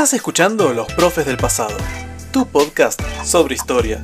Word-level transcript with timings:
Estás 0.00 0.14
escuchando 0.14 0.72
Los 0.72 0.90
Profes 0.94 1.26
del 1.26 1.36
Pasado, 1.36 1.76
tu 2.32 2.46
podcast 2.46 2.98
sobre 3.22 3.54
historia. 3.54 4.02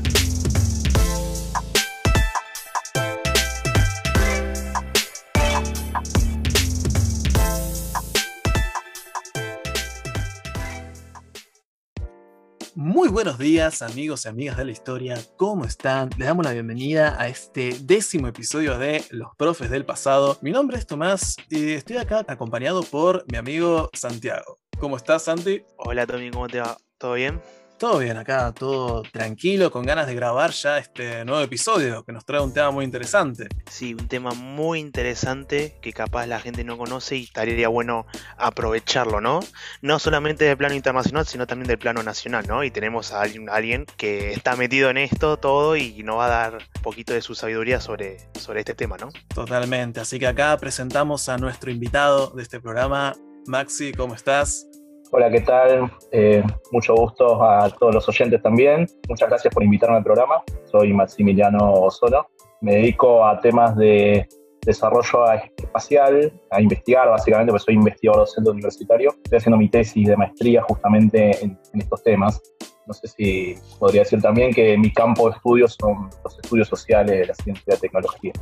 Muy 12.74 13.08
buenos 13.08 13.38
días 13.38 13.80
amigos 13.80 14.26
y 14.26 14.29
amigas 14.29 14.58
de 14.58 14.66
la 14.66 14.72
historia, 14.72 15.18
¿cómo 15.38 15.64
están? 15.64 16.10
Les 16.18 16.29
damos 16.29 16.44
la 16.44 16.52
bienvenida 16.52 17.16
a 17.18 17.29
este 17.29 17.74
décimo 17.80 18.29
episodio 18.29 18.76
de 18.76 19.02
Los 19.13 19.35
Profes 19.38 19.71
del 19.71 19.86
Pasado. 19.86 20.36
Mi 20.43 20.50
nombre 20.50 20.76
es 20.76 20.86
Tomás 20.86 21.36
y 21.49 21.72
estoy 21.72 21.96
acá 21.96 22.22
acompañado 22.29 22.82
por 22.82 23.24
mi 23.32 23.38
amigo 23.38 23.88
Santiago. 23.94 24.58
¿Cómo 24.79 24.98
estás, 24.98 25.22
Santi? 25.25 25.62
Hola, 25.79 26.07
Tommy, 26.07 26.30
¿cómo 26.30 26.48
te 26.48 26.61
va? 26.61 26.76
¿Todo 26.98 27.14
bien? 27.14 27.40
Todo 27.79 27.98
bien 27.98 28.16
acá, 28.18 28.53
todo 28.53 29.02
tranquilo, 29.02 29.71
con 29.71 29.85
ganas 29.85 30.07
de 30.07 30.14
grabar 30.14 30.50
ya 30.50 30.79
este 30.79 31.25
nuevo 31.25 31.43
episodio 31.43 32.05
que 32.05 32.12
nos 32.12 32.25
trae 32.25 32.41
un 32.41 32.52
tema 32.52 32.70
muy 32.70 32.84
interesante. 32.84 33.48
Sí, 33.70 33.94
un 33.94 34.06
tema 34.08 34.33
muy 34.33 34.80
interesante 34.80 35.78
que 35.83 35.92
capaz 35.92 36.27
la 36.27 36.41
gente 36.41 36.62
no 36.62 36.77
conoce 36.77 37.16
y 37.16 37.25
estaría 37.25 37.69
bueno 37.69 38.06
aprovecharlo, 38.36 39.20
¿no? 39.20 39.41
No 39.80 39.98
solamente 39.98 40.44
del 40.44 40.56
plano 40.56 40.75
internacional, 40.75 41.27
sino 41.27 41.47
también 41.47 41.69
del 41.69 41.78
plano 41.78 42.02
nacional, 42.02 42.47
¿no? 42.47 42.62
Y 42.62 42.70
tenemos 42.70 43.12
a 43.12 43.22
alguien, 43.22 43.48
alguien 43.50 43.86
que 43.97 44.33
está 44.33 44.56
metido 44.56 44.91
en 44.91 44.98
esto 44.98 45.38
todo 45.38 45.77
y 45.77 46.02
nos 46.02 46.16
va 46.16 46.27
a 46.27 46.28
dar 46.28 46.54
un 46.54 46.82
poquito 46.82 47.14
de 47.14 47.22
su 47.22 47.34
sabiduría 47.34 47.80
sobre, 47.80 48.19
sobre 48.38 48.60
este 48.60 48.74
tema, 48.74 48.97
¿no? 48.98 49.08
Totalmente, 49.34 50.00
así 50.00 50.19
que 50.19 50.27
acá 50.27 50.56
presentamos 50.58 51.28
a 51.28 51.36
nuestro 51.36 51.70
invitado 51.70 52.30
de 52.30 52.42
este 52.42 52.60
programa, 52.60 53.14
Maxi, 53.48 53.92
¿cómo 53.92 54.14
estás? 54.14 54.69
Hola, 55.12 55.30
¿qué 55.30 55.41
tal? 55.41 55.91
Eh, 56.11 56.42
mucho 56.72 56.94
gusto 56.94 57.42
a 57.42 57.70
todos 57.70 57.94
los 57.94 58.08
oyentes 58.08 58.42
también. 58.42 58.86
Muchas 59.08 59.28
gracias 59.28 59.55
por 59.55 59.62
invitarme 59.62 59.97
al 59.97 60.03
programa. 60.03 60.42
Soy 60.70 60.92
Maximiliano 60.92 61.72
Osono. 61.72 62.27
Me 62.61 62.75
dedico 62.77 63.25
a 63.25 63.41
temas 63.41 63.77
de 63.77 64.27
desarrollo 64.62 65.33
espacial, 65.56 66.33
a 66.50 66.61
investigar 66.61 67.08
básicamente, 67.08 67.53
porque 67.53 67.64
soy 67.64 67.75
investigador 67.75 68.22
docente 68.22 68.50
universitario. 68.50 69.11
Estoy 69.22 69.38
haciendo 69.38 69.58
mi 69.58 69.69
tesis 69.69 70.08
de 70.08 70.16
maestría 70.16 70.62
justamente 70.62 71.44
en, 71.44 71.56
en 71.72 71.81
estos 71.81 72.03
temas. 72.03 72.42
No 72.86 72.94
sé 72.94 73.06
si 73.08 73.55
podría 73.78 74.03
decir 74.03 74.20
también 74.20 74.53
que 74.53 74.77
mi 74.77 74.92
campo 74.92 75.31
de 75.31 75.36
estudios 75.36 75.77
son 75.81 76.10
los 76.25 76.38
estudios 76.42 76.69
sociales 76.69 77.28
la 77.28 77.34
ciencia 77.34 77.62
y 77.66 77.70
la 77.70 77.77
tecnología. 77.77 78.33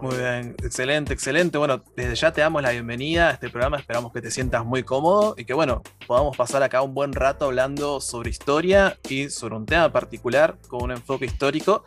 Muy 0.00 0.16
bien, 0.16 0.54
excelente, 0.62 1.12
excelente. 1.12 1.58
Bueno, 1.58 1.82
desde 1.96 2.14
ya 2.14 2.32
te 2.32 2.40
damos 2.40 2.62
la 2.62 2.70
bienvenida 2.70 3.30
a 3.30 3.32
este 3.32 3.50
programa. 3.50 3.78
Esperamos 3.78 4.12
que 4.12 4.22
te 4.22 4.30
sientas 4.30 4.64
muy 4.64 4.84
cómodo 4.84 5.34
y 5.36 5.44
que, 5.44 5.54
bueno, 5.54 5.82
podamos 6.06 6.36
pasar 6.36 6.62
acá 6.62 6.82
un 6.82 6.94
buen 6.94 7.12
rato 7.12 7.46
hablando 7.46 8.00
sobre 8.00 8.30
historia 8.30 8.96
y 9.08 9.28
sobre 9.28 9.56
un 9.56 9.66
tema 9.66 9.90
particular 9.90 10.56
con 10.68 10.84
un 10.84 10.92
enfoque 10.92 11.26
histórico 11.26 11.84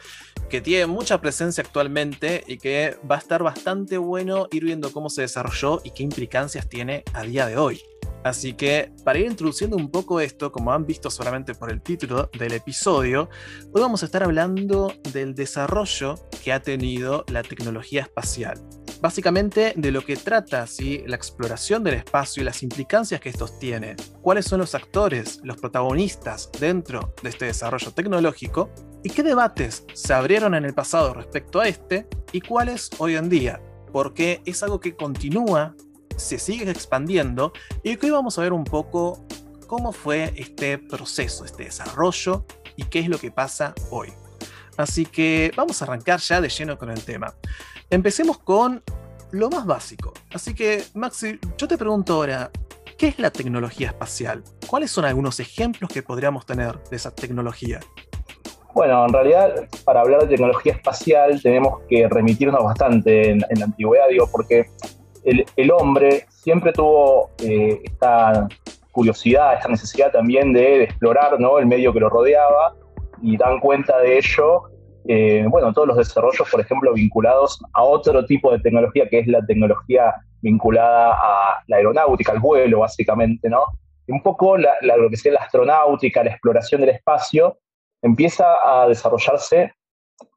que 0.49 0.59
tiene 0.59 0.87
mucha 0.87 1.21
presencia 1.21 1.63
actualmente 1.63 2.43
y 2.47 2.57
que 2.57 2.97
va 3.09 3.15
a 3.15 3.19
estar 3.19 3.43
bastante 3.43 3.97
bueno 3.97 4.49
ir 4.51 4.65
viendo 4.65 4.91
cómo 4.91 5.09
se 5.09 5.21
desarrolló 5.21 5.79
y 5.85 5.91
qué 5.91 6.03
implicancias 6.03 6.67
tiene 6.67 7.05
a 7.13 7.23
día 7.23 7.45
de 7.45 7.55
hoy. 7.55 7.81
Así 8.23 8.53
que 8.53 8.91
para 9.03 9.19
ir 9.19 9.25
introduciendo 9.25 9.77
un 9.77 9.89
poco 9.89 10.19
esto, 10.19 10.51
como 10.51 10.71
han 10.71 10.85
visto 10.85 11.09
solamente 11.09 11.55
por 11.55 11.71
el 11.71 11.81
título 11.81 12.29
del 12.37 12.53
episodio, 12.53 13.29
hoy 13.73 13.81
vamos 13.81 14.03
a 14.03 14.05
estar 14.05 14.23
hablando 14.23 14.93
del 15.11 15.33
desarrollo 15.33 16.15
que 16.43 16.53
ha 16.53 16.61
tenido 16.61 17.25
la 17.29 17.41
tecnología 17.41 18.01
espacial. 18.01 18.61
Básicamente 19.01 19.73
de 19.75 19.91
lo 19.91 20.05
que 20.05 20.15
trata 20.15 20.67
¿sí? 20.67 21.03
la 21.07 21.15
exploración 21.15 21.83
del 21.83 21.95
espacio 21.95 22.41
y 22.41 22.43
las 22.45 22.61
implicancias 22.61 23.19
que 23.19 23.29
estos 23.29 23.57
tienen. 23.57 23.97
Cuáles 24.21 24.45
son 24.45 24.59
los 24.59 24.75
actores, 24.75 25.39
los 25.43 25.57
protagonistas 25.57 26.51
dentro 26.59 27.15
de 27.23 27.29
este 27.29 27.45
desarrollo 27.45 27.91
tecnológico 27.91 28.69
y 29.03 29.09
qué 29.09 29.23
debates 29.23 29.85
se 29.93 30.13
abrieron 30.13 30.53
en 30.53 30.65
el 30.65 30.75
pasado 30.75 31.15
respecto 31.15 31.59
a 31.59 31.67
este 31.67 32.07
y 32.31 32.41
cuáles 32.41 32.91
hoy 32.99 33.15
en 33.15 33.29
día. 33.29 33.59
Porque 33.91 34.41
es 34.45 34.61
algo 34.61 34.79
que 34.79 34.95
continúa 34.95 35.75
se 36.21 36.39
sigue 36.39 36.69
expandiendo 36.69 37.51
y 37.83 37.97
hoy 38.03 38.11
vamos 38.11 38.37
a 38.37 38.41
ver 38.41 38.53
un 38.53 38.63
poco 38.63 39.25
cómo 39.67 39.91
fue 39.91 40.33
este 40.35 40.77
proceso, 40.77 41.45
este 41.45 41.63
desarrollo 41.63 42.45
y 42.75 42.83
qué 42.83 42.99
es 42.99 43.09
lo 43.09 43.17
que 43.17 43.31
pasa 43.31 43.73
hoy. 43.89 44.13
Así 44.77 45.05
que 45.05 45.51
vamos 45.55 45.81
a 45.81 45.85
arrancar 45.85 46.19
ya 46.19 46.39
de 46.41 46.49
lleno 46.49 46.77
con 46.77 46.89
el 46.89 47.03
tema. 47.03 47.33
Empecemos 47.89 48.39
con 48.39 48.83
lo 49.31 49.49
más 49.49 49.65
básico. 49.65 50.13
Así 50.33 50.53
que, 50.53 50.83
Maxi, 50.93 51.39
yo 51.57 51.67
te 51.67 51.77
pregunto 51.77 52.13
ahora, 52.15 52.51
¿qué 52.97 53.07
es 53.07 53.19
la 53.19 53.31
tecnología 53.31 53.87
espacial? 53.87 54.43
¿Cuáles 54.67 54.91
son 54.91 55.05
algunos 55.05 55.39
ejemplos 55.39 55.91
que 55.91 56.03
podríamos 56.03 56.45
tener 56.45 56.81
de 56.89 56.95
esa 56.95 57.11
tecnología? 57.11 57.79
Bueno, 58.73 59.05
en 59.05 59.13
realidad, 59.13 59.67
para 59.83 60.01
hablar 60.01 60.21
de 60.21 60.27
tecnología 60.27 60.73
espacial 60.73 61.41
tenemos 61.41 61.81
que 61.89 62.07
remitirnos 62.07 62.63
bastante 62.63 63.31
en, 63.31 63.41
en 63.49 63.59
la 63.59 63.65
antigüedad, 63.65 64.07
digo, 64.09 64.29
porque 64.31 64.69
el, 65.23 65.71
hombre 65.71 66.25
siempre 66.29 66.73
tuvo 66.73 67.29
eh, 67.39 67.79
esta 67.83 68.47
curiosidad, 68.91 69.55
esta 69.55 69.69
necesidad 69.69 70.11
también 70.11 70.53
de, 70.53 70.83
explorar 70.83 71.39
¿no? 71.39 71.59
el 71.59 71.65
medio 71.65 71.93
que 71.93 71.99
lo 71.99 72.09
rodeaba 72.09 72.75
y 73.21 73.37
dan 73.37 73.59
cuenta 73.59 73.99
de 73.99 74.17
ello, 74.17 74.63
eh, 75.07 75.45
bueno, 75.47 75.73
todos 75.73 75.87
los 75.87 75.97
desarrollos, 75.97 76.49
por 76.49 76.59
ejemplo, 76.59 76.93
vinculados 76.93 77.59
a 77.73 77.83
otro 77.83 78.25
tipo 78.25 78.51
de 78.51 78.59
tecnología 78.59 79.07
que 79.09 79.19
es 79.19 79.27
la 79.27 79.45
tecnología 79.45 80.15
vinculada 80.41 81.13
a 81.13 81.63
la 81.67 81.77
aeronáutica, 81.77 82.31
al 82.31 82.39
vuelo, 82.39 82.79
básicamente, 82.79 83.49
¿no? 83.49 83.63
Un 84.07 84.21
poco 84.21 84.57
la, 84.57 84.71
lo 84.81 85.09
que 85.09 85.17
sea 85.17 85.33
la 85.33 85.41
astronáutica, 85.41 86.23
la 86.23 86.31
exploración 86.31 86.81
del 86.81 86.89
espacio, 86.89 87.59
empieza 88.01 88.45
a 88.63 88.87
desarrollarse 88.87 89.73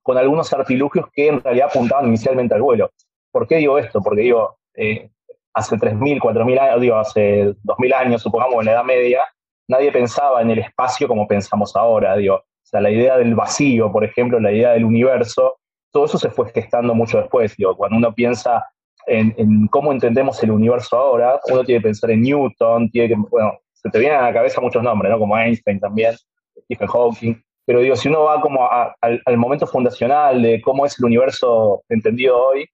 con 0.02 0.18
algunos 0.18 0.52
artilugios 0.52 1.06
que 1.12 1.28
en 1.28 1.42
realidad 1.42 1.68
apuntaban 1.70 2.06
inicialmente 2.06 2.54
al 2.54 2.62
vuelo. 2.62 2.90
¿Por 3.32 3.48
qué 3.48 3.56
digo 3.56 3.78
esto? 3.78 4.00
Porque 4.02 4.20
digo, 4.22 4.58
eh, 4.74 5.10
hace 5.54 5.76
3.000, 5.76 6.20
4.000 6.20 6.58
años, 6.58 6.80
digo, 6.80 6.96
hace 6.96 7.54
2.000 7.62 7.94
años, 7.94 8.22
supongamos 8.22 8.58
en 8.60 8.66
la 8.66 8.72
Edad 8.72 8.84
Media, 8.84 9.22
nadie 9.68 9.92
pensaba 9.92 10.42
en 10.42 10.50
el 10.50 10.58
espacio 10.58 11.08
como 11.08 11.26
pensamos 11.26 11.74
ahora, 11.76 12.16
digo. 12.16 12.36
O 12.36 12.66
sea, 12.66 12.80
la 12.80 12.90
idea 12.90 13.16
del 13.18 13.34
vacío, 13.34 13.92
por 13.92 14.04
ejemplo, 14.04 14.40
la 14.40 14.52
idea 14.52 14.72
del 14.72 14.84
universo, 14.84 15.58
todo 15.92 16.06
eso 16.06 16.18
se 16.18 16.30
fue 16.30 16.50
gestando 16.50 16.94
mucho 16.94 17.18
después, 17.18 17.54
digo. 17.56 17.76
Cuando 17.76 17.98
uno 17.98 18.12
piensa 18.14 18.66
en, 19.06 19.68
cómo 19.68 19.92
entendemos 19.92 20.42
el 20.42 20.50
universo 20.50 20.96
ahora, 20.96 21.38
uno 21.50 21.62
tiene 21.62 21.80
que 21.80 21.88
pensar 21.88 22.10
en 22.10 22.22
Newton, 22.22 22.90
tiene 22.90 23.08
que, 23.08 23.14
bueno, 23.30 23.58
se 23.72 23.90
te 23.90 23.98
vienen 23.98 24.18
a 24.18 24.22
la 24.22 24.32
cabeza 24.32 24.60
muchos 24.60 24.82
nombres, 24.82 25.12
¿no? 25.12 25.18
Como 25.18 25.36
Einstein 25.38 25.78
también, 25.78 26.14
Stephen 26.64 26.88
Hawking. 26.88 27.34
Pero 27.66 27.80
digo, 27.80 27.96
si 27.96 28.08
uno 28.08 28.24
va 28.24 28.40
como 28.40 28.68
al, 28.70 29.22
al 29.24 29.36
momento 29.36 29.66
fundacional 29.66 30.42
de 30.42 30.60
cómo 30.62 30.84
es 30.84 30.98
el 30.98 31.04
universo 31.04 31.82
entendido 31.88 32.36
hoy, 32.38 32.66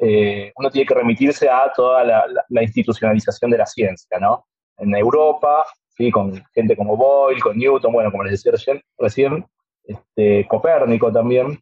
eh, 0.00 0.52
uno 0.56 0.70
tiene 0.70 0.86
que 0.86 0.94
remitirse 0.94 1.48
a 1.48 1.72
toda 1.74 2.04
la, 2.04 2.62
institucionalización 2.62 3.50
de 3.50 3.58
la 3.58 3.66
ciencia, 3.66 4.18
¿no? 4.18 4.46
En 4.78 4.94
Europa, 4.94 5.64
¿sí? 5.88 6.10
con 6.10 6.42
gente 6.54 6.76
como 6.76 6.96
Boyle, 6.96 7.40
con 7.40 7.56
Newton, 7.56 7.92
bueno, 7.92 8.10
como 8.10 8.24
les 8.24 8.42
decía 8.42 8.52
recién, 8.98 9.46
este, 9.84 10.46
Copérnico 10.48 11.10
también. 11.10 11.58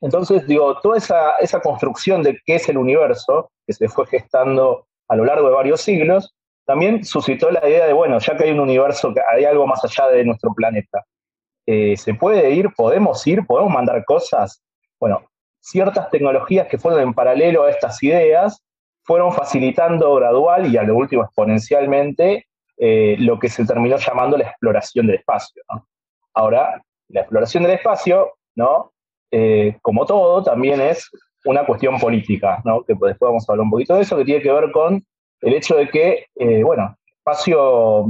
Entonces, 0.00 0.46
digo, 0.48 0.80
toda 0.80 0.98
esa, 0.98 1.32
esa 1.40 1.60
construcción 1.60 2.22
de 2.22 2.40
qué 2.44 2.56
es 2.56 2.68
el 2.68 2.78
universo, 2.78 3.52
que 3.66 3.72
se 3.72 3.88
fue 3.88 4.06
gestando 4.06 4.86
a 5.08 5.14
lo 5.14 5.24
largo 5.24 5.48
de 5.48 5.54
varios 5.54 5.80
siglos, 5.80 6.34
también 6.64 7.04
suscitó 7.04 7.50
la 7.50 7.68
idea 7.68 7.86
de, 7.86 7.92
bueno, 7.92 8.18
ya 8.18 8.36
que 8.36 8.44
hay 8.44 8.50
un 8.50 8.60
universo, 8.60 9.14
que 9.14 9.20
hay 9.32 9.44
algo 9.44 9.66
más 9.66 9.84
allá 9.84 10.08
de 10.08 10.24
nuestro 10.24 10.52
planeta, 10.54 11.04
eh, 11.66 11.96
¿se 11.96 12.14
puede 12.14 12.50
ir? 12.50 12.70
¿Podemos 12.76 13.24
ir? 13.26 13.46
¿Podemos 13.46 13.72
mandar 13.72 14.04
cosas? 14.04 14.62
Bueno, 14.98 15.24
ciertas 15.62 16.10
tecnologías 16.10 16.66
que 16.66 16.76
fueron 16.76 17.00
en 17.00 17.14
paralelo 17.14 17.64
a 17.64 17.70
estas 17.70 18.02
ideas 18.02 18.62
fueron 19.04 19.32
facilitando 19.32 20.14
gradual 20.16 20.72
y 20.72 20.76
a 20.76 20.82
lo 20.82 20.96
último 20.96 21.22
exponencialmente 21.22 22.46
eh, 22.76 23.16
lo 23.18 23.38
que 23.38 23.48
se 23.48 23.64
terminó 23.64 23.96
llamando 23.96 24.36
la 24.36 24.48
exploración 24.48 25.06
del 25.06 25.16
espacio. 25.16 25.62
Ahora, 26.34 26.82
la 27.08 27.20
exploración 27.20 27.62
del 27.62 27.72
espacio, 27.72 28.34
¿no? 28.54 28.92
Eh, 29.30 29.78
como 29.82 30.04
todo, 30.04 30.42
también 30.42 30.80
es 30.80 31.10
una 31.44 31.64
cuestión 31.64 31.98
política, 31.98 32.60
¿no? 32.64 32.82
que 32.84 32.92
después 32.92 33.18
vamos 33.18 33.48
a 33.48 33.52
hablar 33.52 33.64
un 33.64 33.70
poquito 33.70 33.94
de 33.94 34.02
eso, 34.02 34.16
que 34.16 34.24
tiene 34.24 34.42
que 34.42 34.52
ver 34.52 34.70
con 34.70 35.04
el 35.40 35.54
hecho 35.54 35.76
de 35.76 35.88
que, 35.88 36.26
eh, 36.36 36.62
bueno, 36.62 36.96
espacio, 37.06 38.06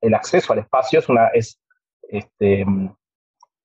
el 0.00 0.14
acceso 0.14 0.52
al 0.52 0.60
espacio 0.60 1.00
es, 1.34 1.60
este, 2.08 2.66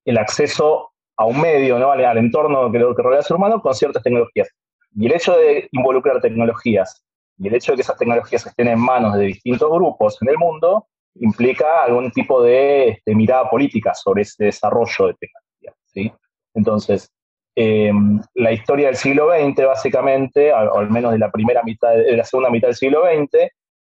el 0.05 0.17
acceso 0.17 0.91
a 1.17 1.25
un 1.25 1.41
medio, 1.41 1.79
¿no? 1.79 1.91
al, 1.91 2.17
entorno 2.17 2.71
que, 2.71 2.77
que 2.77 3.03
rodea 3.03 3.19
al 3.19 3.25
ser 3.25 3.37
humano 3.37 3.61
con 3.61 3.73
ciertas 3.73 4.03
tecnologías. 4.03 4.49
Y 4.95 5.07
el 5.07 5.13
hecho 5.13 5.35
de 5.35 5.67
involucrar 5.71 6.21
tecnologías 6.21 7.03
y 7.37 7.47
el 7.47 7.55
hecho 7.55 7.71
de 7.71 7.77
que 7.77 7.81
esas 7.81 7.97
tecnologías 7.97 8.45
estén 8.45 8.67
en 8.67 8.79
manos 8.79 9.15
de 9.15 9.25
distintos 9.25 9.69
grupos 9.71 10.17
en 10.21 10.29
el 10.29 10.37
mundo 10.37 10.87
implica 11.15 11.83
algún 11.83 12.11
tipo 12.11 12.41
de 12.41 12.89
este, 12.89 13.15
mirada 13.15 13.49
política 13.49 13.93
sobre 13.93 14.23
ese 14.23 14.45
desarrollo 14.45 15.07
de 15.07 15.13
tecnologías. 15.15 15.75
¿sí? 15.85 16.11
Entonces, 16.53 17.11
em, 17.55 18.21
la 18.35 18.51
historia 18.51 18.87
del 18.87 18.95
siglo 18.95 19.29
XX, 19.31 19.65
básicamente, 19.65 20.53
o 20.53 20.77
al 20.77 20.89
menos 20.89 21.11
de 21.11 21.19
la 21.19 21.31
primera 21.31 21.63
mitad, 21.63 21.95
de 21.95 22.17
la 22.17 22.23
segunda 22.23 22.49
mitad 22.49 22.67
del 22.67 22.75
siglo 22.75 23.03
XX, 23.03 23.51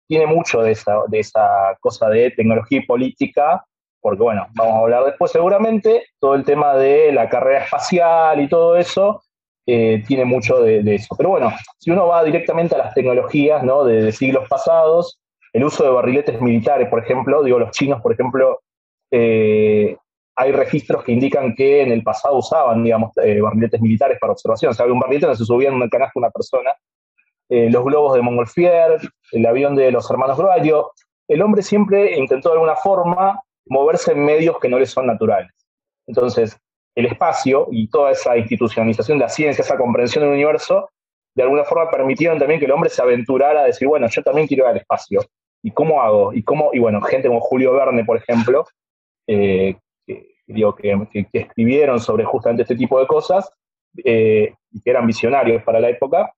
tiene 0.08 0.26
mucho 0.26 0.62
de 0.62 0.72
esa, 0.72 1.02
de 1.08 1.20
esa 1.20 1.78
cosa 1.80 2.10
de 2.10 2.32
tecnología 2.32 2.80
y 2.80 2.86
política, 2.86 3.66
porque 4.04 4.22
bueno, 4.22 4.46
vamos 4.54 4.76
a 4.76 4.80
hablar 4.80 5.06
después 5.06 5.32
seguramente, 5.32 6.04
todo 6.20 6.36
el 6.36 6.44
tema 6.44 6.76
de 6.76 7.14
la 7.14 7.30
carrera 7.30 7.64
espacial 7.64 8.42
y 8.42 8.50
todo 8.50 8.76
eso, 8.76 9.24
eh, 9.66 10.04
tiene 10.06 10.26
mucho 10.26 10.62
de, 10.62 10.82
eso. 10.94 11.16
Pero 11.18 11.30
bueno, 11.30 11.54
si 11.80 11.90
uno 11.90 12.08
va 12.08 12.22
directamente 12.22 12.76
a 12.76 12.80
las 12.80 12.94
tecnologías 12.94 13.64
¿no? 13.64 13.86
de, 13.86 14.12
siglos 14.12 14.46
pasados, 14.50 15.22
el 15.54 15.64
uso 15.64 15.86
de 15.86 15.92
barriletes 15.92 16.42
militares, 16.42 16.90
por 16.90 17.00
ejemplo, 17.00 17.42
digo, 17.44 17.60
los 17.60 17.72
chinos, 17.72 18.02
por 18.02 18.12
ejemplo, 18.12 18.60
eh, 19.10 19.96
hay 20.36 20.52
registros 20.52 21.06
que 21.06 21.14
indican 21.14 21.56
que 21.56 21.82
en 21.82 21.94
el 21.94 22.04
pasado 22.04 22.40
usaban, 22.40 22.84
digamos, 22.84 23.12
eh, 23.24 23.40
barriletes 23.40 23.80
militares 23.80 24.18
para 24.20 24.34
observación. 24.34 24.72
O 24.72 24.74
sea, 24.74 24.84
había 24.84 24.96
un 24.96 25.00
barrilete 25.00 25.28
donde 25.28 25.38
se 25.38 25.46
subía 25.46 25.70
en 25.70 25.76
un 25.76 25.88
canasto 25.88 26.20
una 26.20 26.30
persona. 26.30 26.76
los 27.48 27.86
globos 27.86 28.16
de 28.16 28.22
Montgolfier, 28.22 29.00
el 29.32 29.46
avión 29.46 29.78
de 29.78 29.92
los 29.92 30.10
hermanos 30.12 30.38
Wright. 30.40 30.74
El 31.30 31.42
hombre 31.42 31.62
siempre 31.62 32.18
intentó 32.18 32.50
de 32.50 32.56
alguna 32.56 32.76
forma 32.76 33.40
moverse 33.66 34.12
en 34.12 34.24
medios 34.24 34.60
que 34.60 34.70
no 34.70 34.80
le 34.80 34.86
son 34.86 35.08
naturales. 35.08 35.52
Entonces, 36.08 36.58
el 36.96 37.06
espacio 37.08 37.68
y 37.72 37.88
toda 37.90 38.12
esa 38.12 38.38
institucionalización 38.38 39.18
de 39.18 39.24
la 39.24 39.30
ciencia, 39.30 39.64
esa 39.64 39.78
comprensión 39.78 40.24
del 40.24 40.34
universo, 40.34 40.90
de 41.36 41.44
alguna 41.44 41.64
forma 41.64 41.90
permitieron 41.90 42.38
también 42.38 42.60
que 42.60 42.66
el 42.66 42.72
hombre 42.72 42.90
se 42.90 43.02
aventurara 43.02 43.62
a 43.62 43.66
decir, 43.66 43.88
bueno, 43.88 44.08
yo 44.08 44.22
también 44.22 44.48
quiero 44.48 44.66
ir 44.66 44.72
al 44.72 44.78
espacio. 44.78 45.22
¿Y 45.64 45.72
cómo 45.72 46.02
hago? 46.02 46.34
Y 46.34 46.44
cómo, 46.44 46.72
y 46.74 46.80
bueno, 46.80 47.02
gente 47.02 47.28
como 47.28 47.40
Julio 47.40 47.74
Verne, 47.74 48.04
por 48.06 48.18
ejemplo, 48.18 48.66
eh, 49.28 49.76
que, 50.06 50.36
digo, 50.46 50.76
que, 50.76 51.08
escribieron 51.32 52.00
sobre 52.00 52.26
justamente 52.26 52.64
este 52.64 52.76
tipo 52.76 53.00
de 53.00 53.08
cosas, 53.08 53.50
eh, 54.04 54.54
y 54.72 54.82
que 54.82 54.90
eran 54.90 55.08
visionarios 55.08 55.64
para 55.64 55.80
la 55.80 55.90
época, 55.90 56.34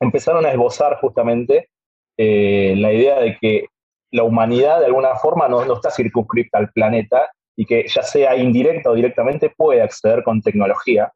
empezaron 0.00 0.44
a 0.46 0.50
esbozar 0.50 0.98
justamente 1.00 1.68
eh, 2.16 2.74
la 2.76 2.92
idea 2.92 3.20
de 3.20 3.36
que 3.40 3.66
la 4.12 4.22
humanidad 4.22 4.80
de 4.80 4.86
alguna 4.86 5.16
forma 5.16 5.48
no, 5.48 5.64
no 5.64 5.74
está 5.74 5.90
circunscripta 5.90 6.58
al 6.58 6.70
planeta 6.70 7.30
y 7.56 7.66
que 7.66 7.86
ya 7.88 8.02
sea 8.02 8.36
indirecta 8.36 8.90
o 8.90 8.94
directamente 8.94 9.50
puede 9.56 9.82
acceder 9.82 10.22
con 10.22 10.40
tecnología 10.40 11.12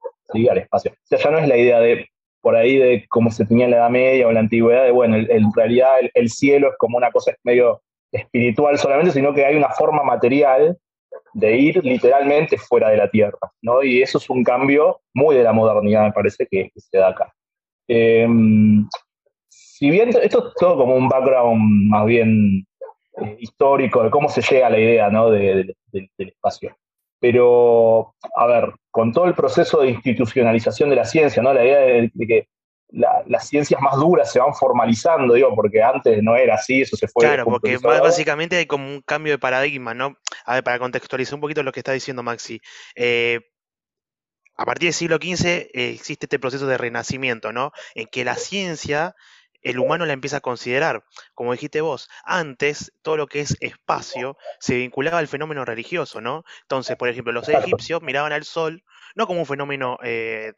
al 0.50 0.58
espacio. 0.58 0.92
O 0.92 1.06
sea, 1.06 1.18
ya 1.18 1.30
no 1.30 1.38
es 1.38 1.48
la 1.48 1.56
idea 1.56 1.80
de 1.80 2.08
por 2.40 2.56
ahí 2.56 2.76
de 2.76 3.06
cómo 3.08 3.30
se 3.30 3.44
tenía 3.44 3.64
en 3.64 3.72
la 3.72 3.78
Edad 3.78 3.90
Media 3.90 4.26
o 4.26 4.28
en 4.28 4.34
la 4.34 4.40
Antigüedad, 4.40 4.84
de 4.84 4.90
bueno, 4.90 5.16
en 5.16 5.52
realidad 5.54 5.94
el, 6.14 6.30
cielo 6.30 6.68
es 6.68 6.76
como 6.78 6.96
una 6.96 7.10
cosa 7.10 7.32
medio 7.42 7.82
espiritual 8.12 8.78
solamente, 8.78 9.12
sino 9.12 9.34
que 9.34 9.44
hay 9.44 9.56
una 9.56 9.70
forma 9.70 10.02
material 10.02 10.76
de 11.34 11.56
ir 11.56 11.84
literalmente 11.84 12.56
fuera 12.56 12.90
de 12.90 12.98
la 12.98 13.10
Tierra, 13.10 13.38
¿no? 13.62 13.82
Y 13.82 14.02
eso 14.02 14.18
es 14.18 14.30
un 14.30 14.44
cambio 14.44 15.00
muy 15.12 15.34
de 15.34 15.42
la 15.42 15.52
modernidad, 15.52 16.04
me 16.04 16.12
parece, 16.12 16.46
que, 16.46 16.70
se 16.76 16.98
da 16.98 17.08
acá. 17.08 17.32
Em, 17.88 18.86
si 19.48 19.90
bien 19.90 20.10
esto 20.10 20.48
es 20.48 20.54
todo 20.58 20.76
como 20.76 20.94
un 20.94 21.08
background 21.08 21.60
más 21.88 22.06
bien 22.06 22.65
eh, 23.16 23.36
histórico 23.40 24.02
de 24.02 24.10
cómo 24.10 24.28
se 24.28 24.42
llega 24.42 24.66
a 24.66 24.70
la 24.70 24.78
idea 24.78 25.10
¿no? 25.10 25.30
del 25.30 25.74
espacio. 26.18 26.76
Pero, 27.18 28.14
a 28.36 28.46
ver, 28.46 28.74
con 28.90 29.12
todo 29.12 29.24
el 29.24 29.34
proceso 29.34 29.80
de 29.80 29.90
institucionalización 29.90 30.90
de 30.90 30.96
la 30.96 31.04
ciencia, 31.04 31.42
¿no? 31.42 31.52
la 31.54 31.64
idea 31.64 31.78
de, 31.78 32.26
que 32.26 32.48
las 32.90 33.48
ciencias 33.48 33.80
más 33.80 33.96
duras 33.96 34.30
se 34.30 34.38
van 34.38 34.54
formalizando, 34.54 35.34
digo, 35.34 35.54
porque 35.54 35.82
antes 35.82 36.22
no 36.22 36.36
era 36.36 36.54
así, 36.54 36.82
eso 36.82 36.96
se 36.96 37.08
fue. 37.08 37.24
Claro, 37.24 37.44
porque 37.44 37.78
básicamente 37.78 38.56
hay 38.56 38.66
como 38.66 38.86
un 38.86 39.00
cambio 39.00 39.32
de 39.32 39.38
paradigma, 39.38 39.94
¿no? 39.94 40.16
A 40.44 40.54
ver, 40.54 40.64
para 40.64 40.78
contextualizar 40.78 41.34
un 41.34 41.40
poquito 41.40 41.62
lo 41.62 41.72
que 41.72 41.80
está 41.80 41.92
diciendo 41.92 42.22
Maxi. 42.22 42.60
Eh, 42.94 43.40
a 44.56 44.64
partir 44.64 44.88
del 44.88 44.94
siglo 44.94 45.16
XV 45.16 45.46
eh, 45.46 45.70
existe 45.94 46.26
este 46.26 46.38
proceso 46.38 46.66
de 46.66 46.78
renacimiento, 46.78 47.52
¿no? 47.52 47.72
En 47.94 48.06
que 48.06 48.24
la 48.24 48.36
ciencia 48.36 49.14
el 49.66 49.80
humano 49.80 50.06
la 50.06 50.12
empieza 50.12 50.38
a 50.38 50.40
considerar. 50.40 51.04
Como 51.34 51.52
dijiste 51.52 51.80
vos, 51.80 52.08
antes 52.24 52.92
todo 53.02 53.16
lo 53.16 53.26
que 53.26 53.40
es 53.40 53.56
espacio 53.60 54.38
se 54.60 54.76
vinculaba 54.76 55.18
al 55.18 55.26
fenómeno 55.26 55.64
religioso, 55.64 56.20
¿no? 56.20 56.44
Entonces, 56.62 56.96
por 56.96 57.08
ejemplo, 57.08 57.32
los 57.32 57.48
egipcios 57.48 58.00
miraban 58.00 58.32
al 58.32 58.44
sol 58.44 58.84
no 59.16 59.26
como 59.26 59.40
un 59.40 59.46
fenómeno 59.46 59.98
eh, 60.04 60.52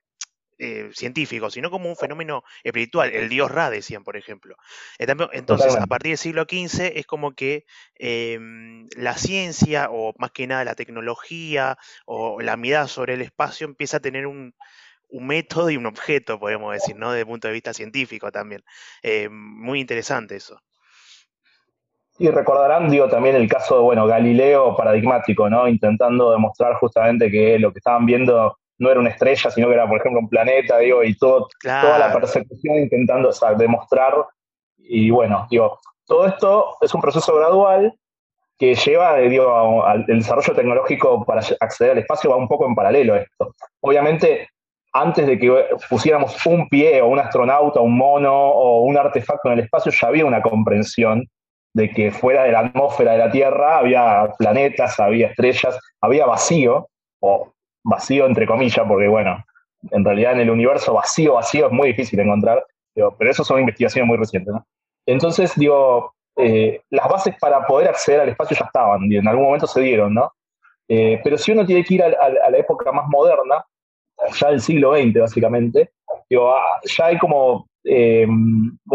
eh, 0.58 0.90
científico, 0.92 1.50
sino 1.50 1.70
como 1.70 1.88
un 1.88 1.96
fenómeno 1.96 2.42
espiritual, 2.64 3.10
el 3.14 3.30
dios 3.30 3.50
Ra, 3.50 3.70
decían, 3.70 4.04
por 4.04 4.16
ejemplo. 4.18 4.56
Entonces, 4.98 5.74
a 5.76 5.86
partir 5.86 6.10
del 6.10 6.18
siglo 6.18 6.42
XV 6.42 6.98
es 6.98 7.06
como 7.06 7.32
que 7.32 7.64
em, 7.94 8.88
la 8.96 9.16
ciencia, 9.16 9.88
o 9.90 10.12
más 10.18 10.32
que 10.32 10.46
nada 10.46 10.64
la 10.64 10.74
tecnología, 10.74 11.78
o 12.04 12.42
la 12.42 12.56
mirada 12.56 12.88
sobre 12.88 13.14
el 13.14 13.22
espacio 13.22 13.66
empieza 13.66 13.98
a 13.98 14.00
tener 14.00 14.26
un, 14.26 14.54
un 15.10 15.26
método 15.26 15.70
y 15.70 15.76
un 15.76 15.86
objeto, 15.86 16.38
podemos 16.38 16.72
decir, 16.72 16.96
¿no? 16.96 17.10
Desde 17.10 17.22
el 17.22 17.26
punto 17.26 17.48
de 17.48 17.54
vista 17.54 17.72
científico 17.72 18.30
también. 18.30 18.62
Eh, 19.02 19.28
muy 19.30 19.80
interesante 19.80 20.36
eso. 20.36 20.60
Y 22.18 22.28
recordarán, 22.30 22.90
digo, 22.90 23.08
también 23.08 23.36
el 23.36 23.48
caso 23.48 23.76
de, 23.76 23.82
bueno, 23.82 24.06
Galileo 24.06 24.76
paradigmático, 24.76 25.48
¿no? 25.48 25.68
Intentando 25.68 26.32
demostrar 26.32 26.74
justamente 26.74 27.30
que 27.30 27.58
lo 27.58 27.72
que 27.72 27.78
estaban 27.78 28.06
viendo 28.06 28.58
no 28.78 28.90
era 28.90 29.00
una 29.00 29.10
estrella, 29.10 29.50
sino 29.50 29.68
que 29.68 29.74
era, 29.74 29.88
por 29.88 29.98
ejemplo, 29.98 30.20
un 30.20 30.28
planeta, 30.28 30.78
digo, 30.78 31.04
y 31.04 31.16
todo, 31.16 31.48
toda 31.62 31.98
la 31.98 32.12
persecución 32.12 32.76
intentando 32.76 33.30
demostrar. 33.56 34.14
Y 34.78 35.10
bueno, 35.10 35.46
digo, 35.50 35.78
todo 36.06 36.26
esto 36.26 36.76
es 36.80 36.92
un 36.94 37.00
proceso 37.00 37.34
gradual 37.36 37.94
que 38.58 38.74
lleva 38.74 39.16
digo, 39.18 39.84
al 39.84 40.04
desarrollo 40.06 40.54
tecnológico 40.54 41.24
para 41.24 41.42
acceder 41.60 41.92
al 41.92 41.98
espacio, 41.98 42.30
va 42.30 42.36
un 42.36 42.48
poco 42.48 42.66
en 42.66 42.74
paralelo 42.74 43.14
a 43.14 43.18
esto. 43.18 43.54
Obviamente, 43.80 44.48
antes 44.92 45.26
de 45.26 45.38
que 45.38 45.66
pusiéramos 45.88 46.44
un 46.46 46.68
pie 46.68 47.00
o 47.02 47.08
un 47.08 47.18
astronauta, 47.18 47.80
un 47.80 47.96
mono 47.96 48.34
o 48.34 48.82
un 48.82 48.96
artefacto 48.96 49.48
en 49.48 49.58
el 49.58 49.64
espacio, 49.64 49.92
ya 49.92 50.08
había 50.08 50.26
una 50.26 50.42
comprensión 50.42 51.28
de 51.74 51.90
que 51.90 52.10
fuera 52.10 52.44
de 52.44 52.52
la 52.52 52.60
atmósfera 52.60 53.12
de 53.12 53.18
la 53.18 53.30
Tierra 53.30 53.78
había 53.78 54.32
planetas, 54.38 54.98
había 54.98 55.28
estrellas, 55.28 55.78
había 56.00 56.26
vacío, 56.26 56.88
o 57.20 57.52
vacío 57.84 58.26
entre 58.26 58.46
comillas, 58.46 58.86
porque 58.88 59.08
bueno, 59.08 59.44
en 59.90 60.04
realidad 60.04 60.32
en 60.32 60.40
el 60.40 60.50
universo 60.50 60.94
vacío, 60.94 61.34
vacío 61.34 61.66
es 61.66 61.72
muy 61.72 61.88
difícil 61.88 62.18
encontrar, 62.20 62.64
pero 62.94 63.14
eso 63.30 63.44
son 63.44 63.60
investigaciones 63.60 64.08
muy 64.08 64.16
recientes. 64.16 64.54
Entonces, 65.06 65.52
digo, 65.56 66.14
eh, 66.36 66.80
las 66.90 67.08
bases 67.08 67.34
para 67.40 67.66
poder 67.66 67.88
acceder 67.88 68.20
al 68.20 68.28
espacio 68.30 68.56
ya 68.58 68.66
estaban, 68.66 69.10
y 69.10 69.16
en 69.16 69.28
algún 69.28 69.44
momento 69.44 69.66
se 69.66 69.80
dieron, 69.80 70.14
¿no? 70.14 70.32
Eh, 70.88 71.20
pero 71.22 71.36
si 71.36 71.52
uno 71.52 71.66
tiene 71.66 71.84
que 71.84 71.94
ir 71.94 72.02
a 72.02 72.08
la 72.50 72.58
época 72.58 72.90
más 72.92 73.06
moderna, 73.08 73.64
ya 74.40 74.50
del 74.50 74.60
siglo 74.60 74.96
XX, 74.96 75.20
básicamente, 75.20 75.90
ah, 76.36 76.80
ya 76.84 77.06
hay 77.06 77.18
como, 77.18 77.68
eh, 77.84 78.26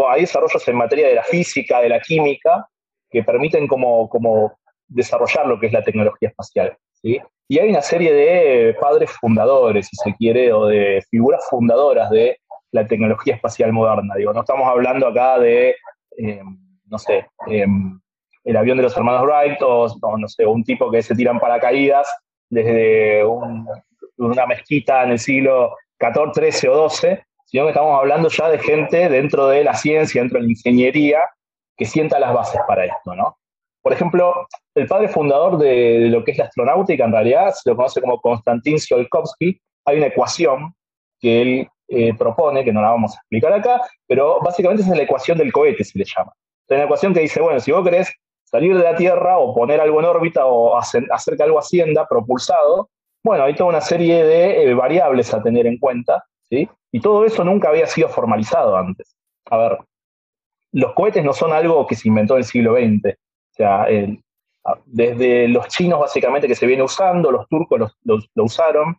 hay 0.08 0.20
desarrollos 0.20 0.66
en 0.68 0.76
materia 0.76 1.08
de 1.08 1.14
la 1.14 1.22
física, 1.22 1.80
de 1.80 1.88
la 1.88 2.00
química, 2.00 2.68
que 3.10 3.22
permiten 3.22 3.66
como, 3.66 4.08
como 4.08 4.58
desarrollar 4.88 5.46
lo 5.46 5.58
que 5.58 5.66
es 5.66 5.72
la 5.72 5.82
tecnología 5.82 6.28
espacial. 6.28 6.76
¿sí? 6.92 7.20
Y 7.48 7.58
hay 7.58 7.70
una 7.70 7.82
serie 7.82 8.12
de 8.12 8.74
padres 8.80 9.10
fundadores, 9.20 9.88
si 9.88 9.96
se 9.96 10.14
quiere, 10.16 10.52
o 10.52 10.66
de 10.66 11.02
figuras 11.10 11.44
fundadoras 11.48 12.10
de 12.10 12.38
la 12.72 12.86
tecnología 12.86 13.34
espacial 13.34 13.72
moderna. 13.72 14.14
Digo, 14.16 14.32
no 14.32 14.40
estamos 14.40 14.66
hablando 14.68 15.06
acá 15.06 15.38
de, 15.38 15.76
eh, 16.18 16.42
no 16.86 16.98
sé, 16.98 17.26
eh, 17.48 17.66
el 18.44 18.56
avión 18.56 18.76
de 18.76 18.82
los 18.82 18.96
hermanos 18.96 19.22
Wright 19.22 19.62
o, 19.62 19.86
no 20.18 20.28
sé, 20.28 20.44
un 20.46 20.64
tipo 20.64 20.90
que 20.90 21.02
se 21.02 21.14
tiran 21.14 21.38
paracaídas 21.38 22.08
desde 22.50 23.24
un, 23.24 23.66
una 24.18 24.46
mezquita 24.46 25.02
en 25.02 25.12
el 25.12 25.18
siglo 25.18 25.76
XIV, 26.00 26.52
XIII 26.52 26.70
o 26.70 26.88
XII, 26.88 27.18
sino 27.44 27.64
que 27.64 27.70
estamos 27.70 27.98
hablando 27.98 28.28
ya 28.28 28.48
de 28.48 28.58
gente 28.58 29.08
dentro 29.08 29.48
de 29.48 29.64
la 29.64 29.74
ciencia, 29.74 30.20
dentro 30.20 30.38
de 30.38 30.46
la 30.46 30.50
ingeniería, 30.50 31.20
que 31.76 31.84
sienta 31.84 32.18
las 32.18 32.32
bases 32.32 32.60
para 32.66 32.84
esto, 32.84 33.14
¿no? 33.14 33.36
Por 33.82 33.92
ejemplo, 33.92 34.46
el 34.74 34.86
padre 34.86 35.08
fundador 35.08 35.58
de, 35.58 36.08
lo 36.08 36.24
que 36.24 36.30
es 36.30 36.38
la 36.38 36.44
astronáutica, 36.44 37.04
en 37.04 37.12
realidad, 37.12 37.52
se 37.52 37.68
lo 37.68 37.76
conoce 37.76 38.00
como 38.00 38.18
Konstantin 38.20 38.76
Tsiolkovsky. 38.76 39.60
Hay 39.84 39.98
una 39.98 40.06
ecuación 40.06 40.74
que 41.20 41.42
él 41.42 41.68
eh, 41.88 42.14
propone, 42.16 42.64
que 42.64 42.72
no 42.72 42.80
la 42.80 42.90
vamos 42.90 43.12
a 43.12 43.18
explicar 43.18 43.52
acá, 43.52 43.82
pero 44.06 44.40
básicamente 44.40 44.82
es 44.82 44.88
la 44.88 45.02
ecuación 45.02 45.36
del 45.36 45.52
cohete, 45.52 45.84
se 45.84 45.98
le 45.98 46.04
llama. 46.04 46.32
Es 46.66 46.74
una 46.74 46.84
ecuación 46.84 47.12
que 47.12 47.20
dice, 47.20 47.42
bueno, 47.42 47.60
si 47.60 47.72
vos 47.72 47.84
querés 47.84 48.10
salir 48.44 48.74
de 48.74 48.82
la 48.82 48.96
Tierra 48.96 49.36
o 49.38 49.54
poner 49.54 49.80
algo 49.80 50.00
en 50.00 50.06
órbita 50.06 50.46
o 50.46 50.78
hacer, 50.78 51.04
hacer 51.10 51.36
que 51.36 51.42
algo 51.42 51.58
ascienda 51.58 52.06
propulsado, 52.08 52.88
bueno, 53.24 53.44
hay 53.44 53.54
toda 53.54 53.70
una 53.70 53.80
serie 53.80 54.22
de 54.22 54.70
eh, 54.70 54.74
variables 54.74 55.32
a 55.32 55.42
tener 55.42 55.66
en 55.66 55.78
cuenta, 55.78 56.24
¿sí? 56.48 56.68
Y 56.92 57.00
todo 57.00 57.24
eso 57.24 57.42
nunca 57.42 57.70
había 57.70 57.86
sido 57.86 58.08
formalizado 58.08 58.76
antes. 58.76 59.16
A 59.50 59.56
ver, 59.56 59.78
los 60.72 60.92
cohetes 60.92 61.24
no 61.24 61.32
son 61.32 61.52
algo 61.52 61.86
que 61.86 61.96
se 61.96 62.08
inventó 62.08 62.34
en 62.34 62.38
el 62.38 62.44
siglo 62.44 62.74
XX. 62.74 63.14
O 63.14 63.54
sea, 63.56 63.86
desde 64.86 65.48
los 65.48 65.68
chinos 65.68 66.00
básicamente 66.00 66.48
que 66.48 66.54
se 66.54 66.66
viene 66.66 66.82
usando, 66.82 67.30
los 67.30 67.48
turcos 67.48 67.96
lo 68.04 68.44
usaron, 68.44 68.96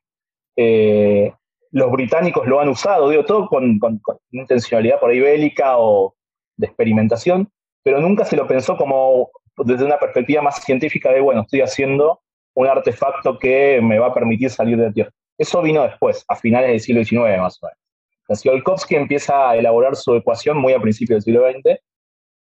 eh, 0.56 1.34
los 1.72 1.92
británicos 1.92 2.48
lo 2.48 2.60
han 2.60 2.70
usado, 2.70 3.10
digo, 3.10 3.26
todo 3.26 3.48
con, 3.48 3.80
con, 3.80 4.02
intencionalidad 4.32 5.00
por 5.00 5.10
ahí 5.10 5.20
bélica 5.20 5.78
o 5.78 6.16
de 6.56 6.68
experimentación, 6.68 7.50
pero 7.84 8.00
nunca 8.00 8.24
se 8.24 8.38
lo 8.38 8.48
pensó 8.48 8.78
como 8.78 9.30
desde 9.58 9.86
una 9.86 10.00
perspectiva 10.00 10.42
más 10.42 10.64
científica 10.64 11.12
de, 11.12 11.20
bueno, 11.20 11.42
estoy 11.42 11.62
haciendo 11.62 12.22
un 12.56 12.68
artefacto 12.68 13.38
que 13.38 13.80
me 13.82 14.00
va 14.00 14.08
a 14.08 14.14
permitir 14.14 14.50
salir 14.50 14.78
de 14.78 14.86
la 14.86 14.92
Tierra. 14.92 15.12
Eso 15.38 15.62
vino 15.62 15.84
después, 15.84 16.26
a 16.28 16.36
finales 16.36 16.70
del 16.70 16.80
siglo 16.80 17.04
XIX 17.04 17.40
más 17.40 17.62
o 17.62 17.68
menos. 17.68 17.80
Tsiolkovsky 18.28 18.96
empieza 18.96 19.52
a 19.52 19.56
elaborar 19.56 19.96
su 19.96 20.16
ecuación 20.16 20.58
muy 20.58 20.74
a 20.74 20.80
principios 20.80 21.24
del 21.24 21.34
siglo 21.34 21.48
XX 21.48 21.80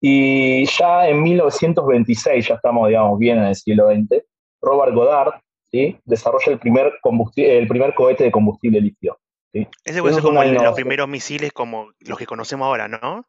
Y 0.01 0.67
ya 0.67 1.09
en 1.09 1.23
1926, 1.23 2.49
ya 2.49 2.55
estamos, 2.57 2.89
digamos, 2.89 3.19
bien 3.19 3.39
en 3.39 3.45
el 3.45 3.55
siglo 3.55 3.89
XX, 3.89 4.23
Robert 4.61 4.93
Goddard 4.95 5.41
¿sí? 5.71 5.99
desarrolla 6.05 6.53
el 6.53 6.59
primer, 6.59 6.93
el 7.37 7.69
primer 7.69 7.95
cohete 7.95 8.25
de 8.25 8.31
combustible 8.31 8.81
líquido. 8.81 9.19
Ese 9.53 10.01
puede 10.01 10.15
ser 10.15 10.23
como 10.23 10.43
los 10.45 10.75
primeros 10.75 11.09
misiles 11.09 11.53
como 11.53 11.91
los 12.01 12.19
que 12.19 12.27
conocemos 12.27 12.67
ahora, 12.67 12.87
¿no? 12.87 13.27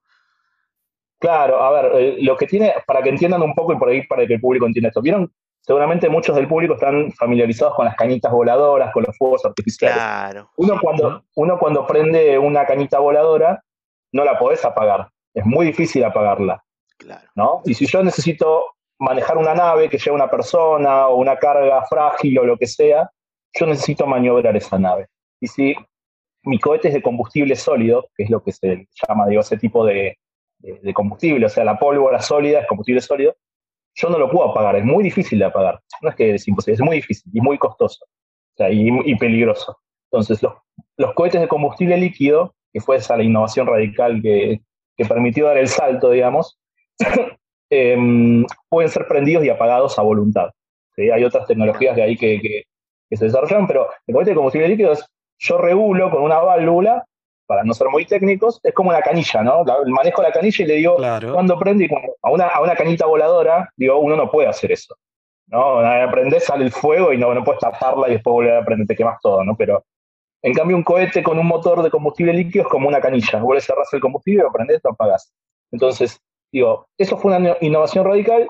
Claro, 1.19 1.61
a 1.61 1.71
ver, 1.71 2.01
eh, 2.01 2.17
lo 2.21 2.35
que 2.35 2.47
tiene, 2.47 2.73
para 2.88 3.01
que 3.03 3.09
entiendan 3.09 3.43
un 3.43 3.53
poco 3.53 3.73
y 3.73 3.77
por 3.77 3.89
ahí 3.89 4.05
para 4.07 4.25
que 4.25 4.33
el 4.33 4.41
público 4.41 4.65
entienda 4.65 4.89
esto, 4.89 5.01
¿vieron? 5.01 5.31
Seguramente 5.62 6.10
muchos 6.10 6.36
del 6.36 6.48
público 6.48 6.74
están 6.74 7.12
familiarizados 7.12 7.75
con 7.75 7.86
las 7.86 7.96
cañitas 7.96 8.32
voladoras, 8.32 8.91
con 8.91 9.03
los 9.03 9.15
fuegos 9.18 9.46
artificiales. 9.46 9.98
Claro. 9.98 10.50
Uno 10.58 10.80
cuando, 10.82 11.24
uno 11.36 11.60
cuando 11.60 11.86
prende 11.86 12.38
una 12.39 12.65
cañita 12.65 13.00
voladora, 13.00 13.63
no 14.12 14.24
la 14.24 14.38
podés 14.39 14.65
apagar. 14.65 15.10
Es 15.34 15.46
muy 15.46 15.68
difícil 15.68 16.03
apagarla. 16.03 16.63
Claro. 16.98 17.27
¿no? 17.36 17.62
Y 17.65 17.74
si 17.74 17.86
yo 17.86 18.03
necesito 18.03 18.65
manejar 19.00 19.38
una 19.38 19.53
nave 19.53 19.89
que 19.89 19.98
lleva 19.98 20.15
una 20.15 20.30
persona 20.30 21.08
o 21.08 21.18
una 21.18 21.38
carga 21.38 21.84
frágil 21.86 22.39
o 22.39 22.46
lo 22.46 22.58
que 22.58 22.68
sea, 22.68 23.10
yo 23.53 23.65
necesito 23.65 24.06
maniobrar 24.06 24.56
esa 24.56 24.77
nave. 24.77 25.08
Y 25.39 25.48
si 25.48 25.75
mi 26.44 26.60
cohete 26.60 26.89
es 26.89 26.94
de 26.94 27.01
combustible 27.01 27.56
sólido, 27.56 28.08
que 28.15 28.24
es 28.24 28.30
lo 28.30 28.44
que 28.44 28.51
se 28.51 28.88
llama, 29.08 29.27
digo, 29.27 29.41
ese 29.41 29.58
tipo 29.58 29.86
de, 29.86 30.18
combustible, 30.94 31.46
o 31.46 31.50
sea, 31.50 31.63
la 31.63 31.77
pólvora 31.77 32.22
sólida 32.22 32.62
es 32.62 32.68
combustible 32.68 33.01
sólido, 33.01 33.36
yo 33.95 34.10
no 34.10 34.17
lo 34.17 34.29
puedo 34.29 34.50
apagar, 34.50 34.75
es 34.75 34.86
muy 34.86 35.03
difícil 35.03 35.39
de 35.39 35.45
apagar. 35.45 35.79
No 36.01 36.10
es 36.10 36.15
que 36.15 36.36
es 36.36 36.48
imposible, 36.48 36.75
es 36.75 36.81
muy 36.81 36.95
difícil 36.98 37.31
y 37.33 37.41
muy 37.41 37.57
costoso 37.57 38.05
y, 38.69 39.15
peligroso. 39.15 39.77
Entonces, 40.12 40.41
los, 40.98 41.13
cohetes 41.13 41.41
de 41.41 41.48
combustible 41.48 41.98
líquido, 41.98 42.53
que 42.74 42.81
fue 42.81 42.98
esa 42.98 43.17
la 43.17 43.24
innovación 43.24 43.67
radical 43.67 44.21
que, 44.21 44.62
permitió 45.07 45.48
dar 45.48 45.57
el 45.57 45.67
salto, 45.67 46.12
digamos, 46.12 46.60
em, 47.71 48.45
pueden 48.69 48.89
ser 48.91 49.07
prendidos 49.07 49.43
y 49.43 49.50
apagados 49.50 49.98
a 49.98 50.03
voluntad. 50.03 50.51
Hay 50.95 51.24
otras 51.24 51.48
tecnologías 51.48 51.95
de 51.95 52.03
ahí 52.03 52.15
que, 52.15 52.39
que 53.10 53.17
se 53.17 53.25
desarrollaron, 53.25 53.65
pero 53.65 53.88
el 54.05 54.13
cohete 54.13 54.31
de 54.31 54.36
combustible 54.36 54.67
líquido 54.67 54.91
es 54.91 55.03
yo 55.39 55.57
regulo 55.57 56.12
con 56.12 56.21
una 56.21 56.38
válvula, 56.38 57.03
para 57.51 57.65
no 57.65 57.74
ser 57.74 57.89
muy 57.89 58.05
técnicos, 58.05 58.62
es 58.63 58.74
como 58.74 58.91
una 58.91 59.01
canilla, 59.01 59.43
¿no? 59.43 59.65
manejo 59.88 60.22
la 60.22 60.31
canilla 60.31 60.63
y 60.63 60.67
le 60.70 60.75
digo 60.75 60.96
cuando 61.34 61.60
prende, 61.60 61.84
y 61.84 61.89
a 62.22 62.31
una, 62.31 62.48
a 62.48 62.62
una 62.62 62.77
canita 62.77 63.05
voladora, 63.05 63.70
digo, 63.75 64.00
uno 64.00 64.15
no 64.15 64.31
puede 64.31 64.48
hacer 64.48 64.72
eso. 64.72 64.96
¿no? 65.48 65.79
Aprendés, 65.79 66.46
sale 66.46 66.63
el 66.63 66.72
fuego 66.72 67.12
y 67.12 67.17
no, 67.17 67.34
no 67.34 67.43
puedes 67.43 67.60
taparla 67.60 68.08
y 68.08 68.13
después 68.13 68.31
volver 68.31 68.55
a 68.55 68.63
prender, 68.63 68.88
te 68.88 68.96
quemas 68.96 69.20
todo, 69.22 69.43
¿no? 69.43 69.58
Pero 69.58 69.84
en 70.43 70.53
cambio, 70.53 70.77
un 70.77 70.84
cohete 70.84 71.22
con 71.22 71.38
un 71.38 71.46
motor 71.46 71.84
de 71.84 71.91
combustible 71.91 72.31
líquido 72.31 72.63
es 72.63 72.70
como 72.70 72.88
una 72.88 73.01
canilla. 73.01 73.41
Vos 73.41 73.67
le 73.67 73.75
el 73.91 74.01
combustible, 74.01 74.43
lo 74.43 74.51
prendés, 74.53 74.79
lo 74.81 74.91
apagás. 74.91 75.34
Entonces, 75.74 76.22
digo, 76.53 76.88
eso 76.98 77.17
fue 77.17 77.36
una 77.36 77.58
innovación 77.60 78.05
radical 78.05 78.50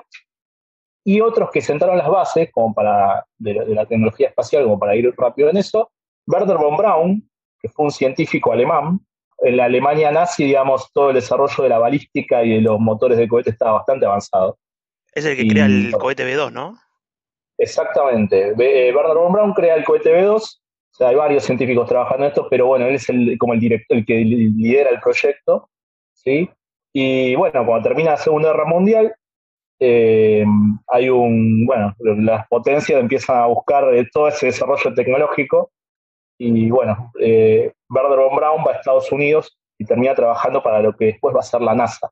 y 1.04 1.20
otros 1.20 1.50
que 1.50 1.60
sentaron 1.60 1.98
las 1.98 2.08
bases, 2.08 2.52
como 2.52 2.72
para 2.72 3.26
de 3.36 3.52
la 3.74 3.84
tecnología 3.84 4.28
espacial, 4.28 4.62
como 4.62 4.78
para 4.78 4.94
ir 4.94 5.12
rápido 5.18 5.50
en 5.50 5.56
eso, 5.56 5.90
Werner 6.28 6.56
von 6.56 6.76
Braun, 6.76 7.28
que 7.62 7.68
fue 7.68 7.84
un 7.86 7.92
científico 7.92 8.52
alemán, 8.52 9.00
en 9.42 9.56
la 9.56 9.64
Alemania 9.64 10.10
nazi, 10.10 10.44
digamos, 10.44 10.90
todo 10.92 11.10
el 11.10 11.14
desarrollo 11.14 11.62
de 11.62 11.68
la 11.68 11.78
balística 11.78 12.44
y 12.44 12.54
de 12.54 12.60
los 12.60 12.78
motores 12.78 13.18
de 13.18 13.28
cohete 13.28 13.50
estaba 13.50 13.72
bastante 13.72 14.06
avanzado. 14.06 14.58
Es 15.12 15.24
el 15.24 15.36
que 15.36 15.46
crea 15.46 15.66
el 15.66 15.92
cohete 15.92 16.24
B2, 16.24 16.52
¿no? 16.52 16.78
Exactamente. 17.58 18.54
Eh, 18.58 18.94
Werner 18.94 19.16
von 19.16 19.32
Braun 19.32 19.52
crea 19.52 19.74
el 19.74 19.84
cohete 19.84 20.10
B2. 20.10 20.36
O 20.36 20.94
sea, 20.94 21.08
hay 21.08 21.16
varios 21.16 21.44
científicos 21.44 21.88
trabajando 21.88 22.24
en 22.24 22.30
esto, 22.30 22.46
pero 22.48 22.66
bueno, 22.66 22.86
él 22.86 22.94
es 22.94 23.08
el, 23.08 23.36
como 23.38 23.54
el 23.54 23.60
director, 23.60 23.98
el 23.98 24.06
que 24.06 24.14
lidera 24.16 24.90
el 24.90 25.00
proyecto. 25.00 25.68
¿sí? 26.12 26.48
Y 26.92 27.34
bueno, 27.34 27.66
cuando 27.66 27.88
termina 27.88 28.12
la 28.12 28.16
Segunda 28.18 28.52
Guerra 28.52 28.66
Mundial, 28.66 29.14
eh, 29.80 30.44
hay 30.88 31.08
un, 31.08 31.66
bueno, 31.66 31.94
las 31.98 32.46
potencias 32.46 33.00
empiezan 33.00 33.38
a 33.38 33.46
buscar 33.46 33.84
todo 34.12 34.28
ese 34.28 34.46
desarrollo 34.46 34.94
tecnológico 34.94 35.72
y 36.48 36.70
bueno, 36.70 37.12
eh, 37.20 37.72
Werner 37.88 38.18
von 38.18 38.36
Braun 38.36 38.64
va 38.66 38.72
a 38.72 38.76
Estados 38.76 39.10
Unidos 39.12 39.56
y 39.78 39.84
termina 39.84 40.14
trabajando 40.14 40.62
para 40.62 40.80
lo 40.80 40.96
que 40.96 41.06
después 41.06 41.34
va 41.34 41.40
a 41.40 41.44
ser 41.44 41.60
la 41.60 41.74
NASA. 41.74 42.10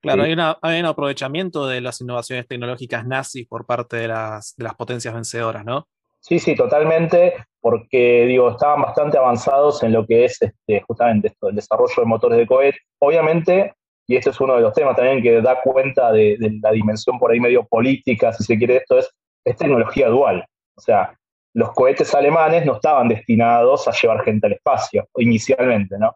Claro, 0.00 0.22
hay, 0.22 0.80
un 0.80 0.86
aprovechamiento 0.86 1.66
de 1.66 1.80
las 1.80 2.00
innovaciones 2.00 2.46
tecnológicas 2.46 3.06
nazis 3.06 3.46
por 3.46 3.66
parte 3.66 3.96
de 3.96 4.08
las, 4.08 4.54
de 4.56 4.64
las 4.64 4.74
potencias 4.74 5.12
vencedoras, 5.12 5.64
¿no? 5.64 5.88
Sí, 6.20 6.38
sí, 6.38 6.54
totalmente, 6.54 7.34
porque 7.60 8.24
digo, 8.26 8.50
estaban 8.50 8.82
bastante 8.82 9.18
avanzados 9.18 9.82
en 9.82 9.92
lo 9.92 10.06
que 10.06 10.24
es 10.24 10.40
este, 10.40 10.82
justamente 10.82 11.28
esto, 11.28 11.48
el 11.48 11.56
desarrollo 11.56 11.94
de 11.96 12.04
motores 12.04 12.38
de 12.38 12.46
cohete. 12.46 12.78
Obviamente, 13.00 13.74
y 14.06 14.16
este 14.16 14.30
es 14.30 14.40
uno 14.40 14.56
de 14.56 14.62
los 14.62 14.74
temas 14.74 14.96
también 14.96 15.22
que 15.22 15.40
da 15.40 15.60
cuenta 15.62 16.12
de, 16.12 16.36
de 16.38 16.58
la 16.62 16.72
dimensión 16.72 17.18
por 17.18 17.30
ahí 17.30 17.40
medio 17.40 17.66
política, 17.66 18.32
si 18.32 18.44
se 18.44 18.58
quiere, 18.58 18.76
esto 18.76 18.98
es, 18.98 19.10
es 19.44 19.56
tecnología 19.56 20.08
dual. 20.08 20.44
O 20.76 20.80
sea, 20.80 21.16
los 21.56 21.72
cohetes 21.72 22.14
alemanes 22.14 22.66
no 22.66 22.74
estaban 22.74 23.08
destinados 23.08 23.88
a 23.88 23.92
llevar 23.92 24.22
gente 24.24 24.46
al 24.46 24.52
espacio, 24.52 25.08
inicialmente, 25.16 25.96
¿no? 25.98 26.14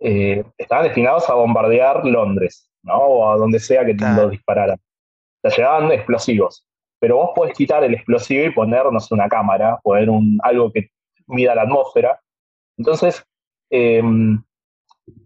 Eh, 0.00 0.42
estaban 0.56 0.84
destinados 0.84 1.28
a 1.28 1.34
bombardear 1.34 2.06
Londres, 2.06 2.70
¿no? 2.82 2.96
O 2.96 3.30
a 3.30 3.36
donde 3.36 3.60
sea 3.60 3.84
que 3.84 3.92
los 3.92 4.30
dispararan. 4.30 4.78
O 4.78 5.50
sea, 5.50 5.54
llevaban 5.54 5.92
explosivos. 5.92 6.66
Pero 6.98 7.16
vos 7.16 7.30
podés 7.34 7.52
quitar 7.52 7.84
el 7.84 7.92
explosivo 7.92 8.46
y 8.46 8.52
ponernos 8.52 9.12
una 9.12 9.28
cámara, 9.28 9.78
poner 9.82 10.08
un, 10.08 10.38
algo 10.42 10.72
que 10.72 10.88
mida 11.26 11.54
la 11.54 11.62
atmósfera. 11.62 12.18
Entonces, 12.78 13.22
em, 13.68 14.42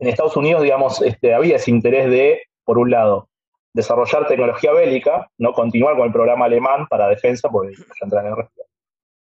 en 0.01 0.09
Estados 0.09 0.37
Unidos, 0.37 0.63
digamos, 0.63 1.01
este, 1.01 1.33
había 1.33 1.57
ese 1.57 1.71
interés 1.71 2.11
de, 2.11 2.43
por 2.65 2.77
un 2.77 2.91
lado, 2.91 3.29
desarrollar 3.73 4.27
tecnología 4.27 4.73
bélica, 4.73 5.31
no 5.39 5.53
continuar 5.53 5.95
con 5.95 6.07
el 6.07 6.13
programa 6.13 6.47
alemán 6.47 6.89
para 6.89 7.07
defensa, 7.07 7.49
porque 7.49 7.77
ya 7.77 7.85
entran 8.03 8.27
en 8.27 8.33
el 8.33 8.49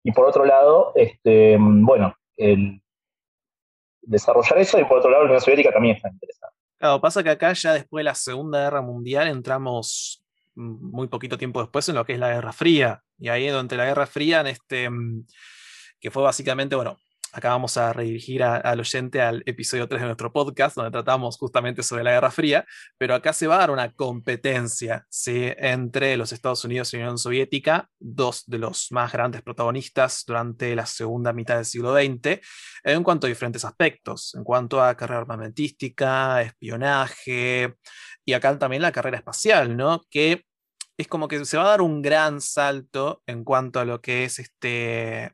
y 0.02 0.12
por 0.12 0.26
otro 0.26 0.44
lado, 0.44 0.92
este, 0.94 1.56
bueno, 1.58 2.14
el 2.36 2.80
desarrollar 4.02 4.58
eso 4.58 4.78
y 4.78 4.84
por 4.84 4.98
otro 4.98 5.10
lado 5.10 5.24
la 5.24 5.30
Unión 5.30 5.40
Soviética 5.40 5.72
también 5.72 5.96
está 5.96 6.08
interesada. 6.08 6.52
Claro, 6.78 7.00
pasa 7.00 7.22
que 7.22 7.30
acá 7.30 7.52
ya 7.52 7.72
después 7.72 8.00
de 8.00 8.04
la 8.04 8.14
Segunda 8.14 8.62
Guerra 8.62 8.82
Mundial 8.82 9.28
entramos 9.28 10.24
muy 10.54 11.08
poquito 11.08 11.38
tiempo 11.38 11.60
después 11.60 11.88
en 11.88 11.96
lo 11.96 12.04
que 12.04 12.14
es 12.14 12.18
la 12.18 12.32
Guerra 12.32 12.52
Fría. 12.52 13.02
Y 13.18 13.28
ahí 13.28 13.48
durante 13.48 13.76
la 13.76 13.84
Guerra 13.84 14.06
Fría, 14.06 14.40
en 14.40 14.46
este, 14.48 14.88
que 16.00 16.10
fue 16.10 16.22
básicamente, 16.22 16.76
bueno, 16.76 16.98
acá 17.32 17.50
vamos 17.50 17.76
a 17.76 17.92
redirigir 17.92 18.42
al 18.42 18.80
oyente 18.80 19.20
al 19.20 19.42
episodio 19.46 19.88
3 19.88 20.00
de 20.00 20.06
nuestro 20.06 20.32
podcast, 20.32 20.76
donde 20.76 20.90
tratamos 20.90 21.36
justamente 21.36 21.82
sobre 21.82 22.04
la 22.04 22.12
Guerra 22.12 22.30
Fría, 22.30 22.66
pero 22.96 23.14
acá 23.14 23.32
se 23.32 23.46
va 23.46 23.56
a 23.56 23.58
dar 23.58 23.70
una 23.70 23.92
competencia 23.92 25.06
entre 25.26 26.16
los 26.16 26.32
Estados 26.32 26.64
Unidos 26.64 26.92
y 26.92 26.96
la 26.96 27.04
Unión 27.04 27.18
Soviética, 27.18 27.88
dos 27.98 28.44
de 28.46 28.58
los 28.58 28.90
más 28.92 29.12
grandes 29.12 29.42
protagonistas 29.42 30.24
durante 30.26 30.74
la 30.74 30.86
segunda 30.86 31.32
mitad 31.32 31.56
del 31.56 31.64
siglo 31.64 31.94
XX, 31.94 32.40
en 32.84 33.02
cuanto 33.02 33.26
a 33.26 33.28
diferentes 33.28 33.64
aspectos, 33.64 34.34
en 34.34 34.44
cuanto 34.44 34.82
a 34.82 34.96
carrera 34.96 35.20
armamentística, 35.20 36.42
espionaje, 36.42 37.74
y 38.24 38.32
acá 38.32 38.58
también 38.58 38.82
la 38.82 38.92
carrera 38.92 39.18
espacial, 39.18 39.76
¿no? 39.76 40.02
Que 40.10 40.44
es 40.98 41.06
como 41.06 41.28
que 41.28 41.44
se 41.44 41.56
va 41.56 41.64
a 41.64 41.68
dar 41.68 41.80
un 41.80 42.02
gran 42.02 42.40
salto 42.40 43.22
en 43.26 43.44
cuanto 43.44 43.78
a 43.78 43.84
lo 43.84 44.00
que 44.00 44.24
es 44.24 44.40
este 44.40 45.32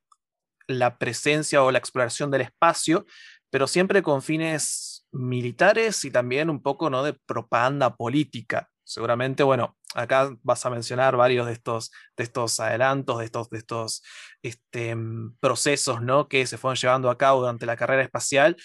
la 0.66 0.99
presencia 0.99 1.62
o 1.62 1.71
la 1.71 1.78
exploración 1.78 2.30
del 2.30 2.42
espacio, 2.42 3.06
pero 3.50 3.66
siempre 3.66 4.02
con 4.02 4.23
fines 4.23 5.06
militares 5.12 6.04
y 6.04 6.11
también 6.11 6.50
un 6.50 6.62
poco 6.62 6.90
¿no? 6.90 7.02
de 7.02 7.14
propaganda 7.26 7.97
política. 7.97 8.68
Seguramente, 8.83 9.42
bueno, 9.42 9.76
acá 9.94 10.37
vas 10.42 10.66
a 10.66 10.71
mencionar 10.71 11.16
varios 11.16 11.47
de 11.47 11.52
estos, 11.52 11.92
de 12.16 12.25
estos 12.25 12.61
adelantos, 12.61 13.18
de 13.18 13.25
estos, 13.25 13.49
de 13.50 13.59
estos 13.59 14.02
este, 14.42 14.94
mm, 14.94 15.37
procesos 15.40 16.02
¿no? 16.02 16.28
que 16.28 16.47
se 16.47 16.59
fueron 16.59 16.76
llevando 16.76 17.11
a 17.11 17.16
cabo 17.16 17.40
durante 17.40 17.66
la 17.66 17.76
carrera 17.76 18.02
espacial, 18.02 18.56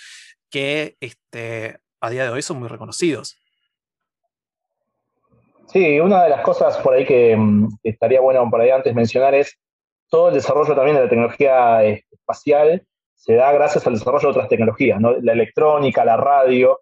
que 0.49 0.97
este, 0.99 1.79
a 2.01 2.09
día 2.09 2.23
de 2.23 2.29
hoy 2.29 2.41
son 2.41 2.59
muy 2.59 2.67
reconocidos. 2.67 3.37
Sí, 5.71 5.99
una 5.99 6.23
de 6.23 6.29
las 6.31 6.41
cosas 6.41 6.77
por 6.77 6.95
ahí 6.95 7.05
que, 7.05 7.35
mm, 7.37 7.77
estaría 7.83 8.21
bueno 8.21 8.49
por 8.49 8.59
ahí 8.59 8.71
antes 8.71 8.93
mencionar 8.95 9.35
es 9.35 9.59
todo 10.09 10.29
el 10.29 10.35
desarrollo 10.35 10.75
también 10.75 10.97
de 10.97 11.03
la 11.03 11.09
tecnología 11.09 11.83
eh, 11.83 12.03
espacial 12.11 12.83
se 13.15 13.35
da 13.35 13.51
gracias 13.51 13.85
al 13.85 13.93
desarrollo 13.93 14.27
de 14.27 14.31
otras 14.31 14.47
tecnologías, 14.47 14.99
¿no? 14.99 15.13
la 15.21 15.33
electrónica, 15.33 16.05
la 16.05 16.17
radio. 16.17 16.79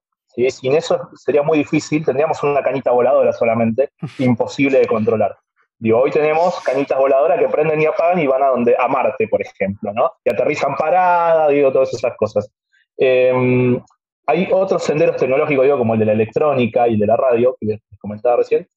Sin 0.50 0.76
eso 0.76 1.10
sería 1.16 1.42
muy 1.42 1.58
difícil, 1.58 2.06
tendríamos 2.06 2.44
una 2.44 2.62
cañita 2.62 2.92
voladora 2.92 3.34
solamente, 3.34 3.90
imposible 4.20 4.80
de 4.80 4.88
controlar. 4.88 5.36
Digo, 5.80 6.00
hoy 6.00 6.12
tenemos 6.12 6.60
cañitas 6.62 6.98
voladoras 6.98 7.40
que 7.40 7.48
prenden 7.48 7.82
y 7.82 7.86
apagan 7.86 8.20
y 8.20 8.28
van 8.28 8.44
a 8.44 8.48
donde 8.48 8.76
a 8.78 8.88
Marte, 8.88 9.28
por 9.28 9.42
ejemplo, 9.42 9.92
¿no? 9.94 10.12
Y 10.24 10.32
aterrizan 10.32 10.76
paradas, 10.76 11.50
digo, 11.50 11.72
todas 11.72 11.94
esas 11.94 12.16
cosas. 12.18 12.52
Em, 12.98 13.80
hay 14.26 14.50
otros 14.52 14.84
senderos 14.84 15.18
tecnológicos, 15.18 15.64
digo, 15.66 15.78
como 15.78 15.94
el 15.94 16.00
de 16.00 16.06
la 16.06 16.14
electrónica 16.14 16.88
y 16.88 16.94
el 16.94 17.00
de 17.00 17.08
la 17.08 17.16
radio, 17.16 17.56
que 17.60 17.68
les 17.68 17.82
comentaba 18.00 18.38
recién. 18.38 18.68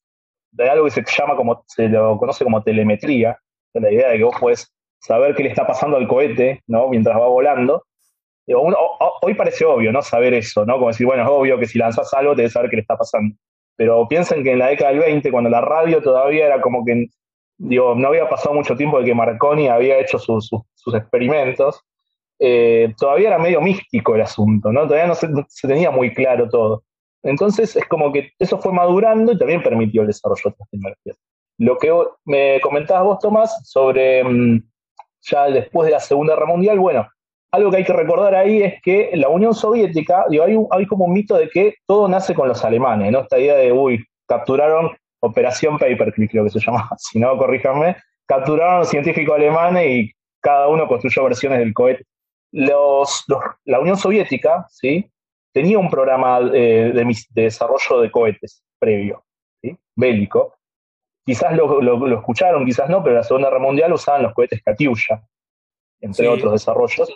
Hay 0.58 0.68
algo 0.68 0.84
que 0.84 0.90
se 0.90 1.04
llama 1.04 1.36
como, 1.36 1.64
se 1.66 1.88
lo 1.88 2.18
conoce 2.18 2.44
como 2.44 2.62
telemetría, 2.62 3.38
la 3.74 3.92
idea 3.92 4.08
de 4.10 4.18
que 4.18 4.24
vos 4.24 4.36
puedes 4.40 4.72
saber 5.00 5.34
qué 5.34 5.42
le 5.44 5.50
está 5.50 5.66
pasando 5.66 5.96
al 5.96 6.08
cohete, 6.08 6.62
¿no? 6.66 6.88
Mientras 6.88 7.16
va 7.16 7.26
volando. 7.28 7.84
hoy 9.22 9.34
parece 9.34 9.64
obvio, 9.64 9.92
¿no? 9.92 10.02
Saber 10.02 10.34
eso, 10.34 10.66
¿no? 10.66 10.74
Como 10.74 10.88
decir, 10.88 11.06
bueno, 11.06 11.22
es 11.22 11.28
obvio 11.28 11.58
que 11.58 11.66
si 11.66 11.78
lanzas 11.78 12.12
algo, 12.14 12.34
debes 12.34 12.52
saber 12.52 12.70
qué 12.70 12.76
le 12.76 12.82
está 12.82 12.96
pasando. 12.96 13.34
pero 13.76 14.06
piensen 14.08 14.44
que 14.44 14.52
en 14.52 14.58
la 14.58 14.68
década 14.68 14.90
del 14.90 15.00
20, 15.00 15.30
cuando 15.30 15.50
la 15.50 15.60
radio 15.60 16.02
todavía 16.02 16.46
era 16.46 16.60
como 16.60 16.84
que, 16.84 17.06
digo, 17.58 17.94
no 17.94 18.08
había 18.08 18.28
pasado 18.28 18.54
mucho 18.54 18.76
tiempo 18.76 18.98
de 18.98 19.06
que 19.06 19.14
Marconi 19.14 19.68
había 19.68 19.98
hecho 19.98 20.18
sus 20.18 20.94
experimentos, 20.94 21.82
eh, 22.42 22.94
todavía 22.96 23.28
era 23.28 23.38
medio 23.38 23.60
místico 23.60 24.14
el 24.14 24.22
asunto, 24.22 24.72
¿no? 24.72 24.84
Todavía 24.84 25.06
no 25.06 25.14
se, 25.14 25.28
tenía 25.68 25.90
muy 25.90 26.12
claro 26.14 26.48
todo. 26.48 26.82
Entonces 27.22 27.76
es 27.76 27.86
como 27.86 28.10
que 28.12 28.32
eso 28.38 28.58
fue 28.58 28.72
madurando 28.72 29.32
y 29.32 29.38
también 29.38 29.62
permitió 29.62 30.00
el 30.00 30.06
desarrollo 30.06 30.42
de 30.44 30.50
estas 30.50 30.70
tecnologías. 30.70 31.18
Lo 31.60 31.78
que 31.78 31.92
me 32.24 32.60
comentabas 32.60 33.04
vos, 33.04 33.18
Tomás, 33.20 33.68
sobre 33.68 34.24
mm, 34.24 34.62
ya 35.22 35.44
después 35.46 35.86
de 35.86 35.92
la 35.92 36.00
Segunda 36.00 36.34
Guerra 36.34 36.46
Mundial, 36.46 36.78
bueno, 36.78 37.08
algo 37.52 37.70
que 37.70 37.78
hay 37.78 37.84
que 37.84 37.92
recordar 37.92 38.34
ahí 38.34 38.62
es 38.62 38.82
que 38.82 39.10
la 39.14 39.28
Unión 39.28 39.54
Soviética, 39.54 40.24
digo, 40.28 40.68
hay, 40.70 40.86
como 40.86 41.04
un 41.04 41.12
mito 41.12 41.36
de 41.36 41.48
que 41.48 41.74
todo 41.86 42.08
nace 42.08 42.34
con 42.34 42.48
los 42.48 42.64
alemanes, 42.64 43.12
¿no? 43.12 43.20
Esta 43.20 43.38
idea 43.38 43.56
de, 43.56 43.72
uy, 43.72 44.04
capturaron 44.26 44.96
Operación 45.22 45.78
Paperclip, 45.78 46.30
creo 46.30 46.44
que 46.44 46.50
se 46.50 46.60
llama, 46.60 46.88
si 46.96 47.18
no, 47.18 47.36
corríjanme, 47.36 47.96
capturaron 48.26 48.86
científicos 48.86 49.36
alemanes 49.36 49.86
y 49.86 50.12
cada 50.40 50.68
uno 50.68 50.88
construyó 50.88 51.24
versiones 51.24 51.58
del 51.58 51.74
cohete 51.74 52.04
la 52.52 53.80
Unión 53.80 53.96
Soviética 53.96 54.66
¿sí? 54.70 55.10
tenía 55.52 55.78
un 55.78 55.90
programa 55.90 56.40
eh, 56.52 56.92
de, 56.94 57.16
desarrollo 57.30 58.00
de 58.00 58.10
cohetes 58.10 58.62
previo, 58.78 59.24
bélico. 59.94 60.54
Quizás 61.24 61.54
lo, 61.54 62.14
escucharon, 62.14 62.64
quizás 62.64 62.88
no, 62.88 63.02
pero 63.02 63.14
en 63.14 63.18
la 63.18 63.22
Segunda 63.22 63.48
Guerra 63.48 63.60
Mundial 63.60 63.92
usaban 63.92 64.22
los 64.22 64.32
cohetes 64.32 64.62
Katyusha, 64.64 65.22
entre 66.00 66.28
otros 66.28 66.52
desarrollos. 66.52 67.14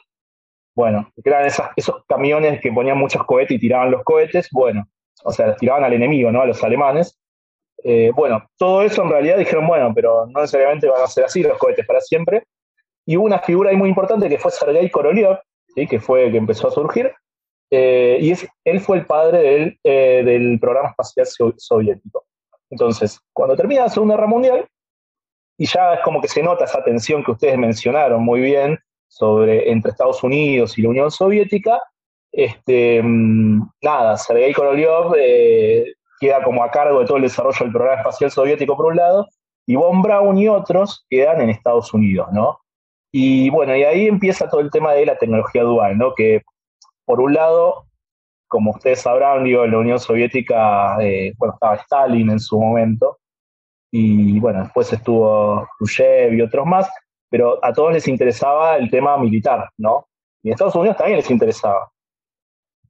Bueno, 0.74 1.10
eran 1.24 1.46
esos 1.46 2.04
camiones 2.06 2.60
que 2.60 2.72
ponían 2.72 2.98
muchos 2.98 3.24
cohetes 3.24 3.56
y 3.56 3.60
tiraban 3.60 3.90
los 3.90 4.02
cohetes, 4.02 4.48
bueno, 4.52 4.86
o 5.22 5.32
sea, 5.32 5.48
los 5.48 5.56
tiraban 5.56 5.84
al 5.84 5.92
enemigo, 5.92 6.30
¿no? 6.30 6.42
A 6.42 6.46
los 6.46 6.62
alemanes. 6.62 7.18
Eh, 7.82 8.10
bueno, 8.14 8.44
todo 8.58 8.82
eso 8.82 9.02
en 9.02 9.10
realidad 9.10 9.38
dijeron, 9.38 9.66
bueno, 9.66 9.92
pero 9.94 10.26
no 10.26 10.40
necesariamente 10.40 10.88
van 10.88 11.02
a 11.02 11.06
ser 11.06 11.24
así 11.24 11.42
los 11.42 11.58
cohetes 11.58 11.86
para 11.86 12.00
siempre. 12.00 12.44
Y 13.06 13.16
hubo 13.16 13.26
una 13.26 13.38
figura 13.38 13.70
ahí 13.70 13.76
muy 13.76 13.88
importante 13.88 14.28
que 14.28 14.38
fue 14.38 14.50
Sergei 14.50 14.90
Korolev, 14.90 15.38
¿sí? 15.74 15.86
que 15.86 16.00
fue 16.00 16.30
que 16.30 16.38
empezó 16.38 16.68
a 16.68 16.70
surgir, 16.70 17.12
eh, 17.70 18.18
y 18.20 18.30
es, 18.30 18.46
él 18.64 18.80
fue 18.80 18.98
el 18.98 19.06
padre 19.06 19.38
del, 19.38 19.78
eh, 19.84 20.22
del 20.24 20.58
programa 20.60 20.90
espacial 20.90 21.26
soviético. 21.56 22.24
Entonces, 22.70 23.20
cuando 23.32 23.56
termina 23.56 23.82
la 23.82 23.88
Segunda 23.88 24.14
Guerra 24.14 24.26
Mundial, 24.26 24.66
y 25.56 25.66
ya 25.66 25.94
es 25.94 26.00
como 26.00 26.20
que 26.20 26.28
se 26.28 26.42
nota 26.42 26.64
esa 26.64 26.82
tensión 26.82 27.22
que 27.22 27.32
ustedes 27.32 27.56
mencionaron 27.58 28.22
muy 28.22 28.40
bien 28.40 28.78
sobre, 29.08 29.70
entre 29.70 29.92
Estados 29.92 30.22
Unidos 30.22 30.76
y 30.76 30.82
la 30.82 30.88
Unión 30.88 31.10
Soviética, 31.10 31.80
este, 32.32 33.00
mm, 33.02 33.62
nada, 33.82 34.16
Sergei 34.16 34.52
Korolev 34.52 35.14
eh, 35.16 35.94
queda 36.18 36.42
como 36.42 36.64
a 36.64 36.70
cargo 36.70 37.00
de 37.00 37.06
todo 37.06 37.18
el 37.18 37.22
desarrollo 37.22 37.58
del 37.60 37.72
programa 37.72 38.00
espacial 38.00 38.30
soviético 38.30 38.76
por 38.76 38.86
un 38.86 38.96
lado, 38.96 39.28
y 39.66 39.76
Von 39.76 40.02
Braun 40.02 40.36
y 40.38 40.48
otros 40.48 41.06
quedan 41.08 41.40
en 41.40 41.50
Estados 41.50 41.94
Unidos, 41.94 42.28
¿no? 42.32 42.58
Y 43.12 43.48
bueno, 43.50 43.76
y 43.76 43.84
ahí 43.84 44.08
empieza 44.08 44.48
todo 44.48 44.60
el 44.60 44.70
tema 44.70 44.92
de 44.92 45.06
la 45.06 45.16
tecnología 45.16 45.62
dual, 45.62 45.96
¿no? 45.96 46.14
Que 46.14 46.42
por 47.04 47.20
un 47.20 47.34
lado, 47.34 47.86
como 48.54 48.70
ustedes 48.70 49.00
sabrán, 49.00 49.42
digo, 49.42 49.64
en 49.64 49.72
la 49.72 49.78
Unión 49.78 49.98
Soviética, 49.98 50.96
eh, 51.02 51.32
bueno, 51.38 51.54
estaba 51.54 51.74
Stalin 51.74 52.30
en 52.30 52.38
su 52.38 52.56
momento, 52.56 53.18
y 53.90 54.38
bueno, 54.38 54.62
después 54.62 54.92
estuvo 54.92 55.66
Khrushchev 55.76 56.34
y 56.34 56.40
otros 56.40 56.64
más, 56.64 56.88
pero 57.28 57.58
a 57.64 57.72
todos 57.72 57.92
les 57.92 58.06
interesaba 58.06 58.76
el 58.76 58.88
tema 58.92 59.18
militar, 59.18 59.70
¿no? 59.76 60.06
Y 60.40 60.50
en 60.50 60.52
Estados 60.52 60.76
Unidos 60.76 60.96
también 60.96 61.16
les 61.16 61.28
interesaba. 61.32 61.90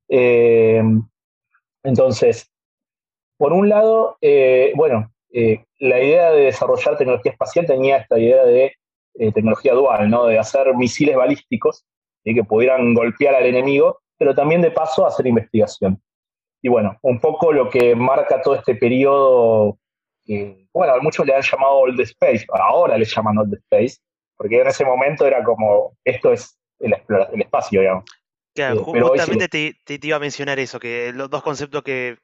Eh, 0.07 0.83
entonces, 1.83 2.53
por 3.39 3.55
un 3.55 3.71
lado, 3.71 4.19
eh, 4.21 4.71
bueno, 4.77 5.11
la 5.79 6.03
idea 6.03 6.31
de 6.33 6.43
desarrollar 6.43 6.99
tecnología 6.99 7.33
espacial 7.33 7.65
tenía 7.65 7.97
esta 7.97 8.19
idea 8.19 8.45
de 8.45 8.77
tecnología 9.33 9.73
dual, 9.73 10.11
¿no? 10.11 10.27
de 10.27 10.39
hacer 10.39 10.75
misiles 10.75 11.17
balísticos 11.17 11.87
que 12.23 12.45
pudieran 12.45 12.93
golpear 12.93 13.35
al 13.35 13.47
enemigo, 13.47 14.03
pero 14.19 14.35
también 14.35 14.63
de 14.63 14.71
paso 14.71 15.07
hacer 15.07 15.27
investigación. 15.27 16.01
Y 16.63 16.69
bueno, 16.69 16.99
un 17.03 17.21
poco 17.21 17.53
lo 17.53 17.69
que 17.69 17.95
marca 17.95 18.41
todo 18.41 18.55
este 18.55 18.75
periodo, 18.75 19.79
que, 20.25 20.67
bueno, 20.73 20.95
muchos 21.03 21.27
le 21.27 21.35
han 21.35 21.43
llamado 21.43 21.75
Old 21.77 22.01
Space, 22.01 22.47
ahora 22.53 22.97
le 22.97 23.05
llaman 23.05 23.39
Old 23.39 23.55
Space, 23.55 23.99
porque 24.37 24.61
en 24.61 24.69
ese 24.69 24.85
momento 24.85 25.27
era 25.27 25.45
como, 25.45 25.97
esto 26.05 26.33
es 26.33 26.59
el, 26.79 26.95
el 27.33 27.43
espacio, 27.43 27.81
digamos. 27.81 28.05
Claro, 28.55 28.81
eh, 28.81 29.01
justamente 29.03 29.49
te, 29.49 29.75
te, 29.85 30.07
iba 30.07 30.17
a 30.17 30.21
mencionar 30.21 30.59
eso, 30.59 30.79
que 30.79 31.13
los 31.13 31.29
dos 31.29 31.43
conceptos 31.43 31.83
que 31.83 32.19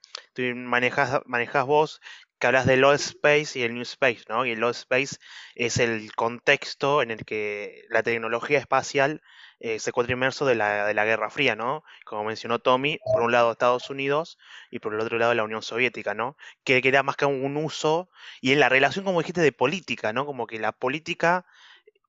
manejas, 0.54 1.20
manejas 1.26 1.66
vos, 1.66 2.00
que 2.38 2.46
hablas 2.46 2.66
del 2.66 2.84
Old 2.84 3.00
Space 3.00 3.58
y 3.58 3.62
el 3.62 3.74
New 3.74 3.82
Space, 3.82 4.24
¿no? 4.28 4.46
Y 4.46 4.52
el 4.52 4.64
Old 4.64 4.74
Space 4.74 5.16
es 5.54 5.78
el 5.78 6.12
contexto 6.14 7.02
en 7.02 7.10
el 7.10 7.24
que 7.24 7.82
la 7.90 8.02
tecnología 8.02 8.58
espacial 8.58 9.20
se 9.60 9.90
encuentra 9.90 10.14
inmerso 10.14 10.46
de 10.46 10.54
la, 10.54 10.86
de 10.86 10.94
la 10.94 11.04
Guerra 11.04 11.30
Fría, 11.30 11.54
¿no? 11.54 11.84
Como 12.04 12.24
mencionó 12.24 12.58
Tommy, 12.60 12.98
por 13.12 13.22
un 13.22 13.32
lado 13.32 13.52
Estados 13.52 13.90
Unidos 13.90 14.38
y 14.70 14.78
por 14.78 14.94
el 14.94 15.00
otro 15.00 15.18
lado 15.18 15.34
la 15.34 15.44
Unión 15.44 15.62
Soviética, 15.62 16.14
¿no? 16.14 16.36
Que, 16.64 16.80
era 16.82 17.02
más 17.02 17.16
que 17.16 17.26
un 17.26 17.56
uso, 17.56 18.10
y 18.40 18.52
en 18.52 18.60
la 18.60 18.68
relación, 18.68 19.04
como 19.04 19.20
dijiste, 19.20 19.42
de 19.42 19.52
política, 19.52 20.12
¿no? 20.12 20.24
Como 20.24 20.46
que 20.46 20.58
la 20.58 20.72
política 20.72 21.44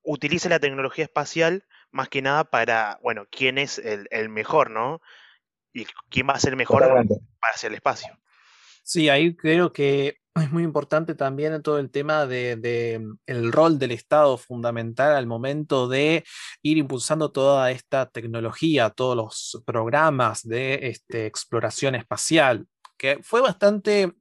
utiliza 0.02 0.48
la 0.48 0.60
tecnología 0.60 1.04
espacial 1.04 1.64
más 1.90 2.08
que 2.08 2.22
nada 2.22 2.44
para, 2.44 2.98
bueno, 3.02 3.26
quién 3.30 3.58
es 3.58 3.78
el, 3.78 4.08
el 4.10 4.30
mejor, 4.30 4.70
¿no? 4.70 5.02
Y 5.74 5.86
quién 6.08 6.28
va 6.28 6.34
a 6.34 6.40
ser 6.40 6.56
mejor 6.56 6.82
para 6.82 7.54
hacer 7.54 7.70
el 7.70 7.76
espacio. 7.76 8.18
Sí, 8.82 9.08
ahí 9.08 9.34
creo 9.36 9.72
que 9.72 10.16
es 10.34 10.50
muy 10.50 10.62
importante 10.62 11.14
también 11.14 11.62
todo 11.62 11.78
el 11.78 11.90
tema 11.90 12.26
de, 12.26 12.98
mm, 13.00 13.18
el 13.26 13.52
rol 13.52 13.78
del 13.78 13.92
Estado 13.92 14.36
fundamental 14.38 15.14
al 15.14 15.26
momento 15.26 15.88
de 15.88 16.24
ir 16.62 16.78
impulsando 16.78 17.30
toda 17.30 17.70
esta 17.70 18.06
tecnología, 18.06 18.90
todos 18.90 19.16
los 19.16 19.62
programas 19.66 20.42
de 20.42 20.88
este, 20.88 21.26
exploración 21.26 21.94
espacial, 21.94 22.66
que 22.96 23.20
fue 23.22 23.40
bastante, 23.42 24.14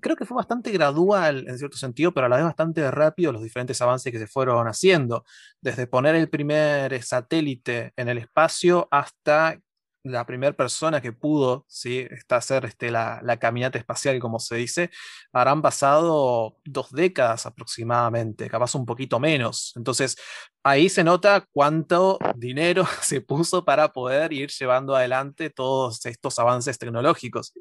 creo 0.00 0.16
que 0.16 0.24
fue 0.24 0.36
bastante 0.36 0.70
gradual 0.70 1.44
en 1.46 1.58
cierto 1.58 1.76
sentido, 1.76 2.12
pero 2.14 2.26
a 2.26 2.28
la 2.30 2.36
vez 2.36 2.44
bastante 2.46 2.90
rápido 2.90 3.32
los 3.32 3.42
diferentes 3.42 3.80
avances 3.82 4.12
que 4.12 4.18
se 4.18 4.26
fueron 4.26 4.66
haciendo, 4.66 5.24
desde 5.60 5.86
poner 5.86 6.14
el 6.14 6.30
primer 6.30 7.02
satélite 7.02 7.92
en 7.96 8.08
el 8.08 8.18
espacio 8.18 8.88
hasta 8.90 9.58
la 10.04 10.26
primera 10.26 10.52
persona 10.52 11.00
que 11.00 11.12
pudo 11.12 11.64
¿sí? 11.68 12.06
Está 12.10 12.36
hacer 12.36 12.64
este, 12.64 12.90
la, 12.90 13.20
la, 13.22 13.38
caminata 13.38 13.78
espacial, 13.78 14.18
como 14.18 14.38
se 14.38 14.56
dice, 14.56 14.90
habrán 15.32 15.62
pasado 15.62 16.56
dos 16.64 16.90
décadas 16.92 17.46
aproximadamente, 17.46 18.48
capaz 18.48 18.74
un 18.74 18.84
poquito 18.84 19.20
menos. 19.20 19.72
Entonces, 19.76 20.16
ahí 20.64 20.88
se 20.88 21.04
nota 21.04 21.46
cuánto 21.52 22.18
dinero 22.36 22.84
se 23.00 23.20
puso 23.20 23.64
para 23.64 23.92
poder 23.92 24.32
ir 24.32 24.50
llevando 24.50 24.96
adelante 24.96 25.50
todos 25.50 26.04
estos 26.06 26.38
avances 26.38 26.78
tecnológicos. 26.78 27.52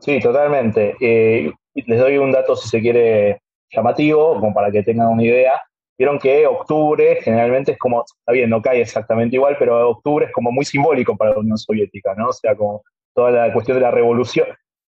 Sí, 0.00 0.20
totalmente. 0.20 0.96
Eh, 1.00 1.52
les 1.74 1.98
doy 1.98 2.18
un 2.18 2.32
dato, 2.32 2.54
si 2.56 2.68
se 2.68 2.80
quiere, 2.80 3.42
llamativo, 3.70 4.34
como 4.34 4.54
para 4.54 4.70
que 4.70 4.82
tengan 4.82 5.08
una 5.08 5.24
idea. 5.24 5.60
Vieron 5.98 6.18
que 6.18 6.46
octubre 6.46 7.18
generalmente 7.22 7.72
es 7.72 7.78
como, 7.78 8.04
está 8.04 8.32
bien, 8.32 8.50
no 8.50 8.60
cae 8.60 8.82
exactamente 8.82 9.36
igual, 9.36 9.56
pero 9.58 9.90
octubre 9.90 10.26
es 10.26 10.32
como 10.32 10.52
muy 10.52 10.64
simbólico 10.64 11.16
para 11.16 11.32
la 11.32 11.38
Unión 11.38 11.56
Soviética, 11.56 12.14
¿no? 12.14 12.28
O 12.28 12.32
sea, 12.32 12.54
como 12.54 12.82
toda 13.14 13.30
la 13.30 13.52
cuestión 13.52 13.78
de 13.78 13.82
la 13.82 13.90
revolución. 13.90 14.46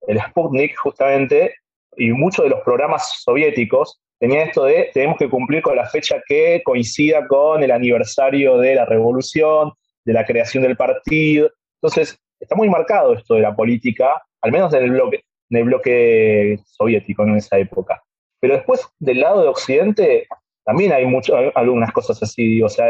El 0.08 0.20
Sputnik, 0.20 0.76
justamente, 0.78 1.56
y 1.96 2.12
muchos 2.12 2.44
de 2.44 2.50
los 2.50 2.62
programas 2.62 3.22
soviéticos 3.22 4.02
tenían 4.20 4.48
esto 4.48 4.63
de 4.65 4.89
tenemos 4.94 5.18
que 5.18 5.30
cumplir 5.30 5.62
con 5.62 5.76
la 5.76 5.86
fecha 5.86 6.22
que 6.28 6.62
coincida 6.63 7.28
con 7.28 7.63
el 7.63 7.72
aniversario 7.72 8.58
de 8.58 8.76
la 8.76 8.86
revolución, 8.86 9.74
de 10.04 10.13
la 10.13 10.26
creación 10.26 10.63
del 10.63 10.76
partido. 10.76 11.52
Entonces, 11.82 12.18
está 12.39 12.56
muy 12.56 12.70
marcado 12.70 13.13
esto 13.13 13.36
de 13.36 13.41
la 13.41 13.56
política, 13.56 14.22
al 14.41 14.52
menos 14.52 14.74
en 14.74 14.84
el 14.84 14.91
bloque, 14.91 15.24
en 15.50 15.58
el 15.58 15.63
bloque 15.65 16.60
soviético 16.65 17.24
en 17.24 17.36
esa 17.36 17.58
época. 17.58 18.02
Pero 18.39 18.56
después, 18.56 18.88
del 19.00 19.22
lado 19.22 19.41
de 19.41 19.48
Occidente, 19.50 20.28
también 20.65 20.91
hay, 20.91 21.06
mucho, 21.06 21.36
algunas 21.54 21.91
cosas 21.91 22.21
así, 22.23 22.62
o 22.62 22.67
sea, 22.67 22.88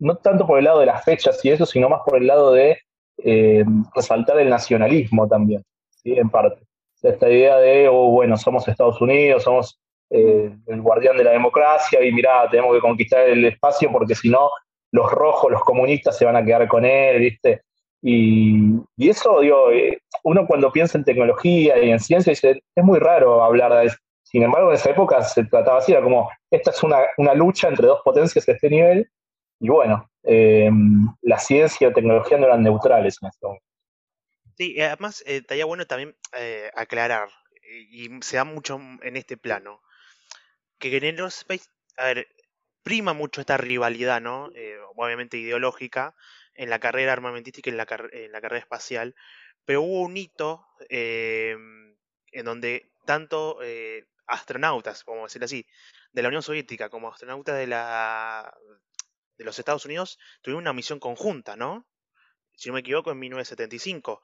no 0.00 0.16
tanto 0.16 0.46
por 0.46 0.58
el 0.58 0.64
lado 0.64 0.80
de 0.80 0.86
las 0.86 1.04
fechas 1.04 1.42
y 1.44 1.50
eso, 1.50 1.64
sino 1.64 1.88
más 1.88 2.00
por 2.04 2.18
el 2.18 2.26
lado 2.26 2.52
de 2.52 2.78
eh, 3.18 3.64
resaltar 3.94 4.38
el 4.40 4.50
nacionalismo 4.50 5.28
también, 5.28 5.62
¿sí? 6.02 6.14
en 6.14 6.28
parte. 6.28 6.62
Esta 7.00 7.28
idea 7.30 7.56
de, 7.56 7.88
oh, 7.88 8.10
bueno, 8.10 8.36
somos 8.36 8.66
Estados 8.66 9.00
Unidos, 9.00 9.44
somos 9.44 9.80
eh, 10.10 10.52
el 10.66 10.82
guardián 10.82 11.16
de 11.16 11.24
la 11.24 11.30
democracia 11.30 12.04
y 12.04 12.12
mirá, 12.12 12.48
tenemos 12.50 12.74
que 12.74 12.80
conquistar 12.80 13.28
el 13.28 13.44
espacio 13.44 13.90
porque 13.90 14.14
si 14.14 14.28
no, 14.28 14.50
los 14.92 15.10
rojos, 15.10 15.50
los 15.50 15.62
comunistas 15.62 16.18
se 16.18 16.24
van 16.24 16.36
a 16.36 16.44
quedar 16.44 16.68
con 16.68 16.84
él, 16.84 17.18
¿viste? 17.20 17.62
Y, 18.02 18.56
y 18.96 19.08
eso, 19.08 19.40
digo, 19.40 19.70
eh, 19.70 19.98
uno 20.24 20.46
cuando 20.46 20.72
piensa 20.72 20.98
en 20.98 21.04
tecnología 21.04 21.82
y 21.82 21.90
en 21.90 22.00
ciencia 22.00 22.30
dice, 22.30 22.62
es 22.74 22.84
muy 22.84 22.98
raro 22.98 23.42
hablar 23.42 23.72
de, 23.74 23.92
sin 24.32 24.42
embargo, 24.42 24.70
en 24.70 24.76
esa 24.76 24.90
época 24.90 25.22
se 25.22 25.44
trataba 25.44 25.78
así, 25.78 25.92
era 25.92 26.02
como, 26.02 26.30
esta 26.50 26.70
es 26.70 26.82
una, 26.82 27.34
lucha 27.34 27.68
entre 27.68 27.86
dos 27.86 28.00
potencias 28.02 28.46
de 28.46 28.54
este 28.54 28.70
nivel, 28.70 29.10
y 29.60 29.68
bueno, 29.68 30.10
eh, 30.22 30.70
la 31.20 31.38
ciencia 31.38 31.86
y 31.86 31.90
la 31.90 31.94
tecnología 31.94 32.38
no 32.38 32.46
eran 32.46 32.62
neutrales 32.62 33.18
en 33.20 33.28
este 33.28 33.46
momento. 33.46 33.66
Sí, 34.56 34.80
además 34.80 35.22
eh, 35.26 35.36
estaría 35.36 35.66
bueno 35.66 35.86
también 35.86 36.16
eh, 36.34 36.70
aclarar, 36.74 37.28
y 37.90 38.08
se 38.22 38.38
da 38.38 38.44
mucho 38.44 38.80
en 39.02 39.18
este 39.18 39.36
plano, 39.36 39.82
que 40.78 40.96
en 40.96 41.04
Aerospace, 41.04 41.68
a 41.98 42.06
ver, 42.06 42.28
prima 42.82 43.12
mucho 43.12 43.42
esta 43.42 43.58
rivalidad, 43.58 44.22
¿no? 44.22 44.48
Eh, 44.54 44.78
obviamente 44.96 45.36
ideológica, 45.36 46.14
en 46.54 46.70
la 46.70 46.78
carrera 46.78 47.12
armamentística 47.12 47.68
y 47.68 47.72
en 47.72 47.76
la, 47.76 47.86
en 48.12 48.32
la 48.32 48.40
carrera 48.40 48.60
espacial, 48.60 49.14
pero 49.66 49.82
hubo 49.82 50.00
un 50.00 50.16
hito 50.16 50.64
en 50.88 52.44
donde 52.44 52.92
tanto 53.04 53.58
eh, 53.62 54.06
astronautas, 54.32 55.04
como 55.04 55.24
decirlo 55.24 55.44
así, 55.44 55.66
de 56.12 56.22
la 56.22 56.28
Unión 56.28 56.42
Soviética 56.42 56.88
como 56.88 57.08
astronautas 57.08 57.56
de, 57.56 57.66
la, 57.66 58.52
de 59.36 59.44
los 59.44 59.58
Estados 59.58 59.84
Unidos 59.84 60.18
tuvieron 60.40 60.62
una 60.62 60.72
misión 60.72 60.98
conjunta, 60.98 61.56
¿no? 61.56 61.86
Si 62.54 62.68
no 62.68 62.74
me 62.74 62.80
equivoco, 62.80 63.10
en 63.10 63.18
1975. 63.18 64.22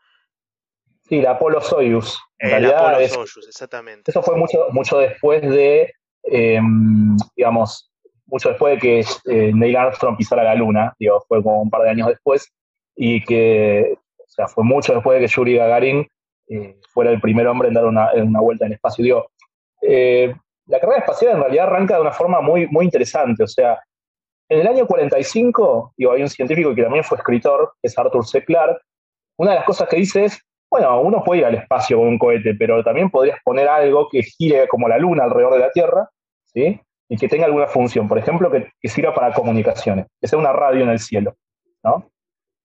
Sí, 1.08 1.20
la 1.20 1.32
Apolo 1.32 1.60
Soyuz. 1.60 2.18
El 2.38 2.66
Apolo 2.66 3.08
Soyuz, 3.08 3.48
exactamente. 3.48 4.10
Eso 4.10 4.22
fue 4.22 4.36
mucho, 4.36 4.66
mucho 4.70 4.98
después 4.98 5.42
de, 5.42 5.92
em, 6.24 7.16
digamos, 7.36 7.90
mucho 8.26 8.50
después 8.50 8.74
de 8.74 8.80
que 8.80 9.00
eh, 9.00 9.52
Neil 9.54 9.76
Armstrong 9.76 10.16
pisara 10.16 10.44
la 10.44 10.54
Luna, 10.54 10.94
digo, 10.98 11.24
fue 11.26 11.42
como 11.42 11.62
un 11.62 11.70
par 11.70 11.82
de 11.82 11.90
años 11.90 12.08
después, 12.08 12.52
y 12.94 13.24
que, 13.24 13.96
o 14.18 14.28
sea, 14.28 14.48
fue 14.48 14.64
mucho 14.64 14.92
después 14.92 15.18
de 15.18 15.26
que 15.26 15.32
Yuri 15.32 15.56
Gagarin 15.56 16.06
eh, 16.48 16.78
fuera 16.92 17.10
el 17.10 17.20
primer 17.20 17.46
hombre 17.46 17.68
en 17.68 17.74
dar 17.74 17.84
una, 17.86 18.10
vuelta 18.40 18.64
en 18.64 18.72
el 18.72 18.76
espacio. 18.76 19.04
Digo, 19.04 19.30
eh, 19.82 20.34
la 20.66 20.80
carrera 20.80 21.00
espacial 21.00 21.36
en 21.36 21.40
realidad 21.40 21.66
arranca 21.66 21.94
de 21.94 22.00
una 22.00 22.12
forma 22.12 22.40
muy, 22.40 22.66
muy 22.68 22.84
interesante, 22.84 23.42
o 23.42 23.46
sea, 23.46 23.80
en 24.50 24.60
el 24.60 24.66
año 24.66 24.86
45, 24.86 25.94
digo, 25.96 26.12
hay 26.12 26.22
un 26.22 26.28
científico 26.28 26.74
que 26.74 26.82
también 26.82 27.04
fue 27.04 27.18
escritor, 27.18 27.72
que 27.82 27.88
es 27.88 27.98
Arthur 27.98 28.26
C. 28.26 28.44
Clarke, 28.44 28.80
una 29.38 29.50
de 29.50 29.56
las 29.56 29.66
cosas 29.66 29.88
que 29.88 29.96
dice 29.96 30.24
es, 30.24 30.40
bueno, 30.70 31.00
uno 31.00 31.22
puede 31.22 31.40
ir 31.40 31.46
al 31.46 31.54
espacio 31.54 31.98
con 31.98 32.08
un 32.08 32.18
cohete, 32.18 32.54
pero 32.54 32.82
también 32.82 33.10
podrías 33.10 33.38
poner 33.44 33.68
algo 33.68 34.08
que 34.10 34.22
gire 34.22 34.66
como 34.68 34.88
la 34.88 34.98
Luna 34.98 35.24
alrededor 35.24 35.54
de 35.54 35.58
la 35.60 35.70
Tierra, 35.70 36.08
¿sí? 36.46 36.80
y 37.08 37.16
que 37.16 37.28
tenga 37.28 37.46
alguna 37.46 37.66
función, 37.66 38.06
por 38.08 38.18
ejemplo, 38.18 38.50
que, 38.50 38.88
sirva 38.88 39.14
para 39.14 39.32
comunicaciones, 39.32 40.06
que 40.20 40.28
sea 40.28 40.38
una 40.38 40.52
radio 40.52 40.82
en 40.82 40.90
el 40.90 40.98
cielo, 40.98 41.36
¿no? 41.82 42.10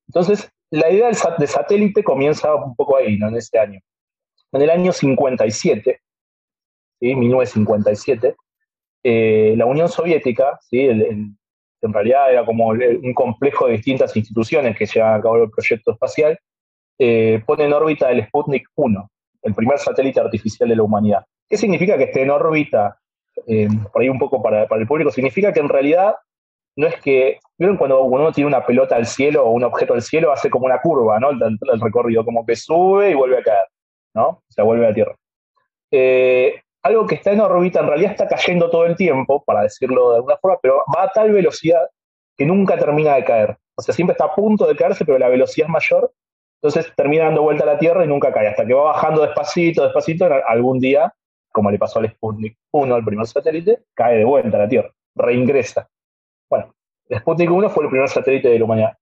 Entonces, 0.08 0.50
la 0.70 0.90
idea 0.90 1.10
de 1.10 1.48
satélite 1.48 2.04
comienza 2.04 2.54
un 2.56 2.76
poco 2.76 2.98
ahí, 2.98 3.18
¿no? 3.18 3.30
En 3.30 3.36
este 3.36 3.60
año. 3.60 3.80
En 4.52 4.62
el 4.62 4.70
año 4.70 4.92
57, 4.92 6.02
¿sí? 7.04 7.16
1957, 7.16 8.36
eh, 9.04 9.54
la 9.58 9.66
Unión 9.66 9.90
Soviética, 9.90 10.58
¿sí? 10.62 10.88
en 10.88 11.94
realidad 11.94 12.32
era 12.32 12.46
como 12.46 12.68
un 12.70 13.14
complejo 13.14 13.68
de 13.68 13.74
distintas 13.74 14.16
instituciones 14.16 14.78
que 14.78 14.86
llevan 14.86 15.20
a 15.20 15.22
cabo 15.22 15.44
el 15.44 15.52
proyecto 15.52 15.92
espacial, 15.92 16.40
eh, 16.98 17.44
pone 17.46 17.66
en 17.66 17.74
órbita 17.74 18.10
el 18.10 18.26
Sputnik 18.26 18.70
1, 18.76 19.10
el 19.42 19.54
primer 19.54 19.80
satélite 19.80 20.22
artificial 20.22 20.70
de 20.70 20.78
la 20.78 20.84
humanidad. 20.84 21.26
¿Qué 21.50 21.58
significa 21.58 21.98
que 21.98 22.06
esté 22.06 22.22
en 22.22 22.30
órbita 22.30 22.98
eh, 23.48 23.68
por 23.92 24.02
ahí 24.02 24.10
un 24.10 24.20
poco 24.20 24.42
para, 24.42 24.64
el 24.64 24.88
público, 24.88 25.12
significa 25.12 25.52
que 25.52 25.60
en 25.60 25.70
realidad 25.70 26.16
no 26.76 26.88
es 26.88 27.00
que, 27.02 27.40
¿vieron 27.58 27.78
cuando 27.78 28.04
uno 28.04 28.32
tiene 28.32 28.48
una 28.48 28.66
pelota 28.66 28.96
al 28.96 29.06
cielo 29.06 29.46
o 29.46 29.52
un 29.52 29.64
objeto 29.64 29.94
al 29.94 30.02
cielo, 30.02 30.32
hace 30.32 30.50
como 30.50 30.66
una 30.66 30.80
curva, 30.80 31.20
¿no? 31.20 31.32
El, 31.32 31.60
recorrido, 31.82 32.24
como 32.26 32.46
que 32.46 32.56
sube 32.56 33.12
y 33.12 33.14
vuelve 33.14 33.40
a 33.40 33.44
caer, 33.44 33.68
¿no? 34.16 34.28
O 34.28 34.44
sea, 34.50 34.64
vuelve 34.64 34.88
a 34.88 34.94
tierra. 34.94 35.16
Eh, 35.92 36.62
algo 36.84 37.08
que 37.08 37.16
está 37.16 37.32
en 37.32 37.42
órbita 37.42 37.80
en 37.80 37.88
realidad 37.88 38.12
está 38.12 38.28
cayendo 38.28 38.70
todo 38.70 38.86
el 38.86 38.96
tiempo, 38.96 39.44
para 39.44 39.64
decirlo 39.64 40.12
de 40.12 40.16
alguna 40.18 40.38
forma, 40.38 40.58
pero 40.62 40.84
va 40.96 41.04
a 41.04 41.12
tal 41.12 41.32
velocidad 41.32 41.88
que 42.38 42.46
nunca 42.46 42.78
termina 42.78 43.16
de 43.16 43.24
caer. 43.24 43.58
O 43.76 43.82
sea, 43.82 43.94
siempre 43.94 44.12
está 44.14 44.26
a 44.26 44.36
punto 44.36 44.68
de 44.68 44.76
caerse, 44.76 45.06
pero 45.06 45.18
la 45.18 45.30
velocidad 45.30 45.68
es 45.68 45.72
mayor, 45.72 46.14
entonces 46.62 46.94
termina 46.96 47.26
dando 47.26 47.42
vuelta 47.42 47.64
a 47.64 47.68
la 47.68 47.80
Tierra 47.80 48.06
y 48.06 48.08
nunca 48.08 48.32
cae, 48.32 48.48
hasta 48.48 48.66
que 48.66 48.74
va 48.74 48.84
bajando 48.84 49.22
despacito, 49.22 49.84
despacito, 49.84 50.28
algún 50.48 50.80
día 50.80 51.14
como 51.54 51.72
le 51.72 51.78
pasó 51.78 52.00
al 52.00 52.10
Sputnik 52.10 52.58
1, 52.72 52.98
el 52.98 53.06
primer 53.06 53.28
satélite, 53.28 53.84
cae 53.94 54.18
de 54.18 54.26
vuelta 54.26 54.58
a 54.58 54.62
la 54.62 54.68
Tierra, 54.68 54.92
reingresa. 55.16 55.88
Bueno, 56.50 56.74
el 57.08 57.20
Sputnik 57.20 57.50
1 57.50 57.70
fue 57.70 57.86
el 57.86 57.90
primer 57.92 58.10
satélite 58.10 58.50
de 58.50 58.60
la 58.60 58.66
humanidad. 58.66 58.94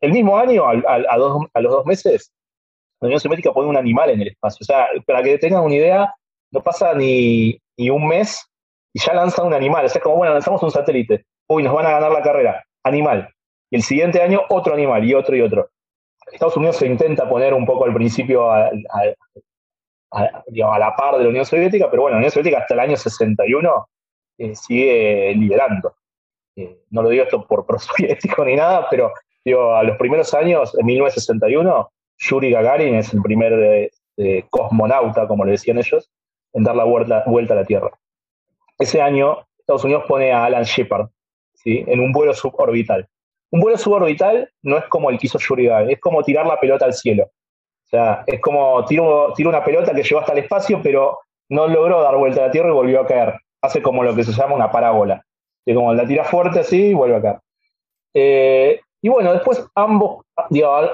El 0.00 0.12
mismo 0.12 0.36
año, 0.36 0.64
a, 0.66 1.16
los 1.16 1.72
dos 1.72 1.86
meses, 1.86 2.32
la 3.00 3.06
Unión 3.06 3.20
Soviética 3.20 3.52
pone 3.52 3.68
un 3.68 3.76
animal 3.76 4.10
en 4.10 4.22
el 4.22 4.28
espacio. 4.28 4.58
O 4.62 4.64
sea, 4.64 4.88
para 5.06 5.22
que 5.22 5.38
tengan 5.38 5.62
una 5.62 5.74
idea, 5.74 6.14
no 6.50 6.60
pasa 6.62 6.94
ni, 6.94 7.60
un 7.78 8.06
mes 8.06 8.46
y 8.92 9.00
ya 9.00 9.14
lanzan 9.14 9.46
un 9.46 9.54
animal. 9.54 9.86
O 9.86 9.88
sea, 9.88 10.00
como, 10.00 10.16
bueno, 10.16 10.32
lanzamos 10.32 10.62
un 10.62 10.70
satélite. 10.70 11.24
Uy, 11.48 11.62
nos 11.62 11.74
van 11.74 11.86
a 11.86 11.90
ganar 11.90 12.12
la 12.12 12.22
carrera. 12.22 12.64
Animal. 12.84 13.28
Y 13.70 13.76
el 13.76 13.82
siguiente 13.82 14.20
año, 14.20 14.42
otro 14.48 14.74
animal, 14.74 15.04
y 15.04 15.14
otro 15.14 15.36
y 15.36 15.42
otro. 15.42 15.70
Estados 16.32 16.56
Unidos 16.56 16.76
se 16.76 16.86
intenta 16.86 17.28
poner 17.28 17.54
un 17.54 17.66
poco 17.66 17.84
al 17.84 17.94
principio 17.94 18.50
a, 18.50 18.66
a, 18.66 18.72
a 20.12 20.78
la 20.78 20.96
par 20.96 21.16
de 21.18 21.24
la 21.24 21.30
Unión 21.30 21.44
Soviética, 21.44 21.90
pero 21.90 22.02
bueno, 22.02 22.14
la 22.14 22.18
Unión 22.18 22.30
Soviética 22.30 22.58
hasta 22.58 22.74
el 22.74 22.80
año 22.80 22.96
61 22.96 23.88
eh, 24.38 24.54
sigue 24.54 25.34
liderando. 25.34 25.94
Eh, 26.56 26.84
no 26.90 27.02
lo 27.02 27.10
digo 27.10 27.24
esto 27.24 27.46
por 27.46 27.66
pro-soviético 27.66 28.44
ni 28.44 28.56
nada, 28.56 28.86
pero 28.90 29.12
digo, 29.44 29.74
a 29.74 29.82
los 29.82 29.96
primeros 29.96 30.32
años, 30.34 30.76
en 30.78 30.86
1961, 30.86 31.92
Yuri 32.18 32.50
Gagarin 32.50 32.94
es 32.94 33.12
el 33.12 33.22
primer 33.22 33.90
eh, 34.16 34.44
cosmonauta, 34.50 35.26
como 35.26 35.44
le 35.44 35.52
decían 35.52 35.78
ellos, 35.78 36.10
en 36.52 36.64
dar 36.64 36.76
la 36.76 36.84
vuelta, 36.84 37.24
vuelta 37.26 37.54
a 37.54 37.56
la 37.58 37.64
Tierra. 37.64 37.90
Ese 38.78 39.00
año, 39.02 39.46
Estados 39.58 39.84
Unidos 39.84 40.04
pone 40.08 40.32
a 40.32 40.44
Alan 40.44 40.64
Shepard 40.64 41.08
¿sí? 41.54 41.84
en 41.86 42.00
un 42.00 42.12
vuelo 42.12 42.34
suborbital. 42.34 43.08
Un 43.50 43.60
vuelo 43.60 43.76
suborbital 43.76 44.50
no 44.62 44.78
es 44.78 44.84
como 44.86 45.10
el 45.10 45.18
que 45.18 45.26
hizo 45.26 45.38
Yuri 45.38 45.66
Gagarin, 45.66 45.90
es 45.90 46.00
como 46.00 46.22
tirar 46.22 46.46
la 46.46 46.58
pelota 46.58 46.84
al 46.84 46.94
cielo. 46.94 47.24
O 47.24 47.88
sea, 47.90 48.22
es 48.26 48.40
como 48.40 48.84
tiro, 48.84 49.34
una 49.38 49.64
pelota 49.64 49.92
que 49.92 50.04
llegó 50.04 50.20
hasta 50.20 50.32
el 50.32 50.38
espacio, 50.38 50.80
pero 50.82 51.18
no 51.48 51.66
logró 51.66 52.00
dar 52.00 52.16
vuelta 52.16 52.44
a 52.44 52.46
la 52.46 52.52
Tierra 52.52 52.68
y 52.68 52.72
volvió 52.72 53.00
a 53.00 53.06
caer. 53.06 53.34
Hace 53.60 53.82
como 53.82 54.04
lo 54.04 54.14
que 54.14 54.22
se 54.22 54.32
llama 54.32 54.54
una 54.54 54.70
parábola. 54.70 55.24
Que 55.66 55.74
como 55.74 55.92
la 55.92 56.06
tira 56.06 56.24
fuerte 56.24 56.60
así 56.60 56.90
y 56.90 56.94
vuelve 56.94 57.16
a 57.16 57.22
caer. 57.22 57.38
Eh, 58.14 58.80
y 59.02 59.08
bueno, 59.08 59.32
después 59.32 59.66
ambos, 59.74 60.24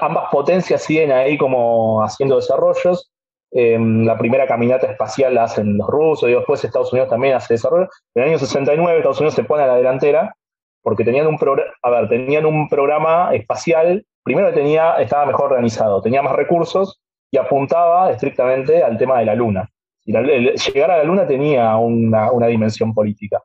ambas 0.01 0.29
potencias 0.31 0.81
siguen 0.81 1.11
ahí 1.11 1.37
como 1.37 2.01
haciendo 2.01 2.37
desarrollos. 2.37 3.11
Em, 3.51 4.05
la 4.05 4.17
primera 4.17 4.45
caminata 4.45 4.87
espacial 4.87 5.33
la 5.33 5.43
hacen 5.43 5.77
los 5.77 5.87
rusos 5.87 6.29
y 6.29 6.33
después 6.33 6.63
Estados 6.63 6.91
Unidos 6.91 7.09
también 7.09 7.35
hace 7.35 7.53
desarrollo. 7.53 7.89
En 8.13 8.23
el 8.23 8.29
año 8.29 8.39
69 8.39 8.97
Estados 8.97 9.19
Unidos 9.19 9.35
se 9.35 9.43
pone 9.43 9.63
a 9.63 9.67
la 9.67 9.75
delantera 9.75 10.35
porque 10.81 11.03
tenían 11.03 11.27
un, 11.27 11.37
a 11.81 11.89
ver, 11.89 12.09
tenían 12.09 12.45
un 12.45 12.69
programa 12.69 13.33
espacial 13.33 14.05
primero 14.27 14.53
tenía, 14.53 14.95
estaba 14.95 15.25
mejor 15.25 15.53
organizado, 15.53 16.01
tenía 16.01 16.21
más 16.21 16.35
recursos 16.35 17.01
y 17.31 17.37
apuntaba 17.37 18.11
estrictamente 18.11 18.83
al 18.83 18.97
tema 18.97 19.19
de 19.19 19.25
la 19.25 19.35
Luna. 19.35 19.71
Y 20.03 20.11
llegar 20.11 20.91
a 20.91 20.97
la 20.97 21.03
Luna 21.05 21.25
tenía 21.25 21.77
una, 21.77 22.47
dimensión 22.47 22.93
política. 22.93 23.41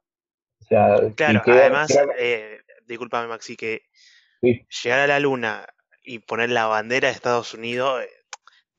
claro, 0.69 1.12
además, 1.47 1.97
eh, 2.19 2.59
discúlpame 2.85 3.29
Maxi, 3.29 3.57
que 3.57 3.83
llegar 4.83 4.99
a 4.99 5.07
la 5.07 5.21
Luna 5.21 5.65
y 6.03 6.19
poner 6.19 6.51
la 6.51 6.67
bandera 6.67 7.07
de 7.09 7.15
Estados 7.15 7.55
Unidos 7.55 8.03
eh, 8.03 8.09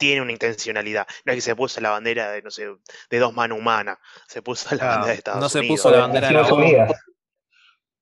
tiene 0.03 0.21
una 0.21 0.33
intencionalidad. 0.33 1.07
No 1.23 1.31
es 1.31 1.37
que 1.37 1.41
se 1.41 1.55
puso 1.55 1.79
la 1.79 1.91
bandera 1.91 2.29
de, 2.31 2.41
no 2.41 2.51
sé, 2.51 2.67
de 3.09 3.19
dos 3.19 3.33
manos 3.33 3.57
humanas, 3.57 3.99
se 4.27 4.41
puso 4.41 4.75
la 4.75 4.85
bandera 4.85 5.13
de 5.13 5.17
Estados 5.17 5.37
Unidos. 5.37 5.55
No 5.55 5.61
se 5.61 5.67
puso 5.67 5.91
la 5.91 5.99
bandera 5.99 6.27
de 6.27 6.33
la 6.33 6.95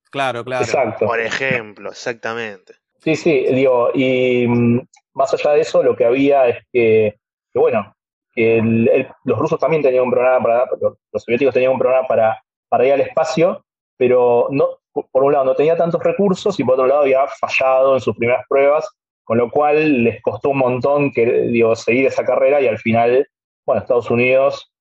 Claro, 0.09 0.43
claro. 0.43 0.65
Exacto. 0.65 1.05
Por 1.05 1.19
ejemplo, 1.19 1.91
exactamente. 1.91 2.73
Sí, 2.97 3.15
sí, 3.15 3.45
digo, 3.51 3.91
y 3.93 4.47
mm, 4.47 4.81
más 5.13 5.33
allá 5.33 5.51
de 5.51 5.61
eso, 5.61 5.83
lo 5.83 5.95
que 5.95 6.05
había 6.05 6.47
es 6.47 6.65
que, 6.73 7.19
bueno, 7.53 7.95
que 8.33 9.07
los 9.23 9.37
rusos 9.37 9.59
también 9.59 9.83
tenían 9.83 10.03
un 10.03 10.11
programa 10.11 10.43
para, 10.43 10.65
los 11.11 11.23
soviéticos 11.23 11.53
tenían 11.53 11.73
un 11.73 11.79
programa 11.79 12.07
para, 12.07 12.43
para 12.67 12.85
ir 12.85 12.93
al 12.93 13.01
espacio, 13.01 13.63
pero 13.95 14.47
no, 14.49 14.79
por 14.91 15.23
un 15.23 15.33
lado 15.33 15.45
no 15.45 15.55
tenía 15.55 15.77
tantos 15.77 16.03
recursos 16.03 16.59
y 16.59 16.63
por 16.63 16.73
otro 16.73 16.87
lado 16.87 17.01
había 17.01 17.27
fallado 17.27 17.93
en 17.93 18.01
sus 18.01 18.15
primeras 18.15 18.45
pruebas, 18.49 18.89
con 19.31 19.37
lo 19.37 19.49
cual 19.49 20.03
les 20.03 20.21
costó 20.21 20.49
un 20.49 20.57
montón 20.57 21.09
que, 21.09 21.25
digo, 21.25 21.73
seguir 21.73 22.05
esa 22.05 22.25
carrera 22.25 22.59
y 22.59 22.67
al 22.67 22.77
final, 22.77 23.25
bueno, 23.65 23.81
Estados 23.81 24.11
Unidos 24.11 24.73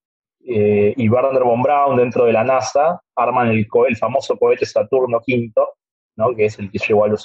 eh, 0.45 0.93
y 0.97 1.09
Werner 1.09 1.45
von 1.45 1.63
Braun 1.63 1.97
dentro 1.97 2.25
de 2.25 2.33
la 2.33 2.43
NASA 2.43 3.01
arman 3.15 3.51
el, 3.51 3.69
famoso 3.97 4.37
cohete 4.37 4.67
Saturno 4.67 5.19
V, 5.19 5.53
¿no? 6.17 6.35
que 6.35 6.47
es 6.47 6.59
el 6.59 6.69
que 6.69 6.79
llevó 6.79 7.05
a, 7.05 7.09
los, 7.11 7.25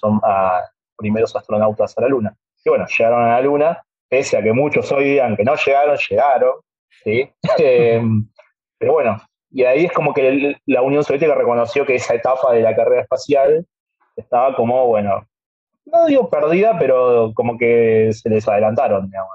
primeros 0.95 1.35
astronautas 1.35 1.97
a 1.97 2.01
la 2.01 2.09
Luna. 2.09 2.37
Y 2.63 2.69
bueno, 2.69 2.85
llegaron 2.85 3.23
a 3.23 3.29
la 3.29 3.41
Luna, 3.41 3.83
pese 4.07 4.37
a 4.37 4.43
que 4.43 4.53
muchos 4.53 4.91
hoy 4.91 5.05
digan 5.05 5.35
que 5.35 5.43
no 5.43 5.55
llegaron, 5.55 5.97
llegaron, 6.07 6.53
¿sí? 7.03 7.27
Eh, 7.57 8.03
pero 8.77 8.93
bueno, 8.93 9.19
y 9.49 9.63
ahí 9.63 9.85
es 9.85 9.91
como 9.93 10.13
que 10.13 10.57
la 10.67 10.83
Unión 10.83 11.03
Soviética 11.03 11.33
reconoció 11.33 11.87
que 11.87 11.95
esa 11.95 12.13
etapa 12.13 12.53
de 12.53 12.61
la 12.61 12.75
carrera 12.75 13.01
espacial 13.01 13.65
estaba 14.15 14.55
como, 14.55 14.85
bueno, 14.85 15.27
no 15.85 16.05
digo 16.05 16.29
perdida, 16.29 16.77
pero 16.77 17.31
como 17.33 17.57
que 17.57 18.11
se 18.13 18.29
les 18.29 18.47
adelantaron, 18.47 19.09
digamos. 19.09 19.31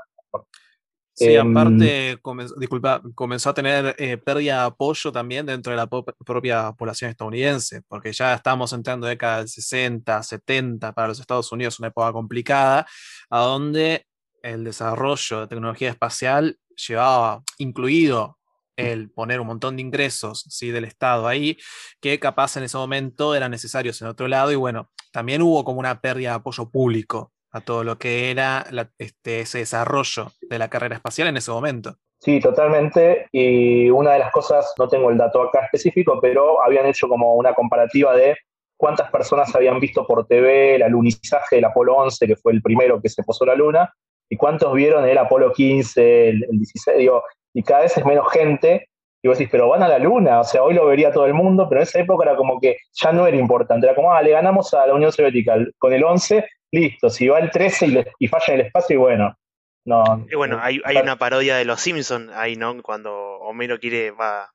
Sí, 1.20 1.34
em, 1.34 1.50
aparte, 1.50 2.18
disculpa, 2.56 3.02
comenzó 3.14 3.50
a 3.50 3.54
tener 3.54 3.94
eh, 3.98 4.16
pérdida 4.16 4.60
de 4.60 4.66
apoyo 4.68 5.12
también 5.12 5.44
dentro 5.44 5.70
de 5.70 5.76
la 5.76 5.86
propia 5.86 6.72
población 6.72 7.10
estadounidense, 7.10 7.82
porque 7.88 8.10
ya 8.12 8.32
estamos 8.32 8.72
entrando 8.72 9.06
década 9.06 9.38
del 9.38 9.48
60, 9.48 10.22
70 10.22 10.92
para 10.94 11.08
los 11.08 11.20
Estados 11.20 11.52
Unidos, 11.52 11.78
una 11.78 11.88
época 11.88 12.10
complicada, 12.12 12.86
a 13.28 13.40
donde 13.40 14.06
el 14.42 14.64
desarrollo 14.64 15.40
de 15.40 15.46
tecnología 15.46 15.90
espacial 15.90 16.58
llevaba 16.74 17.42
incluido 17.58 18.38
el 18.76 19.10
poner 19.10 19.40
un 19.40 19.46
montón 19.46 19.76
de 19.76 19.82
ingresos 19.82 20.44
¿sí? 20.48 20.70
del 20.70 20.84
Estado 20.84 21.26
ahí, 21.28 21.58
que 22.00 22.18
capaz 22.18 22.56
en 22.56 22.64
ese 22.64 22.76
momento 22.76 23.34
eran 23.34 23.50
necesarios 23.50 24.00
en 24.02 24.08
otro 24.08 24.28
lado, 24.28 24.52
y 24.52 24.56
bueno, 24.56 24.90
también 25.12 25.42
hubo 25.42 25.64
como 25.64 25.80
una 25.80 26.00
pérdida 26.00 26.30
de 26.30 26.36
apoyo 26.36 26.70
público 26.70 27.32
a 27.52 27.60
todo 27.60 27.84
lo 27.84 27.98
que 27.98 28.30
era 28.30 28.64
este, 28.98 29.40
ese 29.40 29.58
desarrollo 29.58 30.32
de 30.48 30.58
la 30.58 30.68
carrera 30.68 30.94
espacial 30.94 31.28
en 31.28 31.36
ese 31.36 31.50
momento. 31.50 31.96
Sí, 32.20 32.38
totalmente. 32.38 33.28
Y 33.32 33.88
una 33.88 34.12
de 34.12 34.18
las 34.18 34.30
cosas, 34.30 34.74
no 34.78 34.88
tengo 34.88 35.10
el 35.10 35.16
dato 35.16 35.42
acá 35.42 35.64
específico, 35.64 36.18
pero 36.20 36.62
habían 36.62 36.86
hecho 36.86 37.08
como 37.08 37.34
una 37.34 37.54
comparativa 37.54 38.14
de 38.14 38.36
cuántas 38.76 39.10
personas 39.10 39.54
habían 39.54 39.80
visto 39.80 40.06
por 40.06 40.26
TV 40.26 40.76
el 40.76 40.82
alunizaje 40.82 41.56
del 41.56 41.64
Apolo 41.64 41.96
11, 41.96 42.26
que 42.26 42.36
fue 42.36 42.52
el 42.52 42.62
primero 42.62 43.00
que 43.00 43.08
se 43.08 43.22
posó 43.22 43.46
la 43.46 43.54
Luna, 43.54 43.92
y 44.30 44.36
cuántos 44.36 44.72
vieron 44.72 45.06
el 45.06 45.18
Apolo 45.18 45.52
15, 45.52 46.28
el, 46.28 46.46
16, 46.48 46.96
digo, 46.96 47.22
y 47.52 47.62
cada 47.62 47.82
vez 47.82 47.98
es 47.98 48.06
menos 48.06 48.30
gente. 48.32 48.88
Y 49.22 49.28
vos 49.28 49.36
decís, 49.36 49.50
pero 49.52 49.68
van 49.68 49.82
a 49.82 49.88
la 49.88 49.98
Luna, 49.98 50.40
o 50.40 50.44
sea, 50.44 50.62
hoy 50.62 50.72
lo 50.72 50.86
vería 50.86 51.12
todo 51.12 51.26
el 51.26 51.34
mundo, 51.34 51.68
pero 51.68 51.82
en 51.82 51.86
esa 51.86 52.00
época 52.00 52.24
era 52.24 52.36
como 52.36 52.58
que 52.58 52.78
ya 52.94 53.12
no 53.12 53.26
era 53.26 53.36
importante, 53.36 53.86
era 53.86 53.94
como, 53.94 54.14
ah, 54.14 54.22
le 54.22 54.30
ganamos 54.30 54.72
a 54.72 54.86
la 54.86 54.94
Unión 54.94 55.12
Soviética 55.12 55.58
con 55.76 55.92
el 55.92 56.02
11, 56.02 56.48
listo, 56.72 57.10
si 57.10 57.28
va 57.28 57.38
el 57.38 57.50
13 57.50 57.86
y, 57.86 58.04
y 58.18 58.28
falla 58.28 58.54
en 58.54 58.60
el 58.60 58.66
espacio, 58.66 58.94
y 58.94 58.98
bueno, 58.98 59.36
no, 59.84 60.26
y 60.30 60.34
bueno, 60.36 60.58
hay, 60.62 60.80
hay 60.84 60.96
una 60.96 61.16
parodia 61.16 61.56
de 61.56 61.64
los 61.64 61.80
Simpsons 61.80 62.30
ahí, 62.34 62.56
¿no? 62.56 62.82
Cuando 62.82 63.12
Homero 63.40 63.78
quiere, 63.78 64.10
va, 64.10 64.52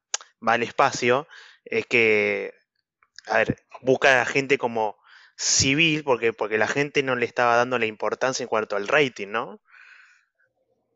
va 0.48 0.54
al 0.54 0.64
espacio, 0.64 1.28
es 1.64 1.86
que, 1.86 2.54
a 3.28 3.40
ver, 3.40 3.58
busca 3.82 4.14
a 4.14 4.18
la 4.20 4.26
gente 4.26 4.58
como 4.58 4.98
civil, 5.36 6.04
porque, 6.04 6.34
porque 6.34 6.58
la 6.58 6.68
gente 6.68 7.04
no 7.04 7.16
le 7.16 7.26
estaba 7.26 7.56
dando 7.56 7.78
la 7.78 7.86
importancia 7.86 8.44
en 8.44 8.50
cuanto 8.50 8.76
al 8.76 8.88
rating, 8.88 9.28
¿no? 9.28 9.60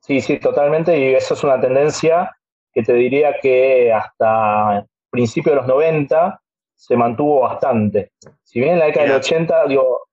Sí, 0.02 0.22
sí, 0.22 0.40
totalmente, 0.40 0.98
y 0.98 1.14
eso 1.14 1.34
es 1.34 1.44
una 1.44 1.60
tendencia 1.60 2.36
que 2.74 2.84
te 2.84 2.94
diría 2.94 3.40
que 3.42 3.92
hasta 3.92 4.86
principios 5.10 5.54
de 5.54 5.62
los 5.62 5.68
90 5.68 6.42
se 6.76 6.96
mantuvo 6.96 7.42
bastante. 7.42 8.12
Si 8.44 8.60
bien 8.60 8.74
en 8.74 8.80
la 8.80 8.86
década 8.86 9.08
del 9.08 9.16
80, 9.18 9.68
digo, 9.68 10.08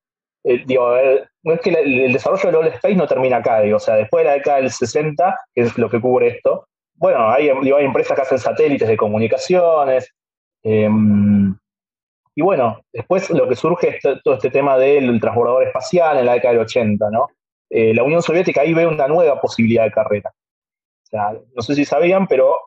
eh, 0.44 0.62
digo, 0.66 0.96
no 1.42 1.54
es 1.54 1.60
que 1.60 1.70
el, 1.70 2.12
desarrollo 2.12 2.46
del 2.46 2.56
All 2.56 2.66
Space 2.68 2.96
no 2.96 3.06
termina 3.06 3.36
acá, 3.38 3.60
digo, 3.60 3.76
o 3.76 3.80
sea, 3.80 3.94
después 3.94 4.24
de 4.24 4.30
la 4.30 4.34
década 4.34 4.56
del 4.58 4.70
60, 4.70 5.38
que 5.54 5.60
es 5.62 5.78
lo 5.78 5.88
que 5.88 6.00
cubre 6.00 6.28
esto, 6.28 6.68
bueno, 6.94 7.30
hay, 7.30 7.48
hay 7.50 7.84
empresas 7.84 8.16
que 8.16 8.22
hacen 8.22 8.38
satélites 8.38 8.88
de 8.88 8.96
comunicaciones, 8.96 10.12
em, 10.62 11.56
y 12.38 12.42
bueno, 12.42 12.82
después 12.92 13.30
lo 13.30 13.48
que 13.48 13.56
surge 13.56 13.96
es 13.96 14.22
todo 14.22 14.34
este 14.34 14.50
tema 14.50 14.76
del 14.76 15.18
transbordador 15.18 15.62
espacial 15.64 16.18
en 16.18 16.26
la 16.26 16.34
década 16.34 16.52
del 16.52 16.64
80, 16.64 17.10
¿no? 17.10 17.28
Eh, 17.70 17.94
la 17.94 18.02
Unión 18.02 18.22
Soviética 18.22 18.60
ahí 18.60 18.74
ve 18.74 18.86
una 18.86 19.08
nueva 19.08 19.40
posibilidad 19.40 19.84
de 19.84 19.90
carrera. 19.90 20.30
O 20.30 21.06
sea, 21.06 21.32
no 21.32 21.62
sé 21.62 21.74
si 21.74 21.86
sabían, 21.86 22.26
pero 22.26 22.58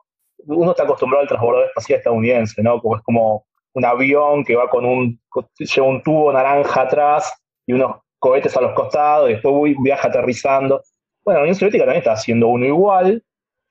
uno 0.46 0.72
está 0.72 0.82
acostumbrado 0.82 1.22
al 1.22 1.28
transbordador 1.28 1.68
espacial 1.68 1.98
estadounidense, 1.98 2.60
¿no? 2.64 2.80
Como 2.80 2.96
es 2.96 3.02
como 3.02 3.46
un 3.74 3.84
avión 3.84 4.44
que 4.44 4.56
va 4.56 4.68
con 4.68 4.84
un, 4.84 5.20
lleva 5.56 5.86
un 5.86 6.02
tubo 6.02 6.32
naranja 6.32 6.82
atrás 6.82 7.32
y 7.64 7.72
unos 7.72 7.98
cohetes 8.18 8.56
a 8.56 8.62
los 8.62 8.72
costados, 8.72 9.30
y 9.30 9.34
después 9.34 9.76
viaja 9.80 10.08
aterrizando. 10.08 10.82
Bueno, 11.24 11.38
la 11.38 11.42
Unión 11.44 11.54
Soviética 11.54 11.84
también 11.84 12.00
está 12.00 12.12
haciendo 12.12 12.48
uno 12.48 12.66
igual. 12.66 13.22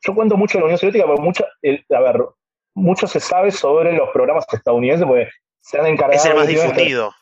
Yo 0.01 0.15
cuento 0.15 0.37
mucho 0.37 0.57
de 0.57 0.61
la 0.61 0.65
Unión 0.67 0.77
Soviética 0.77 1.05
porque 1.05 1.21
mucho, 1.21 1.43
a 1.43 1.99
ver, 1.99 2.25
mucho 2.73 3.05
se 3.05 3.19
sabe 3.19 3.51
sobre 3.51 3.91
los 3.91 4.09
programas 4.11 4.45
estadounidenses 4.49 5.05
porque 5.05 5.27
se 5.61 5.79
han 5.79 5.85
encargado... 5.85 6.19
Es 6.19 6.25
el 6.25 6.35
más 6.35 6.47
difundido, 6.47 7.13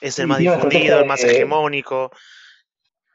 es 0.00 0.18
el 0.18 0.26
más 0.26 0.38
difundido, 0.38 1.00
el 1.00 1.06
más 1.06 1.24
hegemónico. 1.24 2.10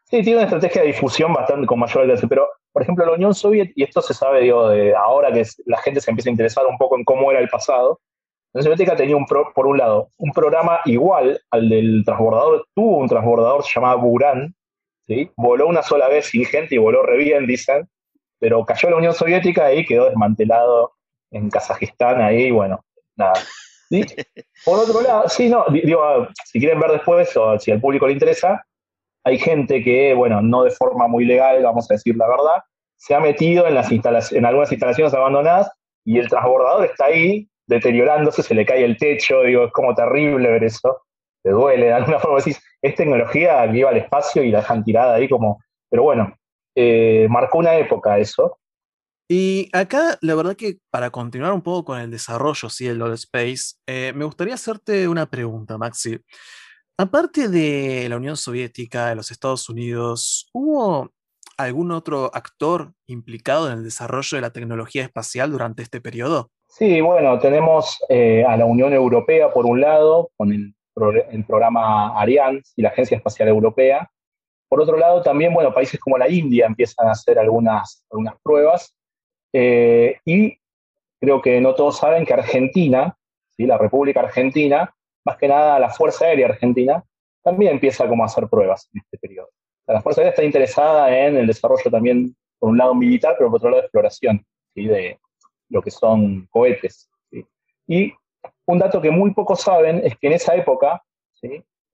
Sí, 0.06 0.24
tiene 0.24 0.38
una 0.38 0.46
estrategia 0.46 0.82
de 0.82 0.88
difusión 0.88 1.34
bastante 1.34 1.68
con 1.68 1.80
mayor 1.80 2.04
alcance, 2.04 2.28
pero 2.28 2.48
por 2.72 2.82
ejemplo 2.82 3.06
la 3.06 3.14
Unión 3.14 3.36
Soviética, 3.36 3.74
y 3.76 3.84
esto 3.84 4.02
se 4.02 4.14
sabe 4.14 4.42
digo, 4.42 4.70
de 4.70 4.96
ahora 4.96 5.32
que 5.32 5.44
la 5.66 5.78
gente 5.78 6.02
se 6.02 6.10
empieza 6.10 6.30
a 6.30 6.32
interesar 6.32 6.66
un 6.66 6.78
poco 6.78 6.98
en 6.98 7.04
cómo 7.04 7.30
era 7.30 7.40
el 7.40 7.48
pasado, 7.48 8.00
la 8.52 8.60
Unión 8.60 8.64
Soviética 8.64 8.96
tenía, 8.96 9.16
un 9.16 9.26
por 9.28 9.68
un 9.68 9.78
lado, 9.78 10.10
un 10.18 10.32
programa 10.32 10.80
igual 10.86 11.40
al 11.52 11.70
del 11.70 12.02
transbordador, 12.04 12.66
tuvo 12.74 12.98
un 12.98 13.08
transbordador 13.08 13.64
llamado 13.72 14.00
Buran, 14.00 14.56
¿sí? 15.06 15.30
voló 15.38 15.68
una 15.68 15.84
sola 15.84 16.08
vez 16.08 16.26
sin 16.26 16.44
gente 16.46 16.74
y 16.74 16.80
voló 16.80 17.04
re 17.04 17.18
bien, 17.18 17.46
dicen, 17.46 17.88
pero 18.40 18.66
cayó 18.66 18.90
la 18.90 18.98
Unión 18.98 19.14
Soviética 19.14 19.72
y 19.74 19.86
quedó 19.86 20.06
desmantelado 20.06 20.94
en 21.30 21.52
Kazajistán, 21.52 22.20
ahí, 22.22 22.46
y 22.46 22.52
bueno, 22.52 22.84
nada. 23.16 23.34
Por 24.66 24.80
otro 24.80 25.02
lado, 25.02 25.28
sí, 25.30 25.50
no, 25.50 25.66
digo, 25.72 26.28
si 26.46 26.60
quieren 26.60 26.80
ver 26.80 26.92
después 26.92 27.36
o 27.38 27.58
si 27.60 27.72
al 27.72 27.82
público 27.82 28.08
le 28.08 28.14
interesa, 28.14 28.64
hay 29.24 29.38
gente 29.38 29.84
que, 29.84 30.14
bueno, 30.14 30.42
no 30.42 30.64
de 30.64 30.72
forma 30.72 31.08
muy 31.08 31.26
legal, 31.26 31.64
vamos 31.64 31.90
a 31.90 31.96
decir 31.96 32.16
la 32.16 32.28
verdad, 32.28 32.64
se 32.98 33.16
ha 33.16 33.20
metido 33.20 33.68
en, 33.68 33.76
las 33.76 33.92
en 34.32 34.46
algunas 34.46 34.72
instalaciones 34.72 35.14
abandonadas 35.14 35.72
y 36.06 36.20
el 36.20 36.30
transbordador 36.30 36.86
está 36.86 37.06
ahí 37.06 37.48
deteriorándose, 37.68 38.44
se 38.44 38.56
le 38.56 38.66
cae 38.66 38.84
el 38.84 38.98
techo, 38.98 39.44
digo, 39.44 39.66
es 39.66 39.72
como 39.72 39.94
terrible 39.94 40.50
ver 40.50 40.64
eso, 40.64 41.02
te 41.44 41.52
duele, 41.52 41.88
de 41.88 41.94
alguna 41.94 42.20
forma 42.20 42.38
decís, 42.38 42.62
es 42.82 42.96
tecnología 42.96 43.70
que 43.72 43.78
iba 43.78 43.90
al 43.90 43.98
espacio 43.98 44.44
y 44.44 44.52
la 44.52 44.60
dejan 44.60 44.84
tirada 44.84 45.16
ahí 45.16 45.30
como, 45.30 45.60
pero 45.90 46.04
bueno, 46.04 46.34
eh, 46.76 47.28
marcó 47.30 47.58
una 47.58 47.76
época 47.76 48.18
eso. 48.18 48.58
Y 49.32 49.70
acá, 49.74 50.18
la 50.22 50.34
verdad 50.34 50.56
que 50.56 50.80
para 50.90 51.12
continuar 51.12 51.54
un 51.54 51.62
poco 51.62 51.86
con 51.86 52.00
el 52.00 52.10
desarrollo 52.10 52.68
sí, 52.68 52.88
del 52.88 53.00
All 53.04 53.14
Space, 53.14 53.76
eh, 53.86 54.12
me 54.16 54.26
gustaría 54.26 54.56
hacerte 54.56 55.08
una 55.08 55.28
pregunta, 55.28 55.78
Maxi. 55.78 56.18
Aparte 56.98 57.48
de 57.48 58.08
la 58.10 58.18
Unión 58.18 58.36
Soviética, 58.36 59.10
de 59.10 59.16
los 59.16 59.30
Estados 59.30 59.70
Unidos, 59.70 60.50
¿hubo 60.52 61.12
algún 61.58 61.92
otro 61.92 62.32
actor 62.34 62.94
implicado 63.06 63.68
en 63.72 63.78
el 63.78 63.84
desarrollo 63.84 64.36
de 64.36 64.42
la 64.42 64.50
tecnología 64.50 65.04
espacial 65.04 65.52
durante 65.52 65.84
este 65.84 66.02
periodo? 66.02 66.50
Sí, 66.68 67.00
bueno, 67.00 67.38
tenemos 67.38 68.00
eh, 68.10 68.44
a 68.48 68.58
la 68.58 68.66
Unión 68.66 68.94
Europea 68.94 69.54
por 69.54 69.68
un 69.68 69.80
lado, 69.80 70.32
con 70.38 70.52
el, 70.52 70.74
programa 71.48 72.20
Ariane 72.20 72.62
y 72.76 72.82
la 72.82 72.90
Agencia 72.90 73.16
Espacial 73.16 73.48
Europea. 73.48 74.10
Por 74.68 74.82
otro 74.82 74.98
lado, 74.98 75.22
también, 75.22 75.54
bueno, 75.54 75.74
países 75.74 76.00
como 76.00 76.18
la 76.18 76.28
India 76.30 76.66
empiezan 76.66 77.08
a 77.08 77.12
hacer 77.12 77.40
algunas, 77.40 78.04
algunas 78.10 78.34
pruebas. 78.44 78.94
Eh, 79.54 80.20
y 80.26 80.58
creo 81.20 81.42
que 81.42 81.60
no 81.62 81.76
todos 81.76 81.98
saben 81.98 82.26
que 82.26 82.34
Argentina, 82.34 83.18
¿sí? 83.56 83.66
la 83.66 83.78
República 83.78 84.22
Argentina, 84.22 84.94
más 85.26 85.38
que 85.38 85.48
nada 85.48 85.80
la 85.80 85.90
Fuerza 85.90 86.26
Aérea 86.26 86.48
Argentina, 86.48 87.04
también 87.44 87.74
empieza 87.74 88.08
como 88.08 88.24
a 88.24 88.28
hacer 88.28 88.48
pruebas 88.48 88.90
en 88.94 89.02
este 89.02 89.18
periodo. 89.18 89.50
la 89.88 90.02
Fuerza 90.02 90.22
Aérea 90.22 90.32
está 90.32 90.44
interesada 90.44 91.18
en 91.18 91.38
el 91.38 91.48
desarrollo 91.48 91.90
también, 91.90 92.36
por 92.60 92.70
un 92.70 92.78
lado 92.78 92.94
militar, 92.94 93.36
pero 93.38 93.50
por 93.50 93.58
otro 93.58 93.70
lado 93.70 93.82
de 93.82 93.86
exploración, 93.86 94.46
¿sí? 94.74 94.86
de, 94.86 95.18
lo 95.70 95.82
que 95.82 95.92
son 95.92 96.48
cohetes. 96.50 97.10
Y 97.88 98.14
un 98.66 98.80
dato 98.80 99.02
que 99.02 99.12
muy 99.12 99.34
pocos 99.34 99.62
saben 99.62 100.02
es 100.04 100.18
que 100.18 100.28
en 100.28 100.34
esa 100.34 100.56
época, 100.56 101.02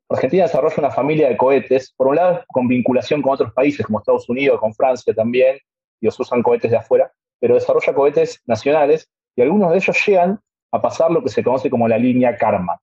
Argentina 0.10 0.44
desarrolla 0.44 0.76
una 0.78 0.92
familia 0.92 1.30
de 1.30 1.38
cohetes, 1.38 1.94
por 1.96 2.08
un 2.08 2.16
lado 2.16 2.44
con 2.48 2.68
vinculación 2.68 3.22
con 3.22 3.34
otros 3.34 3.54
países 3.54 3.86
como 3.86 4.00
Estados 4.00 4.28
Unidos, 4.30 4.60
con 4.60 4.74
Francia 4.74 5.14
también, 5.14 5.58
ellos 6.02 6.20
usan 6.20 6.44
cohetes 6.44 6.72
de 6.72 6.78
afuera, 6.78 7.12
pero 7.40 7.56
desarrolla 7.56 7.94
cohetes 7.94 8.42
nacionales 8.46 9.10
y 9.36 9.42
algunos 9.42 9.72
de 9.72 9.78
ellos 9.78 10.06
llegan 10.06 10.40
a 10.72 10.82
pasar 10.82 11.12
lo 11.12 11.24
que 11.24 11.30
se 11.30 11.44
conoce 11.44 11.70
como 11.70 11.88
la 11.88 11.98
línea 11.98 12.38
Karman. 12.38 12.78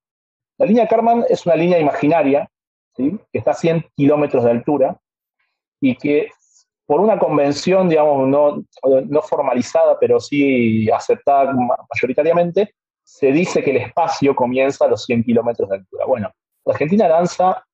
La 0.57 0.65
línea 0.65 0.87
Karman 0.87 1.25
es 1.29 1.45
una 1.45 1.55
línea 1.55 1.79
imaginaria 1.79 2.49
que 2.95 3.19
está 3.31 3.51
a 3.51 3.55
100 3.55 3.85
kilómetros 3.95 4.43
de 4.43 4.51
altura 4.51 4.97
y 5.81 5.95
que 5.95 6.29
por 6.85 6.99
una 6.99 7.17
convención, 7.17 7.89
digamos, 7.89 8.27
no, 8.27 9.21
formalizada, 9.23 9.97
pero 9.99 10.19
sí 10.19 10.89
aceptada 10.91 11.53
mayoritariamente, 11.93 12.75
se 13.03 13.31
dice 13.31 13.63
que 13.63 13.71
el 13.71 13.77
espacio 13.77 14.35
comienza 14.35 14.85
a 14.85 14.89
los 14.89 15.03
100 15.05 15.23
kilómetros 15.23 15.69
de 15.69 15.77
altura. 15.77 16.05
Bueno, 16.05 16.31
Argentina 16.65 17.07
lanza 17.07 17.65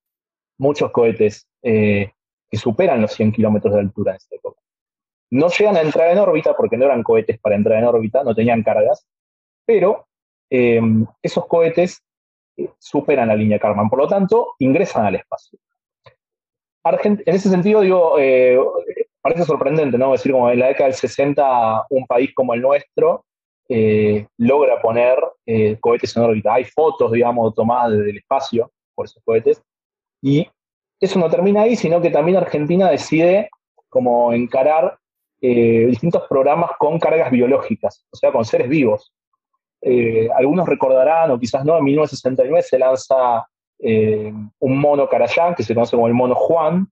muchos 0.58 0.92
cohetes 0.92 1.48
eh, 1.64 2.12
que 2.50 2.58
superan 2.58 3.02
los 3.02 3.12
100 3.14 3.32
kilómetros 3.32 3.74
de 3.74 3.80
altura 3.82 4.12
en 4.12 4.18
esta 4.18 4.36
época. 4.36 4.62
No 5.32 5.50
llegan 5.50 5.78
a 5.78 5.82
entrar 5.82 6.12
en 6.12 6.18
órbita 6.18 6.56
porque 6.56 6.78
no 6.78 6.86
eran 6.86 7.04
cohetes 7.04 7.40
para 7.40 7.56
entrar 7.56 7.78
en 7.80 7.86
órbita, 7.86 8.24
no 8.24 8.34
tenían 8.34 8.64
cargas, 8.64 9.06
pero 9.66 10.08
eh, 10.50 10.82
esos 11.22 11.46
cohetes 11.46 12.04
eh, 12.58 12.70
superan 12.80 13.28
la 13.28 13.36
línea 13.36 13.60
Karman, 13.60 13.90
por 13.90 14.00
lo 14.00 14.08
tanto, 14.08 14.56
ingresan 14.60 15.06
al 15.06 15.16
espacio 15.16 15.60
en 17.04 17.22
ese 17.26 17.50
sentido, 17.50 17.82
digo, 17.82 18.18
eh, 18.18 18.58
parece 19.22 19.44
sorprendente, 19.44 19.98
¿no? 19.98 20.12
Decir, 20.14 20.32
como 20.32 20.50
en 20.50 20.60
la 20.60 20.68
década 20.68 20.86
del 20.86 20.96
60, 20.96 21.86
un 21.90 22.08
país 22.08 22.34
como 22.34 22.54
el 22.54 22.62
nuestro 22.62 23.26
logra 24.38 24.82
poner 24.82 25.20
cohetes 25.80 26.18
en 26.18 26.24
órbita. 26.24 26.56
Hay 26.56 26.64
fotos, 26.64 27.12
digamos, 27.12 27.54
tomadas 27.54 27.92
desde 27.92 28.10
el 28.10 28.18
espacio 28.18 28.72
por 28.96 29.06
esos 29.06 29.22
cohetes. 29.24 29.62
Y 30.22 30.50
eso 31.00 31.20
no 31.20 31.30
termina 31.30 31.62
ahí, 31.64 31.76
sino 31.76 32.02
que 32.02 32.10
también 32.10 32.38
Argentina 32.38 32.90
decide 32.90 33.50
como 33.90 34.34
encarar 34.34 34.99
distintos 35.42 36.24
programas 36.28 36.72
con 36.78 37.00
cargas 37.00 37.32
biológicas, 37.32 38.06
o 38.12 38.18
sea, 38.18 38.32
con 38.32 38.44
seres 38.44 38.68
vivos. 38.68 39.14
algunos 40.36 40.68
recordarán, 40.68 41.32
o 41.32 41.40
quizás 41.40 41.64
no, 41.64 41.78
en 41.78 41.84
1969 41.86 42.62
se 42.62 42.78
lanza 42.80 43.48
eh, 43.82 44.34
un 44.60 44.78
mono 44.78 45.08
Carayán, 45.08 45.56
que 45.56 45.64
se 45.64 45.74
conoce 45.74 45.96
como 45.96 46.08
el 46.08 46.14
mono 46.14 46.36
Juan, 46.36 46.92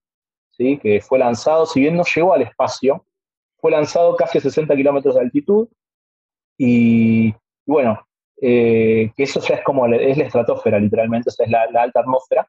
¿sí? 0.50 0.78
que 0.78 1.00
fue 1.00 1.18
lanzado, 1.18 1.66
si 1.66 1.80
bien 1.80 1.96
no 1.96 2.02
llegó 2.02 2.32
al 2.32 2.42
espacio, 2.42 3.04
fue 3.58 3.70
lanzado 3.70 4.16
casi 4.16 4.38
a 4.38 4.40
60 4.40 4.74
kilómetros 4.74 5.14
de 5.14 5.20
altitud 5.20 5.68
y, 6.56 7.34
bueno, 7.66 8.00
eh, 8.40 9.12
que 9.16 9.24
eso 9.24 9.40
ya 9.40 9.56
es 9.56 9.64
como 9.64 9.86
es 9.86 10.16
la 10.16 10.24
estratosfera, 10.24 10.78
literalmente, 10.78 11.28
esa 11.28 11.44
es 11.44 11.50
la, 11.50 11.64
alta 11.74 12.00
atmósfera. 12.00 12.48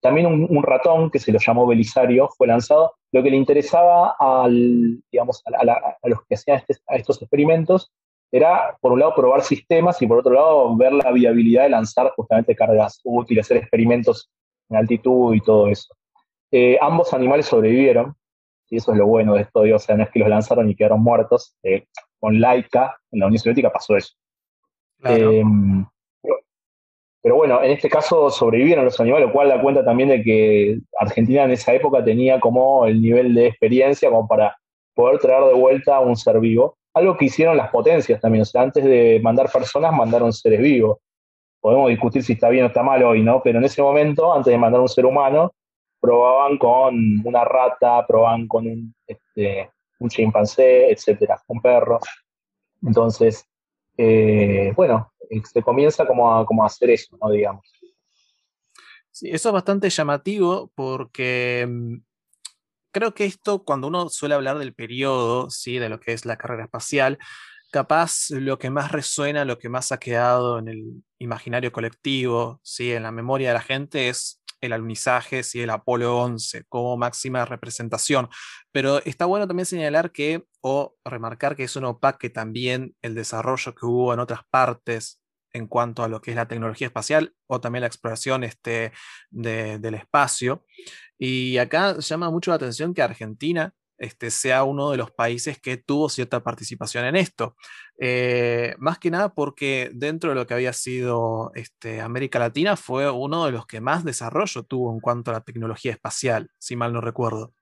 También 0.00 0.26
un, 0.26 0.62
ratón 0.62 1.10
que 1.10 1.18
se 1.18 1.32
lo 1.32 1.38
llamó 1.38 1.66
Belisario 1.66 2.28
fue 2.36 2.46
lanzado. 2.46 2.94
Lo 3.12 3.22
que 3.22 3.30
le 3.30 3.36
interesaba 3.36 4.14
al, 4.18 5.02
digamos, 5.10 5.42
a, 5.46 6.08
los 6.08 6.20
que 6.28 6.34
hacían 6.34 6.58
este, 6.58 6.76
estos 6.88 7.20
experimentos 7.20 7.90
era, 8.30 8.76
por 8.80 8.92
un 8.92 9.00
lado, 9.00 9.14
probar 9.14 9.42
sistemas 9.42 10.00
y 10.02 10.06
por 10.06 10.18
otro 10.18 10.34
lado, 10.34 10.76
ver 10.76 10.92
la 10.92 11.10
viabilidad 11.10 11.64
de 11.64 11.70
lanzar 11.70 12.12
justamente 12.14 12.54
cargas 12.54 13.00
útiles, 13.02 13.46
hacer 13.46 13.56
experimentos 13.56 14.30
en 14.68 14.76
altitud 14.76 15.34
y 15.34 15.40
todo 15.40 15.68
eso. 15.68 15.94
Eh, 16.50 16.78
ambos 16.80 17.12
animales 17.12 17.46
sobrevivieron, 17.46 18.14
y 18.70 18.76
eso 18.76 18.92
es 18.92 18.98
lo 18.98 19.06
bueno 19.06 19.34
de 19.34 19.42
esto, 19.42 19.60
o 19.60 19.78
sea, 19.78 19.96
no 19.96 20.04
es 20.04 20.10
que 20.10 20.18
los 20.18 20.28
lanzaron 20.28 20.68
y 20.68 20.74
quedaron 20.74 21.02
muertos. 21.02 21.56
Eh, 21.62 21.86
con 22.20 22.40
Laika, 22.40 22.98
en 23.10 23.20
la 23.20 23.26
Unión 23.26 23.38
Soviética, 23.38 23.70
pasó 23.70 23.96
eso. 23.96 24.14
Em, 25.04 25.86
pero 27.28 27.36
bueno, 27.36 27.62
en 27.62 27.72
este 27.72 27.90
caso 27.90 28.30
sobrevivieron 28.30 28.86
los 28.86 28.98
animales, 28.98 29.26
lo 29.26 29.32
cual 29.34 29.50
da 29.50 29.60
cuenta 29.60 29.84
también 29.84 30.08
de 30.08 30.22
que 30.22 30.78
Argentina 30.98 31.44
en 31.44 31.50
esa 31.50 31.74
época 31.74 32.02
tenía 32.02 32.40
como 32.40 32.86
el 32.86 33.02
nivel 33.02 33.34
de 33.34 33.48
experiencia 33.48 34.08
como 34.08 34.26
para 34.26 34.56
poder 34.94 35.18
traer 35.18 35.44
de 35.44 35.52
vuelta 35.52 36.00
un 36.00 36.16
ser 36.16 36.40
vivo. 36.40 36.78
Algo 36.94 37.18
que 37.18 37.26
hicieron 37.26 37.58
las 37.58 37.68
potencias 37.68 38.18
también, 38.18 38.40
o 38.40 38.44
sea, 38.46 38.62
antes 38.62 38.82
de 38.82 39.20
mandar 39.22 39.52
personas, 39.52 39.92
mandaron 39.92 40.32
seres 40.32 40.58
vivos. 40.58 41.00
Podemos 41.60 41.90
discutir 41.90 42.22
si 42.22 42.32
está 42.32 42.48
bien 42.48 42.64
o 42.64 42.68
está 42.68 42.82
mal 42.82 43.02
hoy, 43.02 43.22
¿no? 43.22 43.42
Pero 43.42 43.58
en 43.58 43.66
ese 43.66 43.82
momento, 43.82 44.32
antes 44.32 44.50
de 44.50 44.56
mandar 44.56 44.80
un 44.80 44.88
ser 44.88 45.04
humano, 45.04 45.52
probaban 46.00 46.56
con 46.56 46.96
una 47.26 47.44
rata, 47.44 48.06
probaban 48.06 48.48
con 48.48 48.66
un, 48.66 48.94
este, 49.06 49.70
un 49.98 50.08
chimpancé, 50.08 50.90
etcétera, 50.92 51.38
un 51.48 51.60
perro. 51.60 51.98
Entonces, 52.82 53.44
eh, 53.98 54.72
bueno, 54.76 55.12
se 55.52 55.62
comienza 55.62 56.06
como 56.06 56.34
a, 56.34 56.46
como 56.46 56.62
a 56.62 56.66
hacer 56.66 56.90
eso, 56.90 57.18
¿no? 57.20 57.30
Digamos. 57.30 57.70
Sí, 59.10 59.30
eso 59.30 59.48
es 59.48 59.52
bastante 59.52 59.90
llamativo 59.90 60.70
porque 60.76 61.66
mm, 61.68 61.96
creo 62.92 63.14
que 63.14 63.24
esto, 63.24 63.64
cuando 63.64 63.88
uno 63.88 64.08
suele 64.08 64.36
hablar 64.36 64.58
del 64.58 64.74
periodo, 64.74 65.50
¿sí? 65.50 65.78
de 65.78 65.88
lo 65.88 65.98
que 65.98 66.12
es 66.12 66.24
la 66.24 66.36
carrera 66.36 66.64
espacial, 66.64 67.18
capaz 67.72 68.30
lo 68.30 68.58
que 68.58 68.70
más 68.70 68.92
resuena, 68.92 69.44
lo 69.44 69.58
que 69.58 69.68
más 69.68 69.92
ha 69.92 69.98
quedado 69.98 70.58
en 70.58 70.68
el 70.68 71.02
imaginario 71.18 71.72
colectivo, 71.72 72.60
¿sí? 72.62 72.92
en 72.92 73.02
la 73.02 73.12
memoria 73.12 73.48
de 73.48 73.54
la 73.54 73.60
gente, 73.60 74.08
es 74.08 74.40
el 74.60 74.72
alunizaje, 74.72 75.42
¿sí? 75.42 75.60
el 75.60 75.70
Apolo 75.70 76.18
11 76.18 76.64
como 76.68 76.96
máxima 76.96 77.44
representación. 77.44 78.28
Pero 78.72 79.02
está 79.04 79.26
bueno 79.26 79.46
también 79.46 79.66
señalar 79.66 80.12
que, 80.12 80.44
o 80.60 80.96
remarcar 81.04 81.56
que 81.56 81.64
eso 81.64 81.80
no 81.80 81.90
opaque 81.90 82.30
también 82.30 82.94
el 83.02 83.14
desarrollo 83.14 83.74
que 83.74 83.86
hubo 83.86 84.12
en 84.12 84.20
otras 84.20 84.40
partes 84.50 85.20
en 85.52 85.66
cuanto 85.66 86.02
a 86.02 86.08
lo 86.08 86.20
que 86.20 86.30
es 86.30 86.36
la 86.36 86.48
tecnología 86.48 86.86
espacial 86.86 87.34
o 87.46 87.60
también 87.60 87.80
la 87.82 87.86
exploración 87.86 88.44
este, 88.44 88.92
del 89.30 89.94
espacio. 89.94 90.64
Y 91.18 91.58
acá 91.58 91.98
llama 91.98 92.30
mucho 92.30 92.50
la 92.50 92.56
atención 92.56 92.94
que 92.94 93.02
Argentina 93.02 93.72
este, 93.98 94.30
sea 94.30 94.64
uno 94.64 94.90
de 94.90 94.96
los 94.96 95.10
países 95.10 95.60
que 95.60 95.76
tuvo 95.76 96.08
cierta 96.08 96.42
participación 96.42 97.04
en 97.04 97.16
esto. 97.16 97.56
Eh, 97.98 98.74
más 98.78 98.98
que 98.98 99.10
nada 99.10 99.34
porque 99.34 99.90
dentro 99.92 100.30
de 100.30 100.36
lo 100.36 100.46
que 100.46 100.54
había 100.54 100.72
sido 100.72 101.50
este, 101.54 102.00
América 102.00 102.38
Latina 102.38 102.76
fue 102.76 103.10
uno 103.10 103.46
de 103.46 103.52
los 103.52 103.66
que 103.66 103.80
más 103.80 104.04
desarrollo 104.04 104.62
tuvo 104.62 104.92
en 104.92 105.00
cuanto 105.00 105.30
a 105.30 105.34
la 105.34 105.40
tecnología 105.40 105.92
espacial, 105.92 106.50
si 106.58 106.76
mal 106.76 106.92
no 106.92 107.00
recuerdo. 107.00 107.52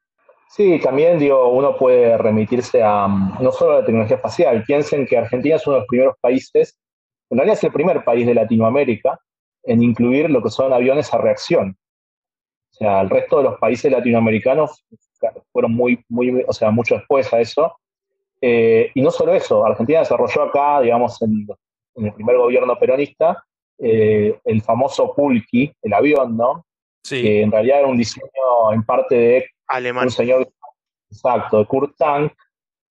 Sí, 0.49 0.79
también 0.81 1.19
digo, 1.19 1.49
uno 1.49 1.77
puede 1.77 2.17
remitirse 2.17 2.83
a 2.83 3.09
mm, 3.09 3.43
no 3.43 3.53
solo 3.53 3.73
a 3.73 3.81
la 3.81 3.85
tecnología 3.85 4.17
espacial, 4.17 4.63
piensen 4.65 5.07
que 5.07 5.19
Argentina 5.19 5.57
es 5.57 5.67
uno 5.67 5.77
de 5.77 5.81
los 5.81 5.89
primeros 5.89 6.17
países, 6.21 6.79
en 7.31 7.39
realidad 7.39 7.59
es 7.59 7.65
el 7.65 7.73
primer 7.73 8.05
país 8.05 8.27
de 8.27 8.35
Latinoamérica 8.35 9.19
en 9.65 9.83
incluir 9.83 10.31
lo 10.31 10.43
que 10.43 10.51
son 10.51 10.73
aviones 10.73 11.13
a 11.13 11.19
reacción. 11.19 11.77
O 12.71 12.75
sea, 12.75 13.01
el 13.01 13.11
resto 13.11 13.39
de 13.39 13.45
los 13.45 13.59
países 13.59 13.91
latinoamericanos 13.91 14.85
fueron 15.53 15.75
muy, 15.75 16.03
muy, 16.09 16.45
o 16.47 16.53
sea, 16.53 16.71
mucho 16.71 16.97
después 16.97 17.33
a 17.33 17.41
eso. 17.41 17.77
Eh, 18.41 18.91
y 18.95 19.01
no 19.03 19.11
solo 19.11 19.35
eso, 19.35 19.65
Argentina 19.65 20.01
desarrolló 20.01 20.43
acá, 20.43 20.81
digamos, 20.81 21.21
en, 21.23 21.47
el 21.97 22.13
primer 22.13 22.37
gobierno 22.37 22.79
peronista, 22.79 23.43
eh, 23.79 24.39
el 24.45 24.63
famoso 24.63 25.15
Pulki, 25.15 25.73
el 25.83 25.93
avión, 25.93 26.37
¿no? 26.37 26.67
Sí. 27.03 27.23
Que 27.23 27.43
en 27.43 27.51
realidad 27.51 27.81
era 27.81 27.89
un 27.89 27.97
diseño 27.97 28.73
en 28.73 28.83
parte 28.83 29.15
de 29.15 29.47
Alemán. 29.69 30.05
un 30.05 30.11
señor, 30.11 30.49
exacto, 31.11 31.59
de 31.59 31.67
Kurt 31.67 31.97
Tank, 31.97 32.33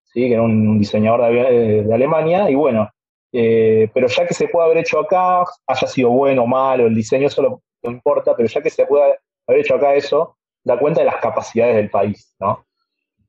¿sí? 0.05 0.27
que 0.27 0.33
era 0.33 0.41
un 0.41 0.79
diseñador 0.79 1.21
de, 1.31 1.83
de 1.83 1.93
Alemania, 1.93 2.49
y 2.49 2.55
bueno, 2.55 2.89
eh, 3.37 3.89
pero 3.93 4.07
ya 4.07 4.25
que 4.25 4.33
se 4.33 4.47
puede 4.47 4.65
haber 4.65 4.77
hecho 4.77 4.97
acá, 4.97 5.43
haya 5.67 5.87
sido 5.87 6.09
bueno 6.09 6.43
o 6.43 6.47
malo, 6.47 6.87
el 6.87 6.95
diseño 6.95 7.27
eso 7.27 7.41
no 7.41 7.91
importa, 7.91 8.33
pero 8.33 8.47
ya 8.47 8.61
que 8.61 8.69
se 8.69 8.85
puede 8.85 9.19
haber 9.45 9.61
hecho 9.61 9.75
acá 9.75 9.93
eso, 9.93 10.37
da 10.65 10.77
cuenta 10.77 11.01
de 11.01 11.05
las 11.05 11.21
capacidades 11.21 11.75
del 11.75 11.89
país. 11.89 12.35
¿no? 12.39 12.65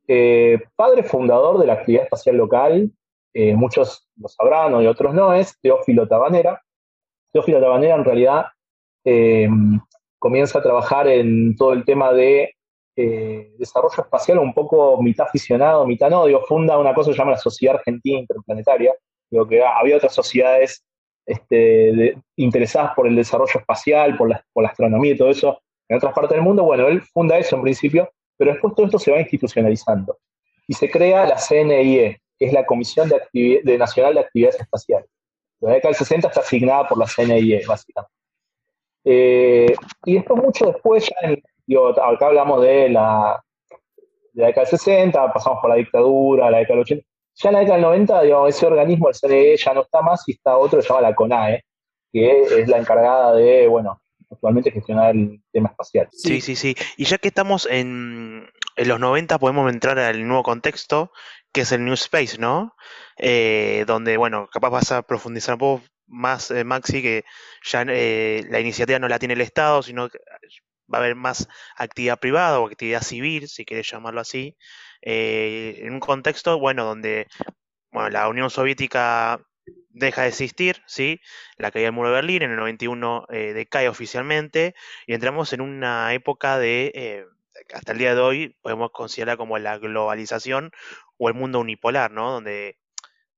Eh, 0.08 0.58
padre 0.74 1.04
fundador 1.04 1.58
de 1.58 1.66
la 1.66 1.74
actividad 1.74 2.04
espacial 2.04 2.36
local, 2.36 2.90
eh, 3.34 3.54
muchos 3.54 4.08
lo 4.16 4.28
sabrán 4.28 4.80
y 4.82 4.86
otros 4.86 5.14
no, 5.14 5.32
es 5.32 5.58
Teófilo 5.60 6.08
Tabanera. 6.08 6.62
Teófilo 7.32 7.60
Tabanera 7.60 7.94
en 7.94 8.04
realidad 8.04 8.46
eh, 9.04 9.48
comienza 10.18 10.58
a 10.58 10.62
trabajar 10.62 11.06
en 11.06 11.54
todo 11.54 11.72
el 11.72 11.84
tema 11.84 12.12
de 12.12 12.52
desarrollo 13.58 14.04
espacial 14.04 14.38
un 14.38 14.54
poco 14.54 15.02
mitad 15.02 15.26
aficionado, 15.26 15.86
mitad 15.86 16.08
no, 16.08 16.24
digo, 16.24 16.40
funda 16.48 16.78
una 16.78 16.94
cosa 16.94 17.10
que 17.10 17.12
se 17.12 17.18
llama 17.18 17.32
la 17.32 17.36
Sociedad 17.36 17.76
Argentina 17.76 18.20
Interplanetaria, 18.20 18.94
digo 19.30 19.46
que 19.46 19.62
había 19.62 19.98
otras 19.98 20.14
sociedades 20.14 20.82
este, 21.26 22.16
interesadas 22.36 22.94
por 22.94 23.06
el 23.06 23.14
desarrollo 23.14 23.60
espacial, 23.60 24.16
por 24.16 24.30
la, 24.30 24.42
por 24.50 24.62
la 24.62 24.70
astronomía 24.70 25.12
y 25.12 25.18
todo 25.18 25.28
eso, 25.28 25.60
en 25.88 25.96
otras 25.96 26.12
partes 26.12 26.36
del 26.36 26.42
mundo. 26.42 26.64
Bueno, 26.64 26.88
él 26.88 27.02
funda 27.02 27.38
eso 27.38 27.56
en 27.56 27.62
principio, 27.62 28.10
pero 28.36 28.52
después 28.52 28.74
todo 28.74 28.86
esto 28.86 28.98
se 28.98 29.10
va 29.10 29.20
institucionalizando. 29.20 30.18
Y 30.66 30.74
se 30.74 30.90
crea 30.90 31.26
la 31.26 31.36
CNIE, 31.36 32.20
que 32.38 32.46
es 32.46 32.52
la 32.52 32.66
Comisión 32.66 33.08
de, 33.08 33.78
Nacional 33.78 34.14
de 34.14 34.20
Actividades 34.20 34.60
Espaciales. 34.60 35.08
La 35.60 35.72
década 35.72 35.90
del 35.90 35.98
60 35.98 36.28
está 36.28 36.40
asignada 36.40 36.88
por 36.88 36.98
la 36.98 37.06
CNIE, 37.06 37.64
básicamente. 37.66 38.12
Eh, 39.04 39.74
y 40.04 40.14
después, 40.14 40.42
mucho 40.42 40.66
después, 40.66 41.08
ya 41.08 41.78
acá 42.02 42.26
hablamos 42.26 42.62
de 42.62 42.88
la, 42.90 43.42
década 44.32 44.66
del 44.66 44.78
60, 44.78 45.32
pasamos 45.32 45.60
por 45.60 45.70
la 45.70 45.76
dictadura, 45.76 46.50
la 46.50 46.58
década 46.58 46.74
del 46.74 46.82
80. 46.82 47.06
Ya 47.38 47.48
en 47.50 47.52
la 47.52 47.60
década 47.60 47.76
del 47.76 47.84
90, 47.84 48.22
digamos, 48.22 48.48
ese 48.48 48.66
organismo, 48.66 49.08
el 49.08 49.14
CNIE, 49.14 49.56
ya 49.56 49.72
no 49.72 49.82
está 49.82 50.02
más 50.02 50.28
y 50.28 50.32
está 50.32 50.56
otro 50.58 50.78
que 50.78 50.82
se 50.82 50.88
llama 50.88 51.08
la 51.08 51.14
CONAE, 51.14 51.62
que 52.12 52.42
es 52.42 52.68
la 52.68 52.78
encargada 52.78 53.34
de, 53.34 53.68
bueno, 53.68 54.00
actualmente 54.30 54.70
gestionar 54.70 55.14
el 55.14 55.42
tema 55.52 55.70
espacial. 55.70 56.08
Sí, 56.12 56.40
sí, 56.40 56.56
sí. 56.56 56.74
Y 56.96 57.04
ya 57.04 57.18
que 57.18 57.28
estamos 57.28 57.66
en, 57.70 58.48
los 58.76 59.00
90, 59.00 59.38
podemos 59.38 59.72
entrar 59.72 59.98
al 59.98 60.26
nuevo 60.26 60.42
contexto, 60.42 61.12
que 61.52 61.62
es 61.62 61.72
el 61.72 61.84
New 61.84 61.94
Space, 61.94 62.38
¿no? 62.38 62.74
Eh, 63.18 63.84
donde, 63.86 64.16
bueno, 64.16 64.48
capaz 64.52 64.70
vas 64.70 64.92
a 64.92 65.02
profundizar 65.02 65.54
un 65.54 65.58
poco 65.58 65.84
más, 66.06 66.50
eh, 66.50 66.64
Maxi, 66.64 67.02
que 67.02 67.24
ya 67.64 67.84
eh, 67.88 68.44
la 68.50 68.60
iniciativa 68.60 68.98
no 68.98 69.08
la 69.08 69.18
tiene 69.18 69.34
el 69.34 69.40
Estado, 69.40 69.82
sino 69.82 70.08
que 70.08 70.18
va 70.92 70.98
a 70.98 71.00
haber 71.00 71.16
más 71.16 71.48
actividad 71.76 72.18
privada 72.18 72.60
o 72.60 72.66
actividad 72.66 73.02
civil, 73.02 73.48
si 73.48 73.64
quieres 73.64 73.90
llamarlo 73.90 74.20
así, 74.20 74.56
en 75.02 75.92
un 75.92 76.00
contexto, 76.00 76.58
bueno, 76.58 76.84
donde 76.84 77.26
bueno, 77.96 78.10
la 78.10 78.28
Unión 78.28 78.50
Soviética 78.50 79.40
deja 79.96 80.22
de 80.22 80.28
existir, 80.28 80.82
¿sí? 80.86 81.20
La 81.56 81.70
caída 81.70 81.86
del 81.86 81.94
muro 81.94 82.10
de 82.10 82.16
Berlín, 82.16 82.42
en 82.42 82.50
el 82.50 82.56
91 82.56 83.26
eh, 83.30 83.54
decae 83.54 83.88
oficialmente 83.88 84.74
y 85.06 85.14
entramos 85.14 85.52
en 85.54 85.62
una 85.62 86.12
época 86.12 86.58
de, 86.58 86.92
eh, 86.94 87.24
hasta 87.74 87.92
el 87.92 87.98
día 87.98 88.14
de 88.14 88.20
hoy, 88.20 88.56
podemos 88.60 88.90
considerar 88.90 89.38
como 89.38 89.58
la 89.58 89.78
globalización 89.78 90.70
o 91.16 91.28
el 91.28 91.34
mundo 91.34 91.60
unipolar, 91.60 92.10
¿no? 92.10 92.30
Donde 92.30 92.78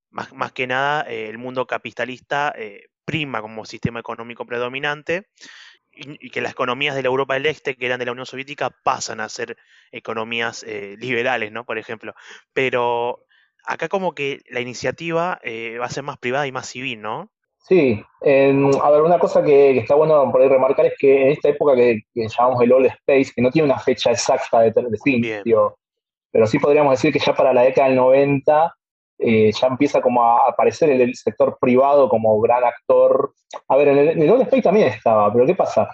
más, 0.09 0.33
más 0.33 0.51
que 0.51 0.67
nada 0.67 1.05
eh, 1.09 1.29
el 1.29 1.37
mundo 1.37 1.65
capitalista 1.65 2.53
prima 3.05 3.41
como 3.41 3.65
sistema 3.65 4.01
económico 4.01 4.45
predominante 4.45 5.29
y, 5.91 6.29
que 6.29 6.41
las 6.41 6.51
economías 6.51 6.93
de 6.95 7.03
la 7.03 7.07
Europa 7.07 7.35
del 7.35 7.45
Este, 7.45 7.75
que 7.75 7.85
eran 7.85 7.99
de 7.99 8.05
la 8.05 8.11
Unión 8.11 8.25
Soviética, 8.25 8.69
pasan 8.69 9.21
a 9.21 9.29
ser 9.29 9.57
economías 9.91 10.65
liberales, 10.97 11.51
¿no? 11.51 11.65
Por 11.65 11.77
ejemplo. 11.77 12.13
Pero 12.53 13.25
acá 13.69 13.87
como 13.87 14.13
que 14.13 14.41
la 14.49 14.61
iniciativa 14.61 15.39
eh, 15.43 15.77
va 15.79 15.85
a 15.85 15.89
ser 15.89 16.03
más 16.03 16.17
privada 16.17 16.47
y 16.47 16.51
más 16.51 16.67
civil, 16.67 17.01
¿no? 17.01 17.29
Sí, 17.59 18.03
a 18.21 18.89
ver, 18.89 19.01
una 19.03 19.19
cosa 19.19 19.43
que, 19.43 19.77
está 19.77 19.93
bueno 19.93 20.31
por 20.31 20.41
ahí 20.41 20.47
remarcar 20.47 20.87
es 20.87 20.93
que 20.97 21.21
en 21.21 21.31
esta 21.33 21.49
época 21.49 21.75
que, 21.75 22.01
llamamos 22.15 22.63
el 22.63 22.71
Old 22.71 22.87
Space, 22.87 23.31
que 23.35 23.43
no 23.43 23.51
tiene 23.51 23.67
una 23.67 23.77
fecha 23.77 24.09
exacta 24.09 24.61
de, 24.61 24.71
de 24.71 24.97
fin, 25.03 25.23
pero 26.31 26.47
sí 26.47 26.57
podríamos 26.57 26.93
decir 26.93 27.13
que 27.13 27.19
ya 27.19 27.35
para 27.35 27.53
la 27.53 27.61
década 27.61 27.89
del 27.89 27.97
90 27.97 28.75
eh, 29.19 29.51
ya 29.51 29.67
empieza 29.67 30.01
como 30.01 30.23
a 30.23 30.49
aparecer 30.49 30.89
el, 30.89 31.13
sector 31.13 31.57
privado 31.61 32.09
como 32.09 32.39
gran 32.41 32.63
actor. 32.63 33.33
A 33.67 33.75
ver, 33.75 33.89
en 33.89 34.21
el, 34.21 34.29
Old 34.31 34.43
Space 34.43 34.63
también 34.63 34.87
estaba, 34.87 35.31
pero 35.31 35.45
¿qué 35.45 35.53
pasa? 35.53 35.89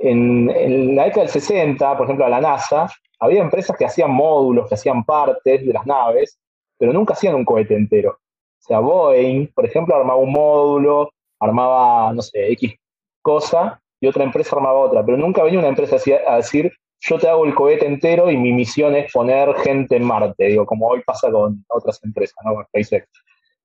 en, 0.00 0.96
la 0.96 1.04
década 1.04 1.22
del 1.22 1.32
60, 1.32 1.96
por 1.96 2.06
ejemplo, 2.06 2.24
a 2.24 2.30
la 2.30 2.40
NASA, 2.40 2.90
había 3.18 3.42
empresas 3.42 3.76
que 3.76 3.84
hacían 3.84 4.10
módulos, 4.10 4.68
que 4.68 4.74
hacían 4.74 5.04
partes 5.04 5.64
de 5.64 5.72
las 5.72 5.86
naves, 5.86 6.38
pero 6.80 6.94
nunca 6.94 7.12
hacían 7.12 7.34
un 7.34 7.44
cohete 7.44 7.74
entero. 7.74 8.12
O 8.12 8.62
sea, 8.62 8.80
Boeing, 8.80 9.48
por 9.54 9.66
ejemplo, 9.66 9.94
armaba 9.94 10.18
un 10.18 10.32
módulo, 10.32 11.10
armaba, 11.38 12.12
no 12.14 12.22
sé, 12.22 12.52
X 12.52 12.74
cosa, 13.22 13.80
y 14.00 14.06
otra 14.06 14.24
empresa 14.24 14.56
armaba 14.56 14.80
otra, 14.80 15.04
pero 15.04 15.18
nunca 15.18 15.42
venía 15.42 15.58
una 15.58 15.68
empresa 15.68 15.96
a 16.26 16.36
decir, 16.36 16.72
yo 17.00 17.18
te 17.18 17.28
hago 17.28 17.44
el 17.44 17.54
cohete 17.54 17.86
entero 17.86 18.30
y 18.30 18.36
mi 18.36 18.52
misión 18.52 18.94
es 18.94 19.12
poner 19.12 19.54
gente 19.56 19.96
en 19.96 20.04
Marte, 20.04 20.46
digo, 20.46 20.64
como 20.64 20.88
hoy 20.88 21.02
pasa 21.04 21.30
con 21.30 21.64
otras 21.68 22.02
empresas, 22.02 22.36
¿no? 22.44 22.54
Con 22.54 22.64
SpaceX. 22.64 23.06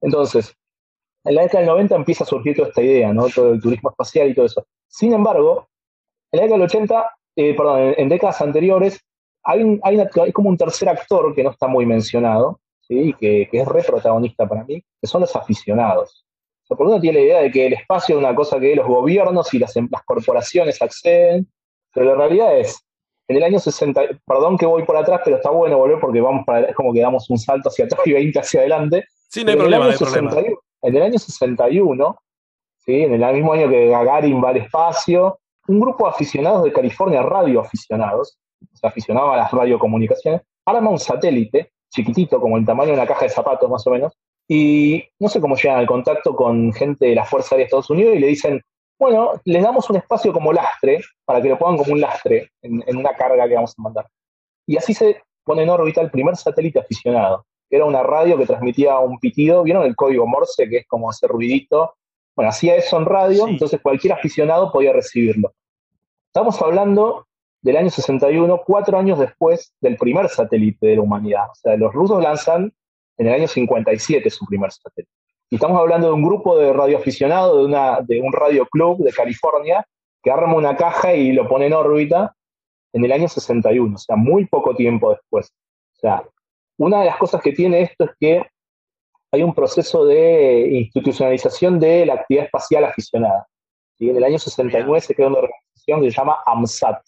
Entonces, 0.02 0.54
en 1.24 1.36
la 1.36 1.44
década 1.44 1.60
del 1.60 1.70
90 1.70 1.96
empieza 1.96 2.24
a 2.26 2.28
surgir 2.28 2.56
toda 2.56 2.68
esta 2.68 2.82
idea, 2.82 3.14
¿no? 3.14 3.28
Todo 3.30 3.54
el 3.54 3.62
turismo 3.62 3.90
espacial 3.92 4.30
y 4.30 4.36
todo 4.36 4.46
eso. 4.46 4.66
Sin 4.88 5.14
embargo, 5.14 5.68
en 6.32 6.38
la 6.38 6.44
década 6.44 6.60
del 6.60 6.68
80, 6.68 7.12
eh, 7.38 7.54
perdón, 7.56 7.96
en, 7.98 8.10
décadas 8.10 8.42
anteriores, 8.42 9.00
hay, 9.44 9.80
hay, 9.84 10.32
como 10.34 10.50
un 10.50 10.58
tercer 10.58 10.90
actor 10.90 11.34
que 11.34 11.44
no 11.44 11.52
está 11.52 11.68
muy 11.68 11.86
mencionado, 11.86 12.60
¿sí? 12.88 13.14
que, 13.20 13.48
que 13.50 13.62
es 13.62 13.68
re 13.68 13.84
protagonista 13.84 14.48
para 14.48 14.64
mí, 14.64 14.84
que 15.02 15.08
son 15.08 15.22
los 15.22 15.36
aficionados. 15.36 16.26
O 16.64 16.68
sea, 16.68 16.78
por 16.78 16.88
uno 16.88 17.00
tiene 17.00 17.20
la 17.20 17.26
idea 17.26 17.42
de 17.42 17.52
que 17.52 17.68
el 17.68 17.74
espacio 17.74 18.16
es 18.16 18.20
una 18.20 18.34
cosa 18.34 18.60
que 18.60 18.76
los 18.76 18.88
gobiernos 18.88 19.54
y 19.54 19.60
las, 19.60 19.76
las 19.76 20.04
corporaciones 20.04 20.82
acceden, 20.82 21.48
pero 21.94 22.08
la 22.08 22.16
realidad 22.16 22.58
es, 22.58 22.84
en 23.28 23.38
el 23.38 23.44
año 23.44 23.60
60, 23.60 24.02
perdón 24.26 24.58
que 24.58 24.66
voy 24.66 24.84
por 24.84 24.98
atrás, 24.98 25.22
pero 25.24 25.38
está 25.38 25.50
bueno 25.52 25.78
volver 25.78 26.00
porque 26.00 26.22
vamos 26.22 26.44
para, 26.46 26.68
es 26.68 26.76
como 26.76 26.92
que 26.92 27.02
damos 27.02 27.30
un 27.30 27.38
salto 27.38 27.70
hacia 27.70 27.86
atrás 27.86 28.02
y 28.06 28.14
20 28.14 28.40
hacia 28.40 28.62
adelante. 28.62 29.06
Sí, 29.30 29.44
no 29.44 29.52
hay 29.52 29.58
problema, 29.58 29.86
no 29.86 29.92
hay 29.92 29.98
problema. 29.98 30.32
En 30.82 30.96
el 30.96 31.02
año 31.02 31.20
61, 31.20 32.16
¿sí? 32.78 33.04
en 33.04 33.24
el 33.24 33.34
mismo 33.34 33.54
año 33.54 33.70
que 33.70 33.88
Gagarin 33.88 34.44
va 34.44 34.50
al 34.50 34.58
espacio, 34.58 35.40
un 35.68 35.80
grupo 35.80 36.06
de 36.06 36.12
aficionados 36.12 36.64
de 36.64 36.72
California, 36.72 37.24
radioaficionados, 37.24 38.38
o 38.62 38.78
sea, 38.78 38.90
aficionados 38.90 39.34
a 39.34 39.38
las 39.38 39.52
radiocomunicaciones, 39.52 40.42
arma 40.66 40.90
un 40.90 41.00
satélite 41.00 41.72
chiquitito, 41.90 42.40
como 42.40 42.58
el 42.58 42.66
tamaño 42.66 42.90
de 42.90 42.98
una 42.98 43.08
caja 43.08 43.26
de 43.26 43.30
zapatos 43.30 43.70
más 43.70 43.86
o 43.88 43.92
menos, 43.92 44.14
y 44.48 45.04
no 45.20 45.30
sé 45.30 45.42
cómo 45.42 45.56
llegan 45.56 45.80
al 45.80 45.88
contacto 45.88 46.36
con 46.36 46.72
gente 46.74 47.08
de 47.08 47.16
la 47.16 47.26
Fuerza 47.26 47.56
de 47.56 47.64
Estados 47.64 47.90
Unidos 47.90 48.16
y 48.16 48.20
le 48.20 48.28
dicen, 48.28 48.62
bueno, 49.00 49.34
les 49.44 49.64
damos 49.64 49.90
un 49.90 49.98
espacio 49.98 50.32
como 50.32 50.54
lastre, 50.54 51.02
para 51.26 51.42
que 51.42 51.50
lo 51.50 51.58
pongan 51.58 51.78
como 51.78 51.94
un 51.94 52.02
lastre 52.02 52.52
en, 52.62 52.84
en 52.86 52.98
una 52.98 53.14
carga 53.14 53.48
que 53.48 53.56
vamos 53.56 53.74
a 53.78 53.82
mandar. 53.82 54.08
Y 54.68 54.78
así 54.78 54.94
se 54.94 55.22
pone 55.44 55.64
en 55.64 55.70
órbita 55.70 56.02
el 56.02 56.12
primer 56.12 56.36
satélite 56.36 56.80
aficionado, 56.80 57.46
que 57.70 57.76
era 57.76 57.86
una 57.86 58.04
radio 58.04 58.38
que 58.38 58.46
transmitía 58.46 59.00
un 59.00 59.20
pitido, 59.20 59.64
¿vieron 59.64 59.86
el 59.86 59.96
código 59.96 60.28
Morse, 60.28 60.70
que 60.70 60.78
es 60.78 60.88
como 60.88 61.12
ese 61.12 61.28
ruidito 61.28 61.96
bueno, 62.36 62.50
hacía 62.50 62.76
eso 62.76 62.98
en 62.98 63.06
radio, 63.06 63.48
entonces 63.48 63.80
cualquier 63.82 64.14
aficionado 64.14 64.72
podía 64.72 64.92
recibirlo. 64.92 65.54
Estamos 66.28 66.62
hablando 66.62 67.25
del 67.66 67.78
año 67.78 67.90
61, 67.90 68.62
cuatro 68.64 68.96
años 68.96 69.18
después 69.18 69.74
del 69.82 69.98
primer 69.98 70.30
satélite 70.30 70.86
de 70.86 70.96
la 70.98 71.02
humanidad. 71.02 71.46
O 71.52 71.56
sea, 71.56 71.76
los 71.76 71.92
rusos 71.92 72.22
lanzan 72.22 72.72
en 73.18 73.28
el 73.28 73.34
año 73.34 73.48
57 73.48 74.30
su 74.30 74.46
primer 74.46 74.72
satélite. 74.72 75.12
Y 75.50 75.56
estamos 75.56 75.80
hablando 75.80 76.08
de 76.08 76.14
un 76.14 76.22
grupo 76.22 76.60
de 76.60 76.72
radioaficionados 76.72 77.58
de, 77.58 77.66
una, 77.66 78.02
de 78.02 78.22
un 78.22 78.32
radio 78.32 78.68
club 78.68 79.04
de 79.04 79.12
California 79.12 79.84
que 80.22 80.30
arma 80.30 80.54
una 80.54 80.78
caja 80.78 81.16
y 81.16 81.32
lo 81.32 81.50
pone 81.50 81.66
en 81.66 81.74
órbita 81.74 82.36
en 82.94 83.04
el 83.04 83.12
año 83.12 83.28
61, 83.28 83.96
o 83.96 83.98
sea, 83.98 84.16
muy 84.16 84.46
poco 84.46 84.76
tiempo 84.76 85.10
después. 85.10 85.52
O 85.96 86.00
sea, 86.00 86.24
una 86.78 87.00
de 87.00 87.06
las 87.06 87.18
cosas 87.18 87.42
que 87.42 87.52
tiene 87.52 87.82
esto 87.82 88.04
es 88.04 88.12
que 88.20 88.46
hay 89.32 89.42
un 89.42 89.56
proceso 89.56 90.06
de 90.06 90.68
institucionalización 90.72 91.80
de 91.80 92.06
la 92.06 92.14
actividad 92.14 92.46
espacial 92.46 92.84
aficionada. 92.84 93.48
En 93.98 94.16
el 94.16 94.24
año 94.24 94.38
69 94.38 95.02
se 95.02 95.16
creó 95.16 95.30
una 95.30 95.40
organización 95.40 96.02
que 96.02 96.12
se 96.12 96.18
llama 96.18 96.38
AMSAT, 96.46 97.02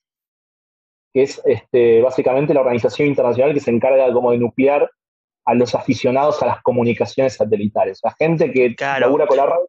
que 1.18 1.24
es 1.24 1.42
este, 1.46 2.00
básicamente 2.04 2.54
la 2.54 2.60
organización 2.60 3.08
internacional 3.08 3.52
que 3.52 3.60
se 3.60 3.72
encarga 3.72 4.14
como 4.14 4.30
de 4.32 4.38
nuclear 4.38 4.92
a 5.46 5.56
los 5.56 5.74
aficionados 5.74 6.44
a 6.44 6.46
las 6.46 6.62
comunicaciones 6.62 7.34
satelitales, 7.34 8.02
la 8.04 8.14
gente 8.20 8.52
que 8.52 8.76
labura 9.00 9.26
con 9.26 9.38
la 9.38 9.48
radio. 9.48 9.68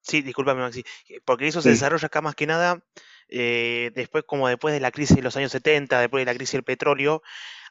Sí, 0.00 0.22
discúlpame, 0.22 0.62
Maxi, 0.62 0.82
porque 1.26 1.46
eso 1.46 1.60
se 1.60 1.68
desarrolla 1.68 2.06
acá 2.06 2.22
más 2.22 2.34
que 2.34 2.46
nada 2.46 2.82
eh, 3.28 3.90
después, 3.94 4.24
como 4.24 4.48
después 4.48 4.72
de 4.72 4.80
la 4.80 4.90
crisis 4.90 5.16
de 5.16 5.22
los 5.22 5.36
años 5.36 5.52
70, 5.52 6.00
después 6.00 6.22
de 6.22 6.32
la 6.32 6.34
crisis 6.34 6.52
del 6.52 6.64
petróleo, 6.64 7.20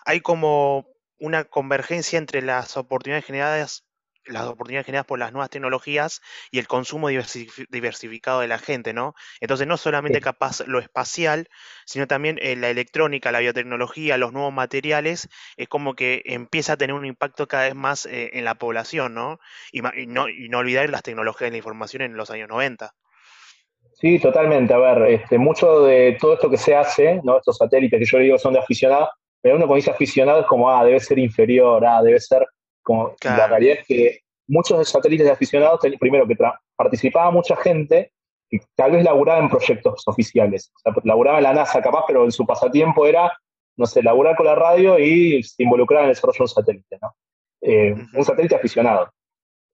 hay 0.06 0.20
como 0.20 0.88
una 1.18 1.46
convergencia 1.46 2.20
entre 2.20 2.44
las 2.44 2.78
oportunidades 2.78 3.26
generadas 3.26 3.87
las 4.28 4.46
oportunidades 4.46 4.86
generadas 4.86 5.08
por 5.08 5.20
las 5.20 5.32
nuevas 5.32 5.50
tecnologías 5.50 6.22
y 6.52 6.60
el 6.60 6.68
consumo 6.68 7.10
diversificado 7.10 8.42
de 8.42 8.48
la 8.48 8.60
gente, 8.60 8.94
¿no? 8.94 9.14
Entonces 9.42 9.68
no 9.68 9.78
solamente 9.78 10.22
capaz 10.22 10.62
lo 10.68 10.80
espacial, 10.80 11.48
sino 11.86 12.08
también 12.08 12.38
eh, 12.42 12.56
la 12.56 12.70
electrónica, 12.70 13.32
la 13.32 13.40
biotecnología, 13.40 14.18
los 14.18 14.34
nuevos 14.34 14.54
materiales, 14.54 15.30
es 15.56 15.68
como 15.68 15.96
que 15.96 16.22
empieza 16.26 16.74
a 16.74 16.78
tener 16.78 16.96
un 16.96 17.06
impacto 17.06 17.48
cada 17.48 17.64
vez 17.64 17.76
más 17.76 18.06
eh, 18.06 18.32
en 18.34 18.46
la 18.46 18.56
población, 18.56 19.14
¿no? 19.14 19.40
Y, 19.72 19.82
no, 19.82 20.30
y 20.30 20.50
no 20.50 20.60
olvidar 20.60 20.90
las 20.90 21.04
tecnologías 21.04 21.48
de 21.48 21.52
la 21.52 21.58
información 21.58 22.02
en 22.02 22.16
los 22.16 22.30
años 22.32 22.50
90. 22.50 22.94
Sí, 24.00 24.20
totalmente. 24.20 24.74
A 24.74 24.78
ver, 24.78 25.12
este, 25.12 25.38
mucho 25.40 25.84
de 25.84 26.18
todo 26.20 26.36
esto 26.36 26.50
que 26.50 26.58
se 26.58 26.76
hace, 26.76 27.20
¿no? 27.24 27.38
Estos 27.38 27.58
satélites 27.58 28.00
que 28.00 28.06
yo 28.06 28.20
digo 28.20 28.38
son 28.38 28.54
de 28.54 28.60
aficionados, 28.60 29.10
pero 29.42 29.56
uno 29.56 29.66
cuando 29.66 29.78
dice 29.78 29.92
aficionado 29.92 30.42
es 30.42 30.46
como, 30.46 30.70
ah, 30.70 30.86
debe 30.86 31.00
ser 31.00 31.18
inferior, 31.18 31.84
ah, 31.84 32.04
debe 32.04 32.20
ser 32.20 32.46
la 33.24 33.48
realidad 33.48 33.78
es 33.80 33.88
que 33.88 34.20
muchos 34.48 34.80
de 34.80 34.86
satélites 34.86 35.26
de 35.26 35.34
aficionados, 35.34 35.80
primero 36.00 36.28
que 36.28 36.36
participaba 36.76 37.32
mucha 37.32 37.56
gente 37.58 38.12
que 38.50 38.60
tal 38.76 38.92
vez 38.92 39.04
laburaba 39.04 39.40
en 39.40 39.50
proyectos 39.50 40.04
oficiales. 40.08 40.72
O 40.76 40.80
sea, 40.80 40.94
laburaba 41.04 41.38
en 41.38 41.44
la 41.44 41.54
NASA 41.54 41.82
capaz, 41.82 42.04
pero 42.08 42.24
en 42.24 42.32
su 42.32 42.46
pasatiempo 42.46 43.06
era, 43.06 43.32
no 43.76 43.86
sé, 43.86 44.02
laburar 44.02 44.36
con 44.36 44.46
la 44.46 44.56
radio 44.56 44.98
y 44.98 45.44
se 45.44 45.64
involucrar 45.64 46.02
en 46.02 46.10
el 46.10 46.16
desarrollo 46.16 46.38
de 46.38 46.44
un 46.44 46.48
satélite, 46.48 46.98
¿no? 47.02 47.16
Eh, 47.62 47.96
un 48.14 48.24
satélite 48.24 48.56
aficionado. 48.56 49.10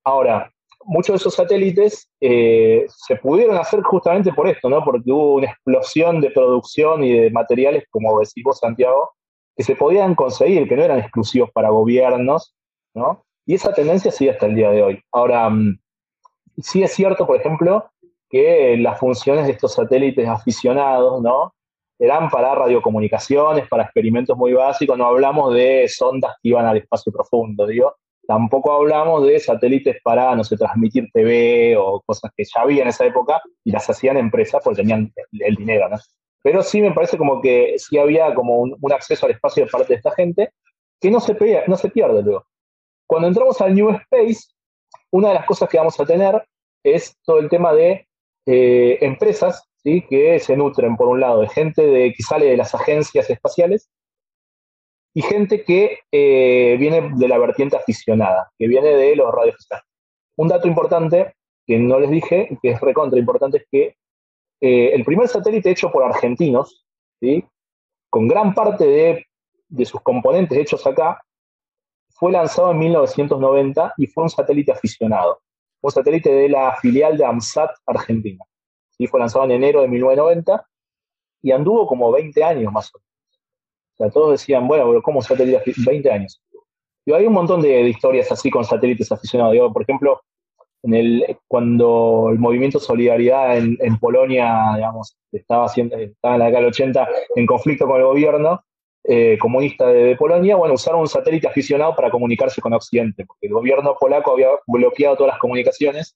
Ahora, 0.03 0.51
muchos 0.85 1.13
de 1.13 1.17
esos 1.17 1.35
satélites 1.35 2.09
eh, 2.19 2.85
se 2.87 3.15
pudieron 3.17 3.57
hacer 3.57 3.81
justamente 3.81 4.33
por 4.33 4.47
esto, 4.47 4.69
¿no? 4.69 4.83
Porque 4.83 5.11
hubo 5.11 5.35
una 5.35 5.47
explosión 5.47 6.19
de 6.19 6.31
producción 6.31 7.03
y 7.03 7.13
de 7.13 7.31
materiales, 7.31 7.85
como 7.89 8.19
decís 8.19 8.43
vos, 8.43 8.59
Santiago, 8.59 9.11
que 9.55 9.63
se 9.63 9.75
podían 9.75 10.15
conseguir, 10.15 10.67
que 10.67 10.75
no 10.75 10.83
eran 10.83 10.99
exclusivos 10.99 11.51
para 11.51 11.69
gobiernos, 11.69 12.55
Y 13.45 13.55
esa 13.55 13.73
tendencia 13.73 14.11
sigue 14.11 14.31
hasta 14.31 14.45
el 14.45 14.55
día 14.55 14.69
de 14.71 14.83
hoy. 14.83 15.01
Ahora, 15.11 15.49
mm, 15.49 15.79
sí 16.57 16.83
es 16.83 16.93
cierto, 16.93 17.25
por 17.27 17.37
ejemplo, 17.37 17.89
que 18.29 18.77
las 18.77 18.99
funciones 18.99 19.45
de 19.45 19.53
estos 19.53 19.73
satélites 19.73 20.27
aficionados, 20.27 21.21
¿no? 21.21 21.53
Eran 21.99 22.29
para 22.29 22.55
radiocomunicaciones, 22.55 23.67
para 23.67 23.83
experimentos 23.83 24.35
muy 24.37 24.53
básicos, 24.53 24.97
no 24.97 25.05
hablamos 25.05 25.53
de 25.53 25.87
sondas 25.87 26.35
que 26.41 26.49
iban 26.49 26.65
al 26.65 26.77
espacio 26.77 27.11
profundo, 27.11 27.67
digo. 27.67 27.95
Tampoco 28.25 28.71
hablamos 28.71 29.25
de 29.27 29.39
satélites 29.39 29.97
para, 30.03 30.35
no 30.35 30.43
sé, 30.43 30.57
transmitir 30.57 31.09
TV 31.13 31.75
o 31.77 32.01
cosas 32.05 32.31
que 32.35 32.43
ya 32.43 32.61
había 32.61 32.83
en 32.83 32.87
esa 32.87 33.05
época 33.05 33.41
y 33.63 33.71
las 33.71 33.89
hacían 33.89 34.17
empresas 34.17 34.61
porque 34.63 34.81
tenían 34.81 35.13
el, 35.31 35.55
dinero, 35.55 35.89
¿no? 35.89 35.97
Pero 36.41 36.63
sí 36.63 36.81
me 36.81 36.91
parece 36.91 37.17
como 37.17 37.41
que 37.41 37.75
sí 37.77 37.97
había 37.97 38.33
como 38.33 38.59
un, 38.61 38.93
acceso 38.93 39.25
al 39.25 39.33
espacio 39.33 39.65
de 39.65 39.71
parte 39.71 39.89
de 39.89 39.97
esta 39.97 40.11
gente 40.11 40.51
que 40.99 41.11
no 41.11 41.19
se, 41.19 41.35
no 41.67 41.75
se 41.77 41.89
pierde 41.89 42.23
luego. 42.23 42.45
Cuando 43.13 43.27
entramos 43.27 43.61
al 43.61 43.75
New 43.75 43.91
Space, 43.91 44.47
una 45.11 45.27
de 45.27 45.33
las 45.35 45.45
cosas 45.45 45.69
que 45.69 45.77
vamos 45.77 45.99
a 45.99 46.03
tener 46.03 46.43
es 46.83 47.15
todo 47.23 47.37
el 47.37 47.47
tema 47.47 47.71
de 47.71 48.07
eh, 48.47 48.97
empresas 49.01 49.69
¿sí? 49.83 50.03
que 50.09 50.39
se 50.39 50.57
nutren, 50.57 50.97
por 50.97 51.09
un 51.09 51.19
lado, 51.19 51.41
de 51.41 51.49
gente 51.49 52.11
que 52.11 52.23
sale 52.23 52.47
de 52.47 52.57
las 52.57 52.73
agencias 52.73 53.29
espaciales 53.29 53.87
y 55.13 55.21
gente 55.21 55.63
que 55.63 55.99
eh, 56.11 56.75
viene 56.79 57.11
de 57.13 57.27
la 57.27 57.37
vertiente 57.37 57.77
aficionada, 57.77 58.51
que 58.57 58.67
viene 58.67 58.89
de 58.89 59.15
los 59.15 59.31
radioaficionados. 59.31 59.87
Un 60.35 60.47
dato 60.47 60.67
importante 60.67 61.35
que 61.67 61.77
no 61.77 61.99
les 61.99 62.09
dije, 62.09 62.57
que 62.63 62.71
es 62.71 62.81
recontra 62.81 63.19
importante, 63.19 63.57
es 63.57 63.67
que 63.71 63.95
eh, 64.59 64.95
el 64.95 65.05
primer 65.05 65.27
satélite 65.27 65.69
hecho 65.69 65.91
por 65.91 66.03
argentinos, 66.03 66.83
¿sí? 67.19 67.45
con 68.09 68.27
gran 68.27 68.55
parte 68.55 69.23
de 69.67 69.85
sus 69.85 70.01
componentes 70.01 70.57
hechos 70.57 70.87
acá, 70.87 71.21
fue 72.23 72.31
lanzado 72.31 72.71
en 72.71 72.79
1990 72.79 73.95
y 73.97 74.07
fue 74.07 74.23
un 74.23 74.29
satélite 74.29 74.71
aficionado, 74.71 75.41
un 75.81 75.91
satélite 75.91 76.33
de 76.33 76.47
la 76.47 76.73
filial 76.77 77.17
de 77.17 77.25
AMSAT 77.25 77.69
Argentina. 77.85 78.45
¿Sí? 78.91 79.07
Fue 79.07 79.19
lanzado 79.19 79.43
en 79.43 79.51
enero 79.51 79.81
de 79.81 79.89
1990 79.89 80.65
y 81.41 81.51
anduvo 81.51 81.85
como 81.85 82.13
20 82.13 82.41
años 82.41 82.71
más 82.71 82.89
o 82.95 82.99
menos. 82.99 83.41
O 83.91 83.97
sea, 83.97 84.09
todos 84.09 84.31
decían, 84.39 84.69
bueno, 84.69 85.01
¿cómo 85.01 85.21
satélite 85.21 85.73
20 85.85 86.11
años. 86.11 86.41
Y 87.05 87.11
hay 87.11 87.25
un 87.25 87.33
montón 87.33 87.61
de, 87.61 87.89
historias 87.89 88.31
así 88.31 88.49
con 88.49 88.63
satélites 88.63 89.11
aficionados. 89.11 89.73
por 89.73 89.81
ejemplo, 89.81 90.21
en 90.83 90.93
el, 90.93 91.37
cuando 91.49 92.29
el 92.31 92.39
movimiento 92.39 92.79
Solidaridad 92.79 93.57
en, 93.57 93.99
Polonia, 93.99 94.75
digamos, 94.75 95.17
estaba, 95.29 95.65
haciendo, 95.65 95.97
estaba 95.97 96.35
en 96.35 96.39
la 96.39 96.45
década 96.45 96.61
del 96.61 96.71
80 96.71 97.09
en 97.35 97.45
conflicto 97.45 97.85
con 97.85 97.97
el 97.97 98.05
gobierno, 98.05 98.63
eh, 99.05 99.37
comunista 99.37 99.87
de, 99.87 100.15
Polonia, 100.15 100.55
bueno, 100.55 100.75
usaron 100.75 101.01
un 101.01 101.07
satélite 101.07 101.47
aficionado 101.47 101.93
para 101.95 102.09
comunicarse 102.09 102.61
con 102.61 102.73
Occidente, 102.73 103.25
porque 103.25 103.47
el 103.47 103.53
gobierno 103.53 103.97
polaco 103.99 104.31
había 104.31 104.47
bloqueado 104.65 105.17
todas 105.17 105.33
las 105.33 105.39
comunicaciones 105.39 106.15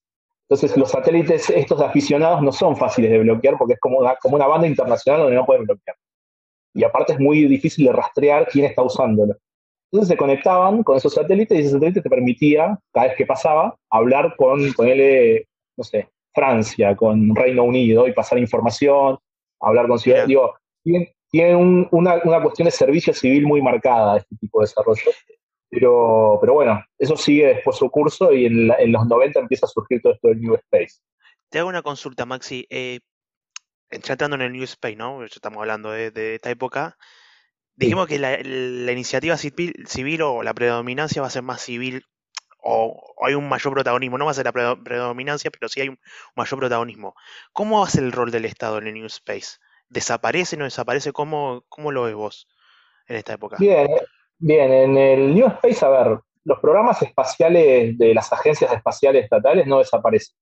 Entonces 0.50 0.78
los 0.78 0.92
satélites 0.92 1.50
estos 1.50 1.82
aficionados 1.82 2.42
no 2.42 2.54
son 2.54 2.78
fáciles 2.78 3.12
de 3.12 3.20
bloquear 3.20 3.58
porque 3.58 3.74
es 3.74 3.80
como 3.80 4.00
una, 4.00 4.16
como 4.16 4.38
una 4.38 4.48
banda 4.48 4.68
internacional 4.68 5.22
donde 5.22 5.36
no 5.36 5.46
pueden 5.46 5.66
bloquear. 5.66 5.98
Y 6.74 6.84
aparte 6.84 7.14
es 7.14 7.20
muy 7.20 7.46
difícil 7.48 7.86
de 7.88 7.92
rastrear 7.92 8.48
quién 8.48 8.66
está 8.66 8.84
usándolo. 8.84 9.36
Entonces 9.92 10.10
se 10.10 10.18
conectaban 10.18 10.84
con 10.84 10.96
esos 10.96 11.14
satélites 11.14 11.58
y 11.58 11.62
ese 11.62 11.72
satélite 11.72 12.02
te 12.02 12.10
permitía, 12.10 12.78
cada 12.94 13.08
vez 13.08 13.18
que 13.18 13.26
pasaba, 13.26 13.76
hablar 13.90 14.36
con, 14.38 14.62
él, 14.62 15.46
no 15.78 15.84
sé, 15.84 16.10
Francia, 16.34 16.96
con 16.96 17.36
Reino 17.36 17.64
Unido 17.64 18.08
y 18.08 18.14
pasar 18.14 18.38
información, 18.38 19.18
hablar 19.60 19.88
con 19.88 20.00
ciudad. 20.00 20.26
Digo, 20.28 20.54
tiene, 21.30 21.56
una, 21.56 22.22
una, 22.24 22.42
cuestión 22.42 22.66
de 22.66 22.72
servicio 22.72 23.14
civil 23.14 23.46
muy 23.46 23.62
marcada 23.62 24.18
este 24.18 24.36
tipo 24.38 24.60
de 24.60 24.68
desarrollo. 24.68 25.12
Pero, 25.70 26.38
pero 26.40 26.54
bueno, 26.54 26.82
eso 26.98 27.18
sigue 27.18 27.48
después 27.48 27.76
su 27.76 27.90
curso 27.90 28.32
y 28.32 28.46
en, 28.46 28.68
los 28.92 29.06
90 29.06 29.40
empieza 29.40 29.66
a 29.66 29.70
surgir 29.70 30.02
todo 30.02 30.14
esto 30.14 30.30
del 30.30 30.42
New 30.42 30.56
Space. 30.56 31.02
Te 31.50 31.60
hago 31.60 31.70
una 31.70 31.82
consulta, 31.82 32.26
Maxi. 32.26 32.66
Eh, 32.70 33.00
entrando 33.90 34.36
en 34.36 34.42
el 34.44 34.54
New 34.54 34.64
Space, 34.64 34.96
¿no? 34.96 35.20
Ya 35.20 35.26
estamos 35.26 35.60
hablando 35.60 35.92
de, 35.92 36.36
esta 36.36 36.50
época. 36.50 36.98
Dijimos 37.76 38.08
que 38.08 38.18
la, 38.18 38.42
iniciativa 38.92 39.38
civil, 39.38 40.22
o 40.22 40.42
la 40.42 40.54
predominancia 40.54 41.22
va 41.22 41.28
a 41.28 41.32
ser 41.32 41.44
más 41.44 41.62
civil 41.62 42.04
o, 42.60 43.14
hay 43.26 43.36
un 43.36 43.48
mayor 43.48 43.74
protagonismo. 43.74 44.18
No 44.18 44.26
va 44.26 44.32
a 44.32 44.36
ser 44.36 44.46
la 44.46 44.76
predominancia, 44.84 45.52
pero 45.52 45.70
sí 45.70 45.82
hay 45.82 45.90
un 45.90 46.00
mayor 46.36 46.60
protagonismo. 46.60 47.14
¿Cómo 47.54 47.80
va 47.80 47.88
a 47.88 47.90
ser 47.90 48.04
el 48.04 48.12
rol 48.12 48.32
del 48.32 48.46
Estado 48.46 48.78
en 48.80 48.88
el 48.88 48.94
New 48.96 49.06
Space? 49.06 49.58
¿Desaparece, 49.90 50.58
no 50.58 50.66
desaparece? 50.66 51.12
¿Cómo, 51.12 51.64
cómo 51.70 51.92
lo 51.92 52.04
ves 52.04 52.16
vos 52.16 52.48
en 53.08 53.16
esta 53.18 53.34
época? 53.34 53.58
Bien, 53.60 53.88
Bien, 54.40 54.72
en 54.72 54.98
el 54.98 55.34
New 55.34 55.48
Space, 55.48 55.84
a 55.84 55.90
ver, 55.90 56.20
los 56.44 56.60
programas 56.60 57.02
espaciales 57.02 57.98
de 57.98 58.14
las 58.14 58.32
agencias 58.32 58.72
espaciales 58.72 59.24
estatales 59.24 59.66
no 59.66 59.80
desaparecen. 59.80 60.36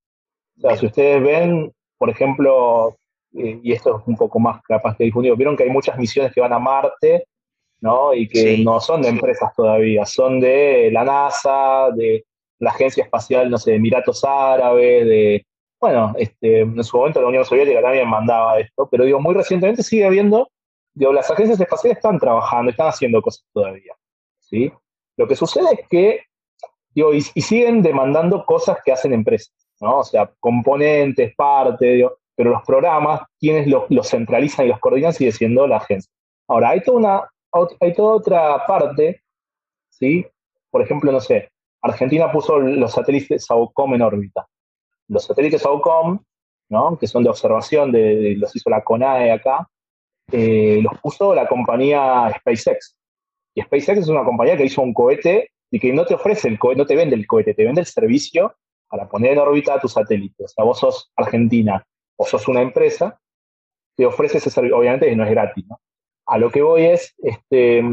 O 0.58 0.62
sea, 0.62 0.78
si 0.78 0.86
ustedes 0.86 1.24
ven, 1.24 1.74
por 1.98 2.10
ejemplo, 2.10 2.98
eh, 3.34 3.60
y 3.64 3.72
esto 3.72 3.98
es 3.98 4.08
un 4.08 4.18
poco 4.18 4.40
más 4.40 4.62
capaz 4.64 4.98
que 4.98 5.06
difundido, 5.06 5.38
vieron 5.38 5.56
que 5.56 5.64
hay 5.64 5.70
muchas 5.70 5.98
misiones 5.98 6.34
que 6.34 6.42
van 6.42 6.52
a 6.52 6.60
Marte, 6.60 7.26
¿no? 7.80 8.14
Y 8.14 8.28
que 8.28 8.58
no 8.58 8.82
son 8.82 9.02
de 9.02 9.10
empresas 9.10 9.54
todavía, 9.56 10.06
son 10.06 10.42
de 10.42 10.90
la 10.92 11.06
NASA, 11.06 11.90
de 11.96 12.26
la 12.60 12.72
Agencia 12.72 13.04
Espacial, 13.04 13.50
no 13.50 13.58
sé, 13.58 13.72
de 13.72 13.78
Emiratos 13.78 14.24
Árabes, 14.26 15.06
de, 15.06 15.46
bueno, 15.86 16.14
este, 16.18 16.62
en 16.62 16.84
su 16.84 16.98
momento 16.98 17.22
la 17.22 17.28
Unión 17.28 17.46
Soviética 17.46 17.82
también 17.82 18.10
mandaba 18.10 18.60
esto, 18.60 18.88
pero 18.90 19.06
digo, 19.06 19.20
muy 19.20 19.34
recientemente 19.34 19.84
sigue 19.84 20.06
habiendo 20.06 20.50
digo, 20.96 21.14
las 21.14 21.30
agencias 21.30 21.60
espaciales 21.60 21.98
están 21.98 22.18
trabajando, 22.18 22.72
están 22.72 22.88
haciendo 22.88 23.22
cosas 23.22 23.46
todavía. 23.54 23.94
¿sí? 24.40 24.72
Lo 25.18 25.28
que 25.28 25.36
sucede 25.36 25.74
es 25.74 25.88
que, 25.90 26.22
digo, 26.90 27.14
y, 27.14 27.22
siguen 27.22 27.84
demandando 27.84 28.46
cosas 28.46 28.78
que 28.84 28.92
hacen 28.92 29.14
empresas, 29.14 29.54
¿no? 29.82 30.00
O 30.00 30.04
sea, 30.04 30.32
componentes, 30.40 31.36
parte, 31.36 31.86
digo, 31.86 32.18
pero 32.36 32.52
los 32.52 32.64
programas, 32.64 33.22
quienes 33.40 33.68
los, 33.68 34.10
centralizan 34.10 34.66
y 34.66 34.70
los 34.70 34.80
coordinan 34.80 35.14
sigue 35.14 35.32
siendo 35.32 35.68
la 35.68 35.78
agencia. 35.78 36.12
Ahora, 36.48 36.70
hay 36.70 36.82
toda, 36.82 36.98
una, 36.98 37.70
hay 37.80 37.94
toda 37.94 38.16
otra 38.16 38.66
parte, 38.66 39.22
¿sí? 39.90 40.26
Por 40.70 40.82
ejemplo, 40.82 41.12
no 41.12 41.20
sé, 41.20 41.50
Argentina 41.82 42.32
puso 42.32 42.60
los 42.60 42.92
satélites 42.92 43.46
SAOCOM 43.46 43.94
en 43.96 44.02
órbita. 44.02 44.48
Los 45.08 45.26
satélites 45.26 45.62
SAOCOM, 45.62 46.20
¿no? 46.70 46.98
que 46.98 47.08
son 47.08 47.24
de 47.24 47.30
observación, 47.30 47.92
de, 47.92 48.36
los 48.38 48.56
hizo 48.56 48.70
la 48.70 48.84
CONAE 48.84 49.32
acá, 49.32 49.70
eh, 50.32 50.80
los 50.82 51.00
puso 51.00 51.36
la 51.36 51.48
compañía 51.48 52.34
SpaceX. 52.40 52.96
Y 53.54 53.62
SpaceX 53.62 54.00
es 54.00 54.08
una 54.08 54.24
compañía 54.24 54.58
que 54.58 54.66
hizo 54.66 54.82
un 54.82 54.94
cohete 54.94 55.52
y 55.72 55.80
que 55.80 55.94
no 55.94 56.06
te 56.06 56.16
ofrece 56.16 56.48
el 56.48 56.60
cohete, 56.60 56.80
no 56.80 56.86
te 56.86 56.96
vende 56.96 57.16
el 57.16 57.28
cohete, 57.28 57.54
te 57.54 57.64
vende 57.64 57.82
el 57.82 57.88
servicio 57.88 58.56
para 58.88 59.08
poner 59.08 59.34
en 59.34 59.40
órbita 59.40 59.76
a 59.76 59.80
tus 59.80 59.94
satélites. 59.94 60.46
O 60.46 60.48
sea, 60.48 60.66
vos 60.66 60.80
sos 60.80 61.12
Argentina 61.16 61.86
o 62.18 62.26
sos 62.26 62.48
una 62.48 62.62
empresa, 62.62 63.20
te 63.96 64.06
ofrece 64.06 64.38
ese 64.38 64.50
servicio, 64.50 64.78
obviamente 64.78 65.14
no 65.16 65.24
es 65.24 65.30
gratis. 65.30 65.66
A 66.28 66.38
lo 66.38 66.50
que 66.50 66.62
voy 66.62 66.86
es, 66.86 67.14
este, 67.20 67.84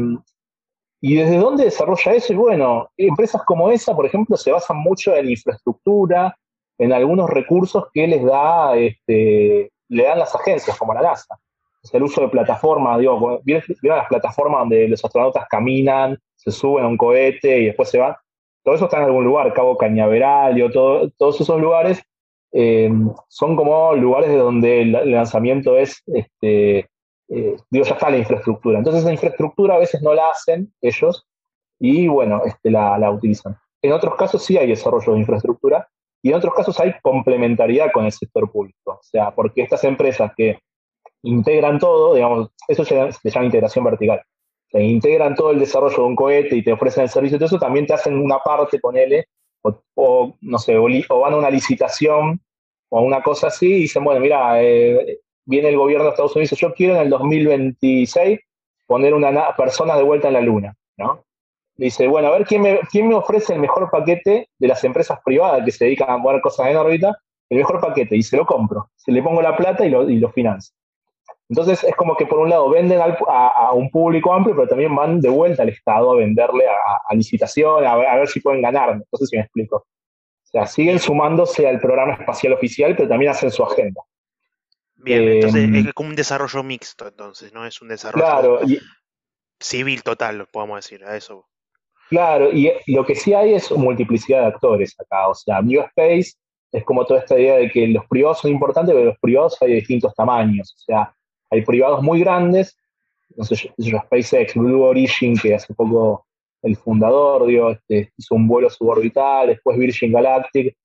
¿y 1.01 1.15
desde 1.15 1.37
dónde 1.37 1.65
desarrolla 1.65 2.13
eso? 2.13 2.33
Y 2.33 2.35
bueno, 2.35 2.89
empresas 2.97 3.43
como 3.45 3.69
esa, 3.69 3.95
por 3.95 4.05
ejemplo, 4.05 4.35
se 4.37 4.51
basan 4.51 4.77
mucho 4.77 5.15
en 5.15 5.29
infraestructura, 5.29 6.35
en 6.77 6.93
algunos 6.93 7.29
recursos 7.29 7.85
que 7.93 8.07
les 8.07 8.23
da, 8.23 8.75
este, 8.75 9.71
le 9.89 10.03
dan 10.03 10.19
las 10.19 10.33
agencias, 10.35 10.77
como 10.77 10.93
la 10.93 11.01
NASA 11.01 11.39
el 11.91 12.03
uso 12.03 12.21
de 12.21 12.29
plataformas, 12.29 12.99
digo, 12.99 13.41
¿vieron 13.43 13.63
las 13.81 14.07
plataformas 14.07 14.61
donde 14.61 14.87
los 14.87 15.03
astronautas 15.03 15.47
caminan, 15.49 16.17
se 16.35 16.51
suben 16.51 16.85
a 16.85 16.87
un 16.87 16.97
cohete 16.97 17.59
y 17.59 17.65
después 17.65 17.89
se 17.89 17.97
van? 17.97 18.15
Todo 18.63 18.75
eso 18.75 18.85
está 18.85 18.97
en 18.97 19.03
algún 19.03 19.25
lugar, 19.25 19.53
Cabo 19.53 19.77
Cañaveral, 19.77 20.55
digo, 20.55 20.69
todos 21.17 21.41
esos 21.41 21.59
lugares 21.59 22.01
eh, 22.53 22.89
son 23.27 23.57
como 23.57 23.93
lugares 23.95 24.29
de 24.29 24.37
donde 24.37 24.81
el, 24.83 25.11
lanzamiento 25.11 25.77
es, 25.77 26.01
este, 26.07 26.87
eh, 27.27 27.57
digo, 27.69 27.85
ya 27.85 27.93
está 27.93 28.09
la 28.09 28.17
infraestructura. 28.17 28.77
Entonces 28.77 29.01
esa 29.01 29.11
infraestructura 29.11 29.75
a 29.75 29.79
veces 29.79 30.01
no 30.01 30.13
la 30.13 30.29
hacen 30.29 30.71
ellos 30.81 31.27
y 31.79 32.07
bueno, 32.07 32.43
este, 32.45 32.71
la, 32.71 32.97
la 32.97 33.11
utilizan. 33.11 33.57
En 33.81 33.91
otros 33.91 34.15
casos 34.15 34.45
sí 34.45 34.57
hay 34.57 34.67
desarrollo 34.67 35.13
de 35.13 35.19
infraestructura 35.19 35.89
y 36.23 36.29
en 36.29 36.35
otros 36.35 36.53
casos 36.53 36.79
hay 36.79 36.93
complementariedad 37.01 37.91
con 37.91 38.05
el 38.05 38.11
sector 38.13 38.49
público. 38.49 38.91
O 38.93 39.03
sea, 39.03 39.31
porque 39.31 39.61
estas 39.61 39.83
empresas 39.83 40.31
que 40.35 40.57
integran 41.21 41.79
todo, 41.79 42.15
digamos, 42.15 42.49
eso 42.67 42.85
se, 42.85 42.95
llama 42.95 43.45
integración 43.45 43.83
vertical. 43.83 44.21
Se 44.71 44.81
integran 44.81 45.35
todo 45.35 45.51
el 45.51 45.59
desarrollo 45.59 45.97
de 45.97 46.03
un 46.03 46.15
cohete 46.15 46.55
y 46.55 46.63
te 46.63 46.71
ofrecen 46.71 47.03
el 47.03 47.09
servicio 47.09 47.37
de 47.37 47.45
eso, 47.45 47.59
también 47.59 47.85
te 47.85 47.93
hacen 47.93 48.17
una 48.17 48.39
parte, 48.39 48.79
ponele, 48.79 49.25
o, 49.63 49.83
o 49.95 50.37
no 50.39 50.57
sé, 50.59 50.77
o, 50.77 51.19
van 51.19 51.33
a 51.33 51.37
una 51.37 51.49
licitación 51.49 52.41
o 52.89 53.01
una 53.01 53.21
cosa 53.21 53.47
así 53.47 53.67
y 53.67 53.79
dicen, 53.81 54.05
bueno, 54.05 54.21
mira, 54.21 54.63
eh, 54.63 55.19
viene 55.45 55.69
el 55.69 55.77
gobierno 55.77 56.05
de 56.05 56.11
Estados 56.11 56.35
Unidos 56.37 56.57
yo 56.57 56.73
quiero 56.73 56.95
en 56.95 57.01
el 57.01 57.09
2026 57.09 58.39
poner 58.85 59.13
una 59.13 59.53
persona 59.57 59.97
de 59.97 60.03
vuelta 60.03 60.27
en 60.29 60.33
la 60.35 60.41
luna, 60.41 60.73
¿no? 60.97 61.25
Dice, 61.75 62.07
bueno, 62.07 62.27
a 62.27 62.31
ver 62.31 62.45
quién 62.45 62.61
me, 62.61 62.79
quién 62.91 63.07
me 63.07 63.15
ofrece 63.15 63.53
el 63.53 63.59
mejor 63.59 63.89
paquete 63.89 64.49
de 64.57 64.67
las 64.67 64.83
empresas 64.83 65.19
privadas 65.25 65.65
que 65.65 65.71
se 65.71 65.85
dedican 65.85 66.09
a 66.09 66.21
poner 66.21 66.41
cosas 66.41 66.67
en 66.67 66.77
órbita, 66.77 67.17
el 67.49 67.57
mejor 67.57 67.81
paquete, 67.81 68.15
y 68.15 68.23
se 68.23 68.37
lo 68.37 68.45
compro. 68.45 68.89
Se 68.95 69.11
le 69.11 69.23
pongo 69.23 69.41
la 69.41 69.55
plata 69.55 69.85
y 69.85 69.89
lo, 69.89 70.07
y 70.09 70.17
lo 70.17 70.31
financio. 70.31 70.75
Entonces 71.49 71.83
es 71.83 71.95
como 71.95 72.15
que 72.15 72.25
por 72.25 72.39
un 72.39 72.49
lado 72.49 72.69
venden 72.69 72.99
a, 73.01 73.71
un 73.73 73.89
público 73.91 74.33
amplio, 74.33 74.55
pero 74.55 74.67
también 74.67 74.95
van 74.95 75.19
de 75.19 75.29
vuelta 75.29 75.63
al 75.63 75.69
Estado 75.69 76.11
a 76.11 76.15
venderle 76.15 76.65
a, 76.67 77.13
licitación, 77.13 77.85
a 77.85 77.95
ver, 77.95 78.27
si 78.27 78.39
pueden 78.39 78.61
ganar. 78.61 78.97
No 78.97 79.17
sé 79.19 79.27
si 79.27 79.35
me 79.35 79.43
explico. 79.43 79.77
O 79.77 80.45
sea, 80.45 80.65
siguen 80.65 80.99
sumándose 80.99 81.67
al 81.67 81.79
programa 81.79 82.13
espacial 82.13 82.53
oficial, 82.53 82.95
pero 82.95 83.09
también 83.09 83.31
hacen 83.31 83.51
su 83.51 83.63
agenda. 83.63 84.01
Bien, 84.95 85.21
entonces 85.27 85.69
eh, 85.69 85.83
es 85.87 85.93
como 85.93 86.09
un 86.09 86.15
desarrollo 86.15 86.63
mixto, 86.63 87.07
entonces, 87.07 87.51
¿no? 87.53 87.65
Es 87.65 87.81
un 87.81 87.89
desarrollo 87.89 88.61
civil 89.59 90.01
total, 90.01 90.47
podemos 90.51 90.77
decir, 90.77 91.03
a 91.05 91.15
eso. 91.15 91.47
Claro, 92.09 92.51
y 92.51 92.71
lo 92.87 93.05
que 93.05 93.15
sí 93.15 93.33
hay 93.33 93.53
es 93.53 93.71
multiplicidad 93.71 94.41
de 94.41 94.47
actores 94.47 94.95
acá. 94.99 95.29
O 95.29 95.35
sea, 95.35 95.61
New 95.61 95.81
Space 95.81 96.33
es 96.71 96.83
como 96.83 97.05
toda 97.05 97.21
esta 97.21 97.39
idea 97.39 97.55
de 97.55 97.69
que 97.69 97.87
los 97.87 98.05
privados 98.07 98.39
son 98.39 98.51
importantes, 98.51 98.93
pero 98.93 99.05
los 99.05 99.19
privados 99.19 99.57
hay 99.61 99.69
de 99.69 99.75
distintos 99.75 100.13
tamaños. 100.15 100.73
O 100.75 100.79
sea, 100.79 101.15
hay 101.49 101.61
privados 101.63 102.01
muy 102.01 102.19
grandes, 102.19 102.75
no 103.35 103.43
sé, 103.43 103.55
SpaceX, 103.55 104.55
Blue 104.55 104.83
Origin, 104.83 105.37
que 105.37 105.55
hace 105.55 105.73
poco 105.73 106.25
el 106.63 106.75
fundador 106.75 107.45
dio, 107.45 107.71
este, 107.71 108.11
hizo 108.17 108.35
un 108.35 108.47
vuelo 108.47 108.69
suborbital, 108.69 109.47
después 109.47 109.77
Virgin 109.77 110.11
Galactic, 110.11 110.75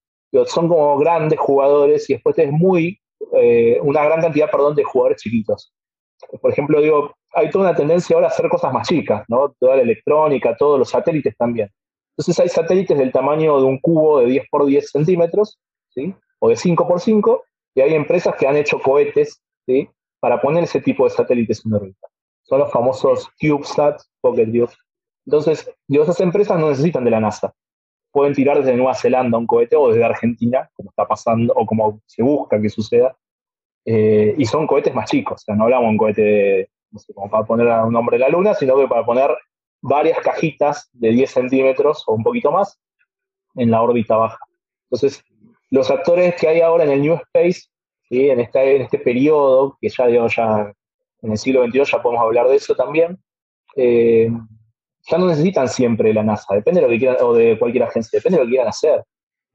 son 0.46 0.68
como 0.68 0.98
grandes 0.98 1.38
jugadores 1.38 2.08
y 2.10 2.14
después 2.14 2.36
es 2.38 2.50
muy, 2.50 3.00
eh, 3.32 3.78
una 3.82 4.04
gran 4.04 4.20
cantidad, 4.20 4.50
perdón, 4.50 4.74
de 4.74 4.84
jugadores 4.84 5.22
chiquitos. 5.22 5.72
Por 6.40 6.50
ejemplo, 6.50 6.80
digo, 6.80 7.14
hay 7.34 7.50
toda 7.50 7.68
una 7.68 7.76
tendencia 7.76 8.14
ahora 8.14 8.28
a 8.28 8.30
hacer 8.30 8.48
cosas 8.48 8.72
más 8.72 8.88
chicas, 8.88 9.24
¿no? 9.28 9.54
Toda 9.58 9.76
la 9.76 9.82
electrónica, 9.82 10.56
todos 10.56 10.78
los 10.78 10.90
satélites 10.90 11.36
también. 11.36 11.70
Entonces 12.16 12.40
hay 12.40 12.48
satélites 12.48 12.98
del 12.98 13.12
tamaño 13.12 13.60
de 13.60 13.66
un 13.66 13.78
cubo 13.78 14.20
de 14.20 14.26
10 14.26 14.46
por 14.50 14.66
10 14.66 14.90
centímetros, 14.90 15.58
¿sí? 15.90 16.14
O 16.40 16.48
de 16.48 16.56
5 16.56 16.88
por 16.88 17.00
5, 17.00 17.44
y 17.74 17.80
hay 17.80 17.94
empresas 17.94 18.34
que 18.36 18.46
han 18.46 18.56
hecho 18.56 18.80
cohetes, 18.80 19.40
para 20.20 20.40
poner 20.40 20.64
ese 20.64 20.80
tipo 20.80 21.04
de 21.04 21.10
satélites 21.10 21.64
en 21.64 21.74
órbita. 21.74 22.08
Son 22.42 22.58
los 22.58 22.72
famosos 22.72 23.28
CubeSat, 23.40 24.00
Pocket 24.20 24.48
Entonces, 25.26 25.70
esas 25.88 26.20
empresas 26.20 26.58
no 26.58 26.70
necesitan 26.70 27.04
de 27.04 27.10
la 27.10 27.20
NASA. 27.20 27.52
Pueden 28.10 28.32
tirar 28.32 28.58
desde 28.58 28.74
Nueva 28.74 28.94
Zelanda 28.94 29.36
un 29.36 29.46
cohete 29.46 29.76
o 29.76 29.88
desde 29.90 30.04
Argentina, 30.04 30.68
como 30.74 30.90
está 30.90 31.06
pasando, 31.06 31.52
o 31.54 31.66
como 31.66 32.00
se 32.06 32.22
busca 32.22 32.60
que 32.60 32.70
suceda. 32.70 33.16
Eh, 33.90 34.34
y 34.36 34.44
son 34.44 34.66
cohetes 34.66 34.94
más 34.94 35.08
chicos. 35.08 35.40
O 35.40 35.44
sea, 35.46 35.54
no 35.54 35.64
hablamos 35.64 35.86
de 35.86 35.90
un 35.92 35.96
cohete, 35.96 36.70
no 36.90 36.98
sé, 36.98 37.14
como 37.14 37.30
para 37.30 37.44
poner 37.44 37.66
un 37.66 37.92
nombre 37.94 38.16
en 38.16 38.20
la 38.20 38.28
Luna, 38.28 38.52
sino 38.52 38.76
que 38.76 38.86
para 38.86 39.02
poner 39.02 39.34
varias 39.80 40.18
cajitas 40.18 40.90
de 40.92 41.08
10 41.08 41.30
centímetros 41.30 42.04
o 42.06 42.12
un 42.12 42.22
poquito 42.22 42.52
más 42.52 42.78
en 43.54 43.70
la 43.70 43.80
órbita 43.80 44.16
baja. 44.16 44.38
Entonces, 44.90 45.24
los 45.70 45.90
actores 45.90 46.34
que 46.38 46.48
hay 46.48 46.60
ahora 46.60 46.84
en 46.84 46.90
el 46.90 47.00
New 47.00 47.14
Space 47.14 47.62
en, 48.10 48.40
este, 48.40 48.76
en 48.76 48.82
este 48.82 48.98
periodo, 48.98 49.78
que 49.80 49.88
ya, 49.88 50.06
ya 50.08 50.70
en 51.22 51.32
el 51.32 51.38
siglo 51.38 51.64
XXI 51.66 51.84
ya 51.84 52.02
podemos 52.02 52.22
hablar 52.22 52.46
de 52.46 52.56
eso 52.56 52.74
también, 52.74 53.18
eh, 53.74 54.30
ya 55.10 55.16
no 55.16 55.28
necesitan 55.28 55.66
siempre 55.66 56.12
la 56.12 56.22
NASA, 56.22 56.54
depende 56.54 56.82
de 56.82 56.86
lo 56.86 56.92
que 56.92 56.98
quieran, 56.98 57.16
o 57.22 57.32
de 57.32 57.58
cualquier 57.58 57.84
agencia, 57.84 58.18
depende 58.18 58.36
de 58.36 58.44
lo 58.44 58.48
que 58.48 58.52
quieran 58.52 58.68
hacer. 58.68 59.02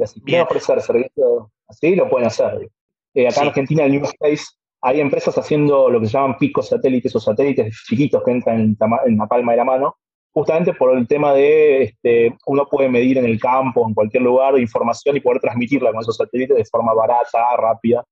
Si 0.06 0.22
quieren 0.22 0.48
ofrecer 0.48 0.82
servicio 0.82 1.52
así 1.68 1.96
lo 1.96 2.10
pueden 2.10 2.28
hacer. 2.28 2.68
Eh, 3.14 3.28
acá 3.28 3.42
en 3.42 3.48
Argentina, 3.48 3.86
el 3.86 3.92
New 3.92 4.04
Space, 4.04 4.46
hay 4.82 5.00
empresas 5.00 5.38
haciendo 5.38 5.90
lo 5.90 6.00
que 6.00 6.08
se 6.08 6.14
llaman 6.14 6.38
picos 6.38 6.70
satélites 6.70 7.16
o 7.16 7.20
satélites 7.20 7.76
chiquitos 7.88 8.22
que 8.24 8.32
entran 8.32 8.60
en, 8.60 8.78
en 9.06 9.18
la 9.18 9.28
palma 9.28 9.54
de 9.54 9.58
la 9.58 9.66
mano, 9.66 9.96
justamente 10.34 10.74
por 10.74 10.98
el 10.98 11.08
tema 11.08 11.34
de 11.34 11.84
este, 11.84 12.36
uno 12.48 12.68
puede 12.70 12.90
medir 12.90 13.18
en 13.18 13.26
el 13.26 13.40
campo, 13.40 13.88
en 13.88 13.94
cualquier 13.94 14.24
lugar, 14.24 14.60
información 14.60 15.16
y 15.16 15.22
poder 15.22 15.40
transmitirla 15.40 15.92
con 15.92 16.02
esos 16.02 16.18
satélites 16.18 16.58
de 16.58 16.66
forma 16.66 16.94
barata, 16.94 17.56
rápida. 17.58 18.04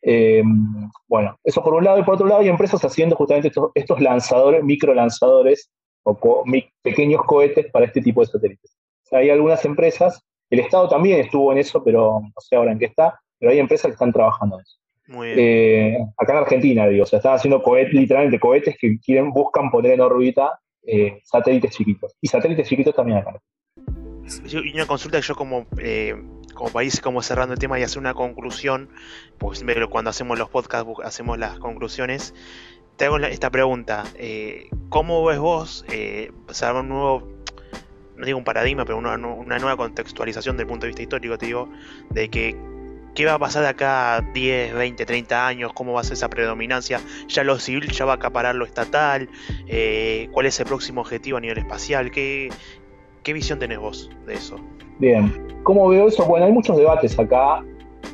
Em, 0.00 0.88
bueno, 1.08 1.36
eso 1.42 1.62
por 1.62 1.74
un 1.74 1.84
lado, 1.84 1.98
y 1.98 2.04
por 2.04 2.14
otro 2.14 2.26
lado 2.26 2.42
hay 2.42 2.48
empresas 2.48 2.84
haciendo 2.84 3.16
justamente 3.16 3.50
estos, 3.74 4.00
lanzadores, 4.00 4.62
micro 4.62 4.94
lanzadores 4.94 5.70
o 6.04 6.44
pequeños 6.82 7.22
cohetes 7.24 7.70
para 7.72 7.86
este 7.86 8.02
tipo 8.02 8.20
de 8.20 8.26
satélites. 8.26 8.76
hay 9.10 9.30
algunas 9.30 9.64
empresas, 9.64 10.22
el 10.50 10.60
Estado 10.60 10.88
también 10.88 11.20
estuvo 11.20 11.50
en 11.50 11.58
eso, 11.58 11.82
pero 11.82 12.20
no 12.20 12.40
sé 12.40 12.56
ahora 12.56 12.72
en 12.72 12.78
qué 12.78 12.84
está, 12.86 13.18
pero 13.44 13.52
hay 13.52 13.58
empresas 13.58 13.88
que 13.88 13.92
están 13.92 14.10
trabajando 14.10 14.56
en 14.56 14.62
eso. 14.62 14.78
Eh, 15.22 15.98
acá 16.16 16.32
en 16.32 16.38
Argentina, 16.38 16.86
digo, 16.86 17.02
o 17.02 17.06
sea, 17.06 17.18
están 17.18 17.34
haciendo 17.34 17.62
cohetes, 17.62 17.92
literalmente 17.92 18.40
cohetes 18.40 18.74
que 18.80 18.98
quieren, 19.00 19.32
buscan 19.32 19.70
poner 19.70 19.92
en 19.92 20.00
órbita 20.00 20.58
eh, 20.82 21.20
satélites 21.24 21.72
chiquitos. 21.72 22.16
Y 22.22 22.28
satélites 22.28 22.66
chiquitos 22.66 22.94
también 22.94 23.18
acá. 23.18 23.38
Y 24.48 24.72
una 24.72 24.86
consulta 24.86 25.20
que 25.20 25.26
yo 25.26 25.34
como, 25.34 25.66
eh, 25.76 26.14
como 26.54 26.70
país, 26.70 27.02
como 27.02 27.20
cerrando 27.20 27.52
el 27.52 27.58
tema 27.58 27.78
y 27.78 27.82
hacer 27.82 27.98
una 27.98 28.14
conclusión, 28.14 28.88
porque 29.36 29.56
siempre 29.56 29.86
cuando 29.88 30.08
hacemos 30.08 30.38
los 30.38 30.48
podcasts 30.48 30.90
hacemos 31.04 31.38
las 31.38 31.58
conclusiones, 31.58 32.32
te 32.96 33.04
hago 33.04 33.18
esta 33.18 33.50
pregunta. 33.50 34.04
¿Cómo 34.88 35.22
ves 35.26 35.38
vos 35.38 35.84
eh, 35.92 36.30
un 36.80 36.88
nuevo, 36.88 37.28
no 38.16 38.24
digo 38.24 38.38
un 38.38 38.44
paradigma, 38.44 38.86
pero 38.86 38.96
una, 38.96 39.16
una 39.18 39.58
nueva 39.58 39.76
contextualización 39.76 40.56
del 40.56 40.66
punto 40.66 40.86
de 40.86 40.92
vista 40.92 41.02
histórico, 41.02 41.36
te 41.36 41.44
digo, 41.44 41.68
de 42.08 42.30
que 42.30 42.73
¿Qué 43.14 43.24
va 43.26 43.34
a 43.34 43.38
pasar 43.38 43.62
de 43.62 43.68
acá 43.68 44.16
a 44.16 44.20
10, 44.22 44.74
20, 44.74 45.06
30 45.06 45.46
años? 45.46 45.72
¿Cómo 45.72 45.92
va 45.92 46.00
a 46.00 46.04
ser 46.04 46.14
esa 46.14 46.28
predominancia? 46.28 47.00
¿Ya 47.28 47.44
lo 47.44 47.60
civil 47.60 47.88
ya 47.92 48.04
va 48.04 48.12
a 48.12 48.16
acaparar 48.16 48.56
lo 48.56 48.64
estatal? 48.64 49.28
Eh, 49.68 50.28
¿Cuál 50.32 50.46
es 50.46 50.58
el 50.58 50.66
próximo 50.66 51.02
objetivo 51.02 51.38
a 51.38 51.40
nivel 51.40 51.58
espacial? 51.58 52.10
¿Qué, 52.10 52.48
¿Qué 53.22 53.32
visión 53.32 53.60
tenés 53.60 53.78
vos 53.78 54.10
de 54.26 54.34
eso? 54.34 54.56
Bien, 54.98 55.32
¿cómo 55.62 55.88
veo 55.88 56.08
eso? 56.08 56.24
Bueno, 56.24 56.46
hay 56.46 56.52
muchos 56.52 56.76
debates 56.76 57.16
acá, 57.16 57.64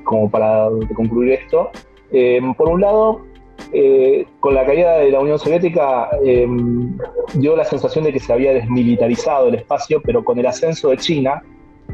como 0.04 0.30
para 0.30 0.68
concluir 0.94 1.32
esto. 1.32 1.70
Em, 2.12 2.52
por 2.52 2.68
un 2.68 2.82
lado, 2.82 3.24
eh, 3.72 4.26
con 4.40 4.54
la 4.54 4.66
caída 4.66 4.98
de 4.98 5.12
la 5.12 5.20
Unión 5.20 5.38
Soviética 5.38 6.10
em, 6.22 6.94
dio 7.34 7.56
la 7.56 7.64
sensación 7.64 8.04
de 8.04 8.12
que 8.12 8.20
se 8.20 8.34
había 8.34 8.52
desmilitarizado 8.52 9.48
el 9.48 9.54
espacio, 9.54 10.02
pero 10.02 10.22
con 10.22 10.38
el 10.38 10.46
ascenso 10.46 10.90
de 10.90 10.98
China, 10.98 11.42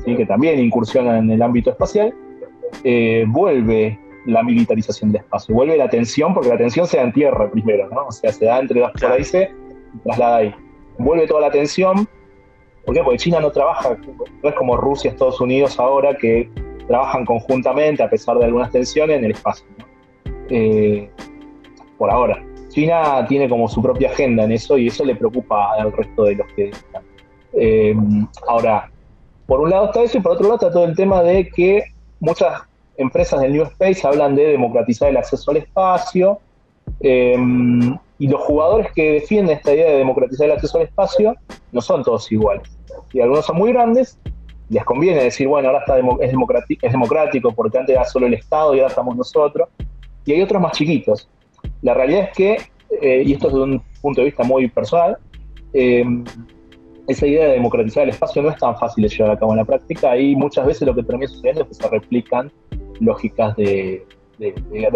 que 0.04 0.26
también 0.26 0.58
incursiona 0.58 1.18
en 1.18 1.30
el 1.30 1.40
ámbito 1.40 1.70
espacial, 1.70 2.12
eh, 2.84 3.24
vuelve 3.26 3.98
la 4.26 4.42
militarización 4.42 5.12
del 5.12 5.22
espacio, 5.22 5.54
vuelve 5.54 5.76
la 5.76 5.88
tensión, 5.88 6.34
porque 6.34 6.48
la 6.48 6.58
tensión 6.58 6.86
se 6.86 6.96
da 6.96 7.04
en 7.04 7.12
tierra 7.12 7.50
primero, 7.50 7.88
¿no? 7.90 8.06
O 8.06 8.12
sea, 8.12 8.32
se 8.32 8.44
da 8.44 8.58
entre 8.58 8.80
dos 8.80 8.90
países 9.00 9.48
y 9.94 9.98
traslada 9.98 10.36
ahí. 10.38 10.54
Vuelve 10.98 11.26
toda 11.26 11.42
la 11.42 11.50
tensión, 11.50 12.08
¿por 12.84 12.94
qué? 12.94 13.02
Porque 13.02 13.18
China 13.18 13.40
no 13.40 13.50
trabaja, 13.50 13.96
no 14.42 14.48
es 14.48 14.54
como 14.56 14.76
Rusia, 14.76 15.10
Estados 15.10 15.40
Unidos 15.40 15.78
ahora, 15.78 16.16
que 16.16 16.50
trabajan 16.88 17.24
conjuntamente, 17.24 18.02
a 18.02 18.10
pesar 18.10 18.38
de 18.38 18.46
algunas 18.46 18.70
tensiones, 18.72 19.18
en 19.18 19.24
el 19.26 19.30
espacio. 19.32 19.66
Eh, 20.50 21.10
por 21.98 22.10
ahora. 22.10 22.42
China 22.68 23.24
tiene 23.26 23.48
como 23.48 23.68
su 23.68 23.82
propia 23.82 24.10
agenda 24.10 24.44
en 24.44 24.52
eso 24.52 24.76
y 24.76 24.88
eso 24.88 25.04
le 25.04 25.16
preocupa 25.16 25.72
al 25.74 25.92
resto 25.92 26.24
de 26.24 26.34
los 26.34 26.46
que 26.52 26.68
están. 26.68 27.02
Eh, 27.54 27.96
ahora, 28.48 28.90
por 29.46 29.60
un 29.60 29.70
lado 29.70 29.86
está 29.86 30.02
eso 30.02 30.18
y 30.18 30.20
por 30.20 30.32
otro 30.32 30.44
lado 30.44 30.56
está 30.56 30.70
todo 30.70 30.84
el 30.84 30.94
tema 30.94 31.22
de 31.22 31.48
que 31.48 31.84
muchas 32.26 32.62
empresas 32.96 33.40
del 33.40 33.52
New 33.52 33.62
Space 33.62 34.06
hablan 34.06 34.34
de 34.34 34.48
democratizar 34.48 35.08
el 35.08 35.16
acceso 35.16 35.50
al 35.52 35.58
espacio, 35.58 36.40
em, 37.00 37.96
y 38.18 38.26
los 38.28 38.40
jugadores 38.40 38.88
que 38.92 39.12
defienden 39.12 39.56
esta 39.56 39.72
idea 39.72 39.90
de 39.90 39.98
democratizar 39.98 40.46
el 40.46 40.52
acceso 40.52 40.78
al 40.78 40.84
espacio 40.84 41.34
no 41.72 41.80
son 41.80 42.02
todos 42.02 42.30
iguales. 42.32 42.68
Y 43.12 43.20
algunos 43.20 43.46
son 43.46 43.56
muy 43.56 43.72
grandes, 43.72 44.18
les 44.68 44.84
conviene 44.84 45.22
decir, 45.22 45.46
bueno, 45.46 45.68
ahora 45.68 45.80
está 45.80 45.98
es, 45.98 46.92
democrático, 46.92 47.52
porque 47.52 47.78
antes 47.78 47.94
era 47.94 48.04
solo 48.04 48.26
el 48.26 48.34
Estado 48.34 48.74
y 48.74 48.78
ahora 48.80 48.90
estamos 48.90 49.16
nosotros, 49.16 49.68
y 50.24 50.32
hay 50.32 50.42
otros 50.42 50.60
más 50.60 50.72
chiquitos. 50.72 51.28
La 51.82 51.94
realidad 51.94 52.22
es 52.24 52.36
que, 52.36 52.56
eh, 53.02 53.22
y 53.24 53.34
esto 53.34 53.48
es 53.48 53.54
de 53.54 53.60
un 53.60 53.82
punto 54.00 54.20
de 54.20 54.24
vista 54.26 54.42
muy 54.42 54.68
personal, 54.68 55.18
em, 55.72 56.24
esa 57.08 57.26
idea 57.26 57.46
de 57.46 57.52
democratizar 57.52 58.02
el 58.04 58.10
espacio 58.10 58.42
no 58.42 58.50
es 58.50 58.58
tan 58.58 58.76
fácil 58.76 59.02
de 59.02 59.08
llevar 59.08 59.32
a 59.32 59.38
cabo 59.38 59.52
en 59.52 59.58
la 59.58 59.64
práctica 59.64 60.16
y 60.16 60.34
muchas 60.34 60.66
veces 60.66 60.86
lo 60.86 60.94
que 60.94 61.02
termina 61.02 61.28
sucediendo 61.28 61.62
es 61.62 61.68
que 61.68 61.74
se 61.74 61.88
replican 61.88 62.50
lógicas 63.00 63.56
de, 63.56 64.04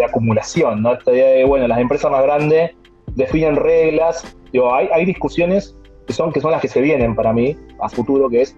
acumulación, 0.05 0.81
¿no? 0.81 0.93
Esta 0.93 1.11
idea 1.11 1.29
de, 1.29 1.45
bueno, 1.45 1.67
las 1.67 1.79
empresas 1.79 2.11
más 2.11 2.23
grandes 2.23 2.71
definen 3.15 3.55
reglas, 3.55 4.37
digo, 4.51 4.73
hay, 4.73 5.05
discusiones 5.05 5.75
que 6.05 6.13
son, 6.13 6.31
que 6.31 6.41
son 6.41 6.51
las 6.51 6.61
que 6.61 6.67
se 6.67 6.81
vienen 6.81 7.15
para 7.15 7.33
mí 7.33 7.55
a 7.79 7.89
futuro, 7.89 8.29
que 8.29 8.41
es, 8.41 8.57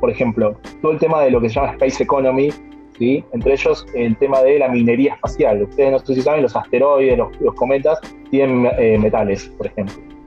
por 0.00 0.10
ejemplo, 0.10 0.56
todo 0.82 0.92
el 0.92 0.98
tema 0.98 1.22
de 1.22 1.30
lo 1.30 1.40
que 1.40 1.48
se 1.48 1.56
llama 1.56 1.72
Space 1.72 2.02
Economy, 2.02 2.50
¿sí? 2.98 3.24
entre 3.32 3.52
ellos 3.52 3.86
el 3.94 4.16
tema 4.18 4.42
de 4.42 4.58
la 4.58 4.68
minería 4.68 5.14
espacial. 5.14 5.62
Ustedes 5.62 5.92
no 5.92 5.98
sé 6.00 6.14
si 6.14 6.22
saben, 6.22 6.42
los 6.42 6.56
asteroides, 6.56 7.18
los, 7.18 7.54
cometas, 7.54 7.98
tienen 8.30 8.68
eh, 8.78 8.98
metales, 8.98 9.48
por 9.56 9.66
ejemplo 9.66 10.17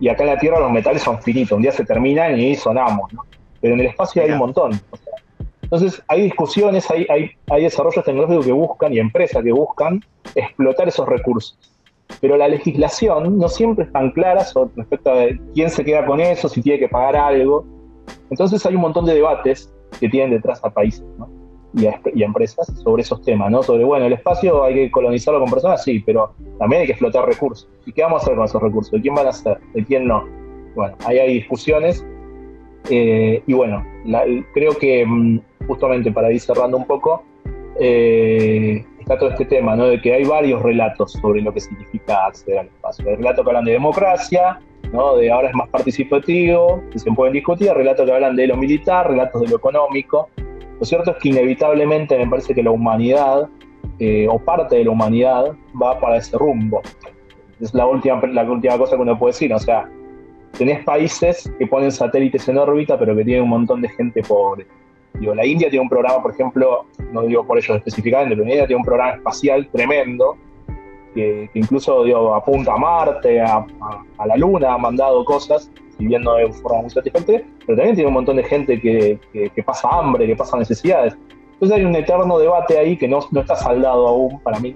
y 0.00 0.08
acá 0.08 0.22
en 0.22 0.30
la 0.30 0.38
Tierra 0.38 0.60
los 0.60 0.70
metales 0.70 1.02
son 1.02 1.20
finitos, 1.22 1.56
un 1.56 1.62
día 1.62 1.72
se 1.72 1.84
terminan 1.84 2.38
y 2.38 2.54
sonamos, 2.54 3.12
¿no? 3.12 3.22
Pero 3.60 3.74
en 3.74 3.80
el 3.80 3.86
espacio 3.86 4.22
hay 4.22 4.30
un 4.30 4.38
montón. 4.38 4.80
entonces 5.62 6.02
hay 6.06 6.22
discusiones, 6.22 6.88
hay, 6.90 7.06
hay, 7.10 7.30
hay 7.50 7.62
desarrollos 7.64 8.04
tecnológicos 8.04 8.46
que 8.46 8.52
buscan 8.52 8.92
y 8.92 8.98
empresas 8.98 9.42
que 9.42 9.52
buscan 9.52 10.00
explotar 10.34 10.88
esos 10.88 11.08
recursos. 11.08 11.58
Pero 12.20 12.36
la 12.36 12.48
legislación 12.48 13.38
no 13.38 13.48
siempre 13.48 13.84
es 13.84 13.92
tan 13.92 14.12
clara 14.12 14.44
respecto 14.76 15.12
a 15.12 15.26
quién 15.54 15.70
se 15.70 15.84
queda 15.84 16.06
con 16.06 16.20
eso, 16.20 16.48
si 16.48 16.62
tiene 16.62 16.78
que 16.78 16.88
pagar 16.88 17.16
algo. 17.16 17.66
Entonces 18.30 18.64
hay 18.64 18.74
un 18.74 18.80
montón 18.80 19.04
de 19.04 19.14
debates 19.14 19.72
que 20.00 20.08
tienen 20.08 20.30
detrás 20.30 20.64
a 20.64 20.70
países. 20.70 21.04
¿no? 21.18 21.37
Y 21.78 21.86
a, 21.86 22.00
empresas 22.24 22.66
sobre 22.82 23.02
esos 23.02 23.22
temas, 23.22 23.50
¿no? 23.50 23.62
Sobre, 23.62 23.84
bueno, 23.84 24.06
el 24.06 24.12
espacio 24.12 24.64
hay 24.64 24.74
que 24.74 24.90
colonizarlo 24.90 25.40
con 25.40 25.50
personas, 25.50 25.82
sí, 25.82 26.00
pero 26.04 26.32
también 26.58 26.80
hay 26.80 26.86
que 26.86 26.92
explotar 26.92 27.26
recursos. 27.26 27.68
¿Y 27.86 27.92
qué 27.92 28.02
vamos 28.02 28.22
a 28.22 28.24
hacer 28.24 28.36
con 28.36 28.44
esos 28.44 28.62
recursos? 28.62 28.92
¿De 28.92 29.00
quién 29.00 29.14
van 29.14 29.26
a 29.26 29.32
ser? 29.32 29.58
¿De 29.74 29.84
quién 29.84 30.06
no? 30.06 30.24
Bueno, 30.74 30.96
ahí 31.04 31.18
hay 31.18 31.34
discusiones. 31.34 32.04
Eh, 32.90 33.42
y 33.46 33.52
bueno, 33.52 33.84
creo 34.54 34.76
que 34.78 35.04
mm, 35.04 35.40
justamente 35.66 36.10
para 36.10 36.32
ir 36.32 36.40
cerrando 36.40 36.76
un 36.76 36.86
poco, 36.86 37.22
eh, 37.80 38.84
está 38.98 39.18
todo 39.18 39.30
este 39.30 39.44
tema, 39.44 39.76
¿no? 39.76 39.86
De 39.86 40.00
que 40.00 40.12
hay 40.12 40.24
varios 40.24 40.62
relatos 40.62 41.12
sobre 41.12 41.40
lo 41.40 41.52
que 41.52 41.60
significa 41.60 42.26
acceder 42.26 42.60
al 42.60 42.66
espacio. 42.66 43.08
El 43.08 43.16
relato 43.16 43.42
que 43.42 43.50
hablan 43.50 43.64
de 43.64 43.72
democracia, 43.72 44.60
¿no? 44.92 45.16
De 45.16 45.30
ahora 45.30 45.48
es 45.48 45.54
más 45.54 45.68
participativo, 45.68 46.82
que 46.90 46.98
se 46.98 47.10
pueden 47.12 47.32
discutir, 47.32 47.72
relatos 47.72 48.06
que 48.06 48.12
hablan 48.12 48.36
de 48.36 48.46
lo 48.46 48.56
militar, 48.56 49.08
relatos 49.08 49.42
de 49.42 49.48
lo 49.48 49.56
económico. 49.56 50.28
Lo 50.78 50.84
cierto 50.84 51.10
es 51.10 51.16
que 51.18 51.30
inevitablemente 51.30 52.16
me 52.16 52.26
parece 52.28 52.54
que 52.54 52.62
la 52.62 52.70
humanidad, 52.70 53.48
eh, 53.98 54.26
o 54.28 54.38
parte 54.38 54.76
de 54.76 54.84
la 54.84 54.90
humanidad, 54.90 55.52
va 55.80 55.98
para 55.98 56.18
ese 56.18 56.36
rumbo. 56.38 56.82
Es 57.60 57.74
la 57.74 57.86
última, 57.86 58.20
cosa 58.78 58.96
que 58.96 59.02
uno 59.02 59.18
puede 59.18 59.32
decir. 59.32 59.52
O 59.52 59.58
sea, 59.58 59.88
tenés 60.56 60.84
países 60.84 61.50
que 61.58 61.66
ponen 61.66 61.90
satélites 61.90 62.48
en 62.48 62.58
órbita, 62.58 62.98
pero 62.98 63.16
que 63.16 63.24
tienen 63.24 63.44
un 63.44 63.50
montón 63.50 63.82
de 63.82 63.88
gente 63.88 64.22
pobre. 64.22 64.66
Digo, 65.14 65.34
la 65.34 65.44
India 65.44 65.68
tiene 65.68 65.82
un 65.82 65.88
programa, 65.88 66.22
por 66.22 66.32
ejemplo, 66.32 66.86
no 67.12 67.22
digo 67.22 67.44
por 67.44 67.58
ellos 67.58 67.76
específicamente, 67.76 68.36
pero 68.36 68.46
la 68.46 68.52
India 68.52 68.66
tiene 68.66 68.78
un 68.78 68.84
programa 68.84 69.14
espacial 69.14 69.68
tremendo, 69.72 70.36
que, 71.14 71.50
incluso 71.54 72.34
apunta 72.34 72.74
a 72.74 72.76
Marte, 72.76 73.40
a, 73.40 73.66
la 74.24 74.36
Luna, 74.36 74.74
ha 74.74 74.78
mandado 74.78 75.24
cosas, 75.24 75.70
no 75.98 76.34
de 76.34 76.52
forma 76.52 76.82
muy 76.82 76.90
satisfactoria, 76.90 77.44
pero 77.66 77.76
también 77.76 77.94
tiene 77.94 78.08
un 78.08 78.14
montón 78.14 78.36
de 78.36 78.44
gente 78.44 78.80
que, 78.80 79.18
pasa 79.64 79.88
hambre, 79.90 80.26
que 80.26 80.36
pasa 80.36 80.56
necesidades. 80.56 81.16
Entonces 81.54 81.78
hay 81.78 81.84
un 81.84 81.94
eterno 81.94 82.38
debate 82.38 82.78
ahí 82.78 82.96
que 82.96 83.08
no, 83.08 83.18
está 83.18 83.56
saldado 83.56 84.06
aún 84.06 84.40
para 84.40 84.60
mí 84.60 84.74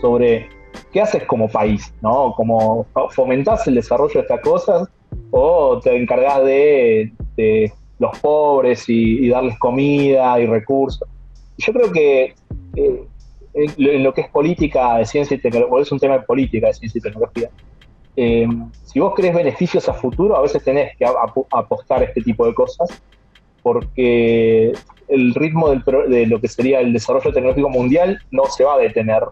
sobre 0.00 0.48
qué 0.92 1.00
haces 1.00 1.24
como 1.24 1.48
país, 1.48 1.94
¿no? 2.02 2.32
Como 2.36 2.86
fomentás 3.10 3.66
el 3.68 3.76
desarrollo 3.76 4.14
de 4.14 4.20
estas 4.20 4.40
cosas 4.40 4.88
o 5.30 5.78
te 5.80 5.96
encargás 5.96 6.44
de, 6.44 7.12
los 7.98 8.18
pobres 8.18 8.88
y, 8.88 9.28
darles 9.28 9.58
comida 9.58 10.40
y 10.40 10.46
recursos. 10.46 11.08
Yo 11.58 11.72
creo 11.72 11.92
que 11.92 12.34
eh, 12.74 13.04
en 13.54 14.02
lo 14.02 14.12
que 14.12 14.22
es 14.22 14.28
política 14.30 14.98
de 14.98 15.06
ciencia 15.06 15.36
y 15.36 15.40
tecnología, 15.40 15.82
es 15.82 15.92
un 15.92 16.00
tema 16.00 16.18
de 16.18 16.24
política 16.24 16.66
de 16.66 16.74
ciencia 16.74 16.98
y 16.98 17.02
tecnología, 17.02 17.50
eh, 18.16 18.46
si 18.84 19.00
vos 19.00 19.14
querés 19.14 19.34
beneficios 19.34 19.88
a 19.88 19.94
futuro, 19.94 20.36
a 20.36 20.42
veces 20.42 20.62
tenés 20.62 20.96
que 20.96 21.04
apostar 21.04 22.02
a 22.02 22.04
este 22.04 22.22
tipo 22.22 22.46
de 22.46 22.54
cosas, 22.54 23.02
porque 23.62 24.72
el 25.08 25.34
ritmo 25.34 25.70
de 25.70 26.26
lo 26.26 26.40
que 26.40 26.48
sería 26.48 26.80
el 26.80 26.92
desarrollo 26.92 27.32
tecnológico 27.32 27.70
mundial 27.70 28.18
no 28.30 28.44
se 28.46 28.64
va 28.64 28.74
a 28.74 28.78
detener 28.78 29.22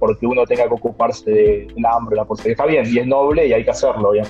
porque 0.00 0.26
uno 0.26 0.46
tenga 0.46 0.66
que 0.66 0.74
ocuparse 0.74 1.30
del 1.30 1.86
hambre, 1.86 2.16
la 2.16 2.24
pobreza. 2.24 2.48
Está 2.48 2.66
bien, 2.66 2.84
y 2.86 2.98
es 2.98 3.06
noble 3.06 3.46
y 3.46 3.52
hay 3.52 3.62
que 3.62 3.70
hacerlo, 3.70 4.12
bien. 4.12 4.24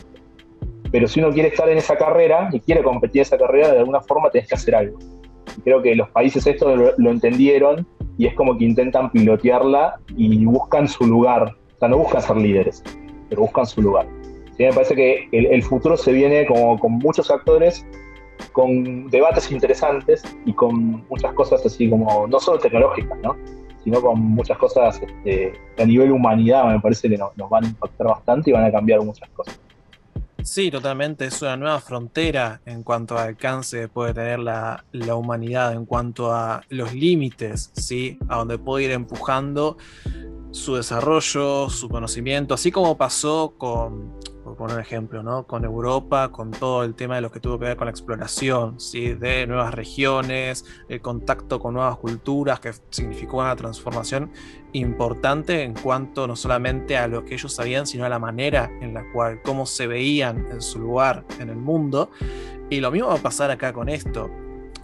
Pero 0.90 1.06
si 1.06 1.20
uno 1.20 1.30
quiere 1.30 1.48
estar 1.48 1.68
en 1.68 1.78
esa 1.78 1.96
carrera 1.96 2.50
y 2.52 2.58
quiere 2.58 2.82
competir 2.82 3.20
en 3.20 3.22
esa 3.22 3.38
carrera, 3.38 3.72
de 3.72 3.78
alguna 3.78 4.00
forma 4.00 4.28
tenés 4.30 4.48
que 4.48 4.56
hacer 4.56 4.74
algo. 4.74 4.98
creo 5.64 5.80
que 5.80 5.94
los 5.94 6.10
países 6.10 6.46
estos 6.46 6.96
lo, 6.98 7.10
entendieron 7.10 7.86
y 8.18 8.26
es 8.26 8.34
como 8.34 8.58
que 8.58 8.64
intentan 8.64 9.10
pilotearla 9.12 10.00
y 10.16 10.44
buscan 10.44 10.88
su 10.88 11.06
lugar. 11.06 11.54
O 11.76 11.78
sea, 11.78 11.88
no 11.88 11.98
buscan 11.98 12.20
ser 12.20 12.36
líderes, 12.36 12.82
pero 13.30 13.42
buscan 13.42 13.64
su 13.66 13.80
lugar. 13.80 14.06
Sí, 14.56 14.64
me 14.64 14.72
parece 14.74 14.94
que 14.94 15.28
el, 15.32 15.62
futuro 15.62 15.96
se 15.96 16.12
viene 16.12 16.46
como 16.46 16.78
con 16.78 16.92
muchos 16.98 17.30
actores, 17.30 17.86
con 18.52 19.08
debates 19.08 19.50
interesantes 19.50 20.22
y 20.44 20.52
con 20.52 21.06
muchas 21.08 21.32
cosas 21.32 21.64
así 21.64 21.88
como, 21.88 22.26
no 22.26 22.38
solo 22.38 22.58
tecnológicas, 22.58 23.18
¿no? 23.22 23.34
sino 23.82 24.02
con 24.02 24.20
muchas 24.20 24.58
cosas 24.58 25.00
este, 25.02 25.54
a 25.78 25.86
nivel 25.86 26.12
humanidad 26.12 26.70
me 26.70 26.80
parece 26.80 27.08
que 27.08 27.16
nos 27.16 27.48
van 27.48 27.64
a 27.64 27.68
impactar 27.68 28.08
bastante 28.08 28.50
y 28.50 28.52
van 28.52 28.64
a 28.64 28.70
cambiar 28.70 29.00
muchas 29.00 29.28
cosas. 29.30 29.58
Sí, 30.42 30.70
totalmente. 30.70 31.26
Es 31.26 31.42
una 31.42 31.56
nueva 31.56 31.80
frontera 31.80 32.60
en 32.64 32.82
cuanto 32.82 33.16
a 33.16 33.24
alcance 33.24 33.82
que 33.82 33.88
puede 33.88 34.14
tener 34.14 34.38
la, 34.38 34.84
humanidad, 35.14 35.74
en 35.74 35.84
cuanto 35.84 36.32
a 36.32 36.62
los 36.70 36.94
límites, 36.94 37.70
¿sí? 37.74 38.18
A 38.28 38.36
donde 38.38 38.58
puede 38.58 38.86
ir 38.86 38.90
empujando 38.92 39.76
su 40.52 40.74
desarrollo, 40.74 41.70
su 41.70 41.88
conocimiento, 41.88 42.54
así 42.54 42.72
como 42.72 42.96
pasó 42.96 43.54
con, 43.56 44.18
por 44.42 44.56
poner 44.56 44.76
un 44.76 44.82
ejemplo, 44.82 45.22
¿no? 45.22 45.46
con 45.46 45.64
Europa, 45.64 46.32
con 46.32 46.50
todo 46.50 46.82
el 46.82 46.94
tema 46.94 47.16
de 47.16 47.20
lo 47.20 47.30
que 47.30 47.40
tuvo 47.40 47.58
que 47.58 47.66
ver 47.66 47.76
con 47.76 47.86
la 47.86 47.90
exploración 47.90 48.80
¿sí? 48.80 49.14
de 49.14 49.46
nuevas 49.46 49.72
regiones, 49.74 50.64
el 50.88 51.00
contacto 51.00 51.60
con 51.60 51.74
nuevas 51.74 51.96
culturas, 51.98 52.58
que 52.58 52.72
significó 52.90 53.38
una 53.38 53.54
transformación 53.54 54.32
importante 54.72 55.62
en 55.62 55.74
cuanto 55.74 56.26
no 56.26 56.36
solamente 56.36 56.96
a 56.96 57.06
lo 57.06 57.24
que 57.24 57.34
ellos 57.34 57.52
sabían, 57.52 57.86
sino 57.86 58.04
a 58.04 58.08
la 58.08 58.18
manera 58.18 58.70
en 58.80 58.94
la 58.94 59.04
cual, 59.12 59.40
cómo 59.42 59.66
se 59.66 59.86
veían 59.86 60.48
en 60.50 60.60
su 60.62 60.80
lugar 60.80 61.24
en 61.38 61.50
el 61.50 61.56
mundo. 61.56 62.10
Y 62.70 62.80
lo 62.80 62.90
mismo 62.90 63.08
va 63.08 63.14
a 63.14 63.18
pasar 63.18 63.50
acá 63.50 63.72
con 63.72 63.88
esto. 63.88 64.30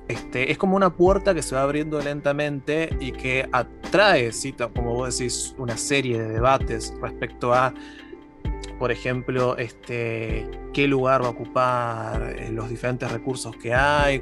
Este, 0.09 0.53
es 0.53 0.59
como 0.59 0.77
una 0.77 0.95
puerta 0.95 1.35
que 1.35 1.43
se 1.43 1.57
va 1.57 1.63
abriendo 1.63 2.01
lentamente 2.01 2.97
y 3.01 3.11
que 3.11 3.49
atrae, 3.87 4.31
como 4.75 4.95
vos 4.95 5.19
decís, 5.19 5.55
una 5.59 5.77
serie 5.77 6.19
de 6.19 6.29
debates 6.29 6.93
respecto 7.01 7.55
a, 7.55 7.73
por 8.79 8.91
ejemplo, 8.91 9.57
este, 9.57 10.49
qué 10.73 10.89
lugar 10.89 11.23
va 11.23 11.29
a 11.29 11.31
ocupar 11.31 12.37
eh, 12.39 12.51
los 12.51 12.69
diferentes 12.69 13.11
recursos 13.11 13.57
que 13.57 13.73
hay, 13.73 14.21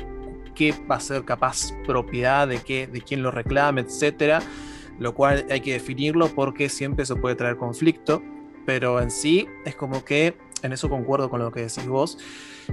qué 0.54 0.74
va 0.90 0.96
a 0.96 1.00
ser 1.00 1.24
capaz 1.24 1.72
propiedad 1.86 2.46
de, 2.46 2.58
qué, 2.58 2.86
de 2.86 3.00
quién 3.00 3.22
lo 3.22 3.30
reclame, 3.30 3.80
etcétera, 3.80 4.42
lo 4.98 5.14
cual 5.14 5.46
hay 5.50 5.60
que 5.60 5.72
definirlo 5.72 6.28
porque 6.28 6.68
siempre 6.68 7.06
se 7.06 7.16
puede 7.16 7.34
traer 7.34 7.56
conflicto, 7.56 8.22
pero 8.66 9.00
en 9.00 9.10
sí 9.10 9.48
es 9.64 9.74
como 9.74 10.04
que, 10.04 10.36
en 10.62 10.72
eso 10.72 10.88
concuerdo 10.88 11.30
con 11.30 11.40
lo 11.40 11.50
que 11.50 11.60
decís 11.60 11.86
vos, 11.86 12.18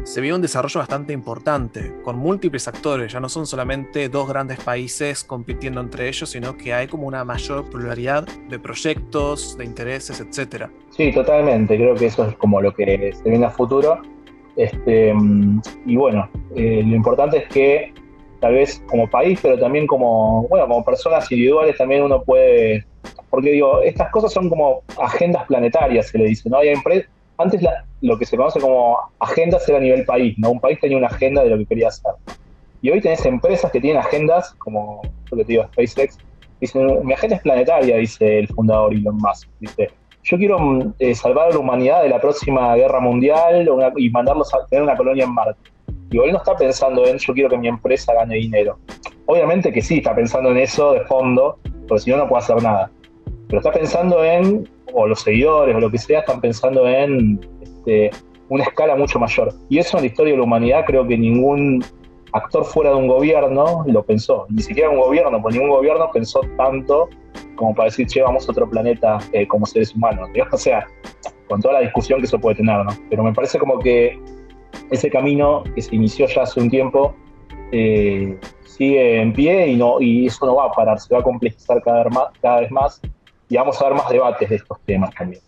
se 0.03 0.21
vio 0.21 0.35
un 0.35 0.41
desarrollo 0.41 0.79
bastante 0.79 1.13
importante, 1.13 1.93
con 2.03 2.17
múltiples 2.17 2.67
actores, 2.67 3.11
ya 3.11 3.19
no 3.19 3.29
son 3.29 3.45
solamente 3.45 4.09
dos 4.09 4.27
grandes 4.27 4.59
países 4.59 5.23
compitiendo 5.23 5.81
entre 5.81 6.07
ellos, 6.07 6.29
sino 6.29 6.57
que 6.57 6.73
hay 6.73 6.87
como 6.87 7.07
una 7.07 7.23
mayor 7.23 7.69
pluralidad 7.69 8.27
de 8.49 8.59
proyectos, 8.59 9.57
de 9.57 9.65
intereses, 9.65 10.19
etc. 10.19 10.67
Sí, 10.89 11.11
totalmente, 11.11 11.75
creo 11.75 11.95
que 11.95 12.07
eso 12.07 12.27
es 12.27 12.35
como 12.35 12.61
lo 12.61 12.73
que 12.73 13.13
se 13.13 13.29
viene 13.29 13.45
a 13.45 13.49
futuro. 13.49 14.01
Este, 14.55 15.13
y 15.85 15.95
bueno, 15.95 16.29
eh, 16.55 16.83
lo 16.85 16.95
importante 16.95 17.37
es 17.37 17.47
que 17.47 17.93
tal 18.39 18.55
vez 18.55 18.83
como 18.87 19.09
país, 19.09 19.39
pero 19.41 19.57
también 19.57 19.87
como, 19.87 20.47
bueno, 20.49 20.67
como 20.67 20.83
personas 20.83 21.31
individuales 21.31 21.77
también 21.77 22.03
uno 22.03 22.23
puede, 22.23 22.85
porque 23.29 23.51
digo, 23.51 23.81
estas 23.81 24.09
cosas 24.11 24.33
son 24.33 24.49
como 24.49 24.81
agendas 25.01 25.45
planetarias, 25.45 26.07
se 26.07 26.17
le 26.17 26.25
dice, 26.25 26.49
¿no? 26.49 26.57
Hay 26.57 26.69
empresas 26.69 27.09
antes 27.41 27.61
lo 28.01 28.17
que 28.17 28.25
se 28.25 28.37
conoce 28.37 28.59
como 28.59 28.97
agendas 29.19 29.67
era 29.67 29.77
a 29.77 29.81
nivel 29.81 30.05
país, 30.05 30.35
¿no? 30.37 30.51
Un 30.51 30.59
país 30.59 30.79
tenía 30.79 30.97
una 30.97 31.07
agenda 31.07 31.43
de 31.43 31.49
lo 31.49 31.57
que 31.57 31.65
quería 31.65 31.89
hacer. 31.89 32.11
Y 32.81 32.89
hoy 32.89 33.01
tenés 33.01 33.25
empresas 33.25 33.71
que 33.71 33.79
tienen 33.79 34.01
agendas, 34.01 34.53
como 34.55 35.01
lo 35.29 35.37
que 35.37 35.45
te 35.45 35.51
digo, 35.53 35.65
SpaceX, 35.65 36.17
dicen, 36.59 37.05
mi 37.05 37.13
agenda 37.13 37.35
es 37.35 37.41
planetaria, 37.43 37.97
dice 37.97 38.39
el 38.39 38.47
fundador 38.47 38.93
Elon 38.93 39.17
Musk. 39.17 39.47
Dice, 39.59 39.89
yo 40.23 40.37
quiero 40.37 40.57
eh, 40.99 41.15
salvar 41.15 41.49
a 41.49 41.51
la 41.51 41.59
humanidad 41.59 42.03
de 42.03 42.09
la 42.09 42.19
próxima 42.19 42.75
guerra 42.75 42.99
mundial 42.99 43.67
y 43.97 44.09
mandarlos 44.09 44.53
a 44.53 44.65
tener 44.67 44.83
una 44.83 44.95
colonia 44.95 45.25
en 45.25 45.33
Marte. 45.33 45.59
Y 46.11 46.17
él 46.17 46.31
no 46.31 46.37
está 46.37 46.55
pensando 46.55 47.05
en, 47.05 47.17
yo 47.17 47.33
quiero 47.33 47.49
que 47.49 47.57
mi 47.57 47.67
empresa 47.67 48.13
gane 48.13 48.35
dinero. 48.35 48.77
Obviamente 49.25 49.71
que 49.71 49.81
sí, 49.81 49.97
está 49.97 50.13
pensando 50.13 50.51
en 50.51 50.57
eso 50.57 50.93
de 50.93 51.01
fondo, 51.01 51.57
porque 51.87 52.03
si 52.03 52.11
no, 52.11 52.17
no 52.17 52.27
puede 52.27 52.43
hacer 52.43 52.61
nada. 52.61 52.91
Pero 53.51 53.59
está 53.59 53.71
pensando 53.73 54.23
en 54.23 54.65
o 54.93 55.07
los 55.07 55.19
seguidores 55.19 55.75
o 55.75 55.79
lo 55.81 55.91
que 55.91 55.97
sea 55.97 56.19
están 56.21 56.39
pensando 56.39 56.87
en 56.87 57.37
este, 57.61 58.11
una 58.47 58.63
escala 58.63 58.95
mucho 58.95 59.19
mayor. 59.19 59.53
Y 59.67 59.77
eso 59.79 59.97
en 59.97 60.03
la 60.03 60.07
historia 60.07 60.31
de 60.31 60.37
la 60.37 60.45
humanidad 60.45 60.85
creo 60.87 61.05
que 61.05 61.17
ningún 61.17 61.83
actor 62.31 62.63
fuera 62.63 62.91
de 62.91 62.95
un 62.95 63.07
gobierno 63.07 63.83
lo 63.87 64.03
pensó. 64.03 64.45
Ni 64.49 64.61
siquiera 64.61 64.89
un 64.89 64.99
gobierno, 64.99 65.41
pues 65.41 65.53
ningún 65.53 65.69
gobierno 65.69 66.09
pensó 66.13 66.39
tanto 66.55 67.09
como 67.55 67.75
para 67.75 67.89
decir, 67.89 68.07
che, 68.07 68.21
vamos 68.21 68.47
a 68.47 68.53
otro 68.53 68.69
planeta 68.69 69.17
eh, 69.33 69.45
como 69.45 69.65
seres 69.65 69.93
humanos. 69.93 70.29
O 70.53 70.57
sea, 70.57 70.87
con 71.49 71.61
toda 71.61 71.73
la 71.73 71.79
discusión 71.81 72.21
que 72.21 72.27
eso 72.27 72.39
puede 72.39 72.55
tener, 72.55 72.85
¿no? 72.85 72.91
Pero 73.09 73.21
me 73.21 73.33
parece 73.33 73.59
como 73.59 73.79
que 73.79 74.17
ese 74.91 75.09
camino 75.09 75.65
que 75.75 75.81
se 75.81 75.93
inició 75.93 76.25
ya 76.27 76.43
hace 76.43 76.61
un 76.61 76.69
tiempo 76.69 77.13
eh, 77.73 78.39
sigue 78.63 79.21
en 79.21 79.33
pie 79.33 79.67
y, 79.67 79.75
no, 79.75 79.99
y 79.99 80.27
eso 80.27 80.45
no 80.45 80.55
va 80.55 80.67
a 80.67 80.71
parar, 80.71 80.97
se 81.01 81.13
va 81.13 81.19
a 81.19 81.23
complejizar 81.23 81.81
cada 81.83 82.05
vez 82.05 82.13
más, 82.13 82.27
cada 82.41 82.61
vez 82.61 82.71
más 82.71 83.01
y 83.51 83.57
vamos 83.57 83.81
a 83.81 83.83
ver 83.83 83.95
más 83.95 84.09
debates 84.09 84.49
de 84.49 84.55
estos 84.55 84.79
temas 84.85 85.13
también. 85.13 85.41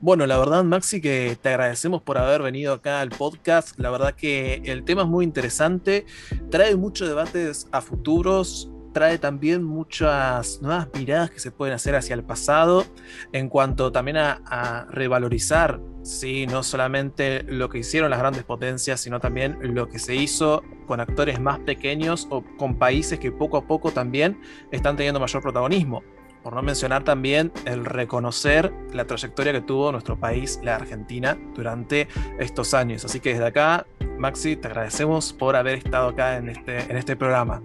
Bueno, 0.00 0.26
la 0.26 0.38
verdad, 0.38 0.64
Maxi, 0.64 1.02
que 1.02 1.36
te 1.40 1.50
agradecemos 1.50 2.00
por 2.00 2.16
haber 2.16 2.40
venido 2.40 2.72
acá 2.72 3.02
al 3.02 3.10
podcast. 3.10 3.78
La 3.78 3.90
verdad 3.90 4.14
que 4.14 4.62
el 4.64 4.82
tema 4.82 5.02
es 5.02 5.08
muy 5.08 5.26
interesante, 5.26 6.06
trae 6.50 6.74
muchos 6.74 7.06
debates 7.08 7.68
a 7.70 7.82
futuros, 7.82 8.70
trae 8.94 9.18
también 9.18 9.62
muchas 9.62 10.62
nuevas 10.62 10.88
miradas 10.94 11.30
que 11.30 11.38
se 11.38 11.50
pueden 11.50 11.74
hacer 11.74 11.94
hacia 11.96 12.14
el 12.14 12.24
pasado 12.24 12.86
en 13.32 13.50
cuanto 13.50 13.92
también 13.92 14.16
a, 14.16 14.86
revalorizar, 14.90 15.80
¿sí? 16.02 16.46
no 16.46 16.62
solamente 16.62 17.42
lo 17.42 17.68
que 17.68 17.78
hicieron 17.78 18.08
las 18.08 18.20
grandes 18.20 18.44
potencias, 18.44 19.00
sino 19.00 19.20
también 19.20 19.58
lo 19.60 19.86
que 19.86 19.98
se 19.98 20.14
hizo 20.14 20.62
con 20.86 20.98
actores 21.00 21.38
más 21.38 21.58
pequeños 21.60 22.26
o 22.30 22.42
con 22.56 22.76
países 22.76 23.18
que 23.18 23.30
poco 23.30 23.58
a 23.58 23.66
poco 23.66 23.90
también 23.90 24.40
están 24.70 24.96
teniendo 24.96 25.20
mayor 25.20 25.42
protagonismo. 25.42 26.02
Por 26.42 26.54
no 26.54 26.62
mencionar 26.62 27.04
también 27.04 27.52
el 27.66 27.84
reconocer 27.84 28.72
la 28.92 29.06
trayectoria 29.06 29.52
que 29.52 29.60
tuvo 29.60 29.92
nuestro 29.92 30.16
país, 30.16 30.58
la 30.62 30.74
Argentina, 30.76 31.38
durante 31.54 32.08
estos 32.38 32.74
años. 32.74 33.04
Así 33.04 33.20
que 33.20 33.30
desde 33.30 33.46
acá, 33.46 33.86
Maxi, 34.18 34.56
te 34.56 34.68
agradecemos 34.68 35.32
por 35.32 35.54
haber 35.54 35.78
estado 35.78 36.08
acá 36.08 36.36
en 36.36 36.48
este, 36.48 36.80
en 36.80 36.96
este 36.96 37.14
programa. 37.14 37.62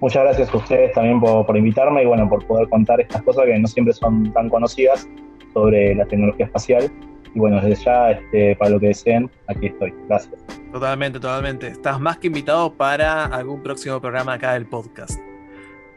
Muchas 0.00 0.22
gracias 0.22 0.54
a 0.54 0.56
ustedes 0.56 0.92
también 0.94 1.20
por, 1.20 1.54
invitarme 1.54 2.02
y 2.02 2.06
bueno, 2.06 2.26
por 2.26 2.46
poder 2.46 2.68
contar 2.70 3.00
estas 3.02 3.22
cosas 3.22 3.44
que 3.44 3.58
no 3.58 3.68
siempre 3.68 3.92
son 3.92 4.32
tan 4.32 4.48
conocidas 4.48 5.06
sobre 5.52 5.94
la 5.94 6.06
tecnología 6.06 6.46
espacial. 6.46 6.90
Y 7.34 7.38
bueno, 7.38 7.60
desde 7.60 7.84
ya, 7.84 8.12
este, 8.12 8.56
para 8.56 8.70
lo 8.70 8.80
que 8.80 8.88
deseen, 8.88 9.30
aquí 9.46 9.66
estoy. 9.66 9.92
Gracias. 10.08 10.34
Totalmente, 10.72 11.20
totalmente. 11.20 11.68
Estás 11.68 12.00
más 12.00 12.16
que 12.16 12.28
invitado 12.28 12.72
para 12.72 13.26
algún 13.26 13.62
próximo 13.62 14.00
programa 14.00 14.32
acá 14.32 14.54
del 14.54 14.66
podcast. 14.66 15.20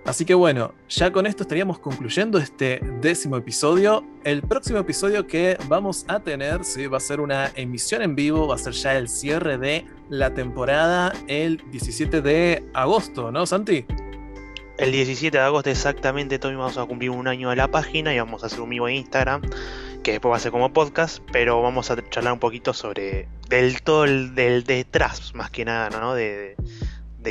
Así 0.06 0.26
que 0.26 0.34
bueno, 0.34 0.74
ya 0.90 1.14
con 1.14 1.26
esto 1.26 1.44
estaríamos 1.44 1.80
concluyendo 1.80 2.38
este 2.38 2.82
décimo 3.00 3.38
episodio. 3.38 4.06
El 4.26 4.42
próximo 4.42 4.80
episodio 4.80 5.26
que 5.28 5.58
vamos 5.70 6.04
a 6.10 6.20
tener 6.20 6.66
¿sí? 6.66 6.88
va 6.88 6.98
a 6.98 7.00
ser 7.00 7.22
una 7.22 7.52
emisión 7.56 8.02
en 8.02 8.14
vivo, 8.14 8.48
va 8.48 8.56
a 8.56 8.58
ser 8.58 8.74
ya 8.74 8.98
el 8.98 9.08
cierre 9.08 9.58
de 9.58 9.86
la 10.10 10.34
temporada 10.34 11.14
el 11.28 11.64
17 11.72 12.22
de 12.22 12.66
agosto, 12.74 13.32
¿no, 13.32 13.46
Santi? 13.46 13.86
El 14.78 14.92
17 14.92 15.38
de 15.38 15.44
agosto 15.44 15.70
exactamente, 15.70 16.38
Tommy, 16.38 16.56
vamos 16.56 16.78
a 16.78 16.86
cumplir 16.86 17.10
un 17.10 17.30
año 17.30 17.52
de 17.52 17.56
la 17.56 17.70
página 17.70 18.14
y 18.14 18.20
vamos 18.20 18.44
a 18.44 18.48
hacer 18.48 18.60
un 18.60 18.72
vivo 18.72 18.90
en 18.90 18.96
Instagram, 18.96 19.42
que 20.04 20.12
después 20.12 20.34
va 20.34 20.36
a 20.36 20.40
ser 20.40 20.52
como 20.52 20.74
podcast, 20.74 21.24
pero 21.32 21.62
vamos 21.62 21.92
a 21.92 22.10
charlar 22.10 22.34
un 22.34 22.40
poquito 22.40 22.74
sobre 22.74 23.30
del 23.48 23.82
todo 23.84 24.04
el 24.04 24.36
del 24.36 24.66
detrás, 24.66 25.34
más 25.34 25.50
que 25.50 25.64
nada, 25.64 25.90
¿no? 25.92 26.14
De, 26.14 26.38
de 26.38 26.56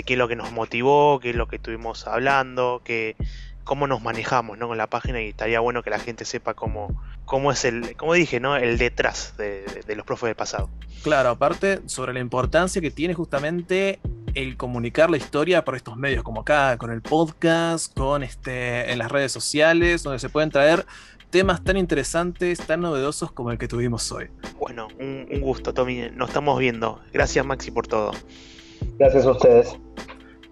qué 0.03 0.15
es 0.15 0.19
lo 0.19 0.29
que 0.29 0.37
nos 0.37 0.53
motivó, 0.53 1.21
qué 1.21 1.31
es 1.31 1.37
lo 1.37 1.47
que 1.49 1.57
estuvimos 1.57 2.07
hablando, 2.07 2.81
que, 2.85 3.17
cómo 3.65 3.87
nos 3.87 4.03
manejamos 4.03 4.59
¿no? 4.59 4.69
con 4.69 4.79
la 4.79 4.89
página 4.89 5.23
y 5.23 5.29
estaría 5.29 5.61
bueno 5.61 5.83
que 5.83 5.91
la 5.91 5.99
gente 5.99 6.25
sepa 6.25 6.55
cómo, 6.55 7.01
cómo 7.25 7.53
es 7.53 7.65
el, 7.65 7.97
como 7.97 8.15
dije, 8.15 8.41
¿no? 8.41 8.57
el 8.57 8.79
detrás 8.79 9.37
de, 9.37 9.65
los 9.95 10.07
profes 10.07 10.29
del 10.29 10.37
pasado. 10.37 10.69
Claro, 11.03 11.31
aparte 11.31 11.81
sobre 11.87 12.13
la 12.13 12.21
importancia 12.21 12.81
que 12.81 12.91
tiene 12.91 13.15
justamente 13.15 14.01
el 14.35 14.57
comunicar 14.57 15.11
la 15.11 15.17
historia 15.17 15.65
por 15.65 15.77
estos 15.77 15.97
medios, 15.97 16.23
como 16.23 16.41
acá, 16.41 16.77
con 16.79 16.91
el 16.91 17.03
podcast, 17.03 17.95
con 17.95 18.23
este, 18.23 18.91
en 18.91 18.99
las 18.99 19.11
redes 19.11 19.33
sociales, 19.33 20.03
donde 20.03 20.19
se 20.19 20.29
pueden 20.29 20.51
traer 20.51 20.87
temas 21.31 21.65
tan 21.65 21.77
interesantes, 21.77 22.59
tan 22.59 22.81
novedosos 22.81 23.33
como 23.33 23.51
el 23.51 23.59
que 23.59 23.69
tuvimos 23.69 24.11
hoy. 24.13 24.29
Bueno, 24.59 24.89
un, 24.99 25.27
un 25.31 25.41
gusto, 25.41 25.75
Tommy. 25.75 26.11
Nos 26.15 26.29
estamos 26.29 26.59
viendo. 26.59 27.01
Gracias, 27.13 27.45
Maxi, 27.45 27.71
por 27.71 27.87
todo. 27.87 28.13
Gracias 28.99 29.27
a 29.27 29.31
ustedes. 29.31 29.77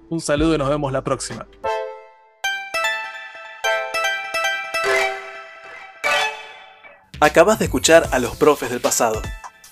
Un 0.09 0.21
saludo 0.21 0.55
y 0.55 0.59
nos 0.59 0.69
vemos 0.69 0.93
la 0.93 1.03
próxima. 1.03 1.47
Acabas 7.21 7.59
de 7.59 7.67
escuchar 7.67 8.09
a 8.13 8.19
los 8.19 8.35
profes 8.37 8.71
del 8.71 8.81
pasado. 8.81 9.21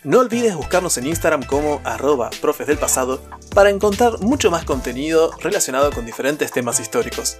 No 0.05 0.21
olvides 0.21 0.55
buscarnos 0.55 0.97
en 0.99 1.07
Instagram 1.07 1.43
como 1.43 1.81
arroba 1.83 2.31
profes 2.41 2.67
del 2.67 2.79
pasado 2.79 3.21
para 3.55 3.71
encontrar 3.71 4.21
mucho 4.21 4.51
más 4.51 4.65
contenido 4.65 5.33
relacionado 5.41 5.91
con 5.91 6.07
diferentes 6.07 6.53
temas 6.53 6.79
históricos. 6.79 7.39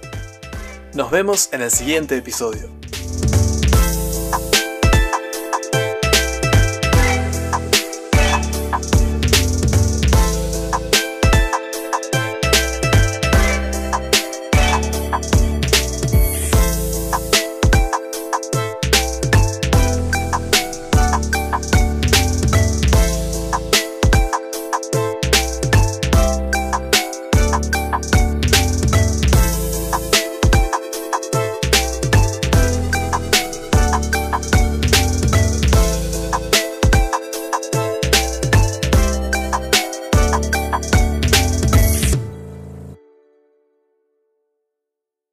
Nos 0.93 1.11
vemos 1.11 1.53
en 1.53 1.61
el 1.61 1.71
siguiente 1.71 2.17
episodio. 2.17 2.78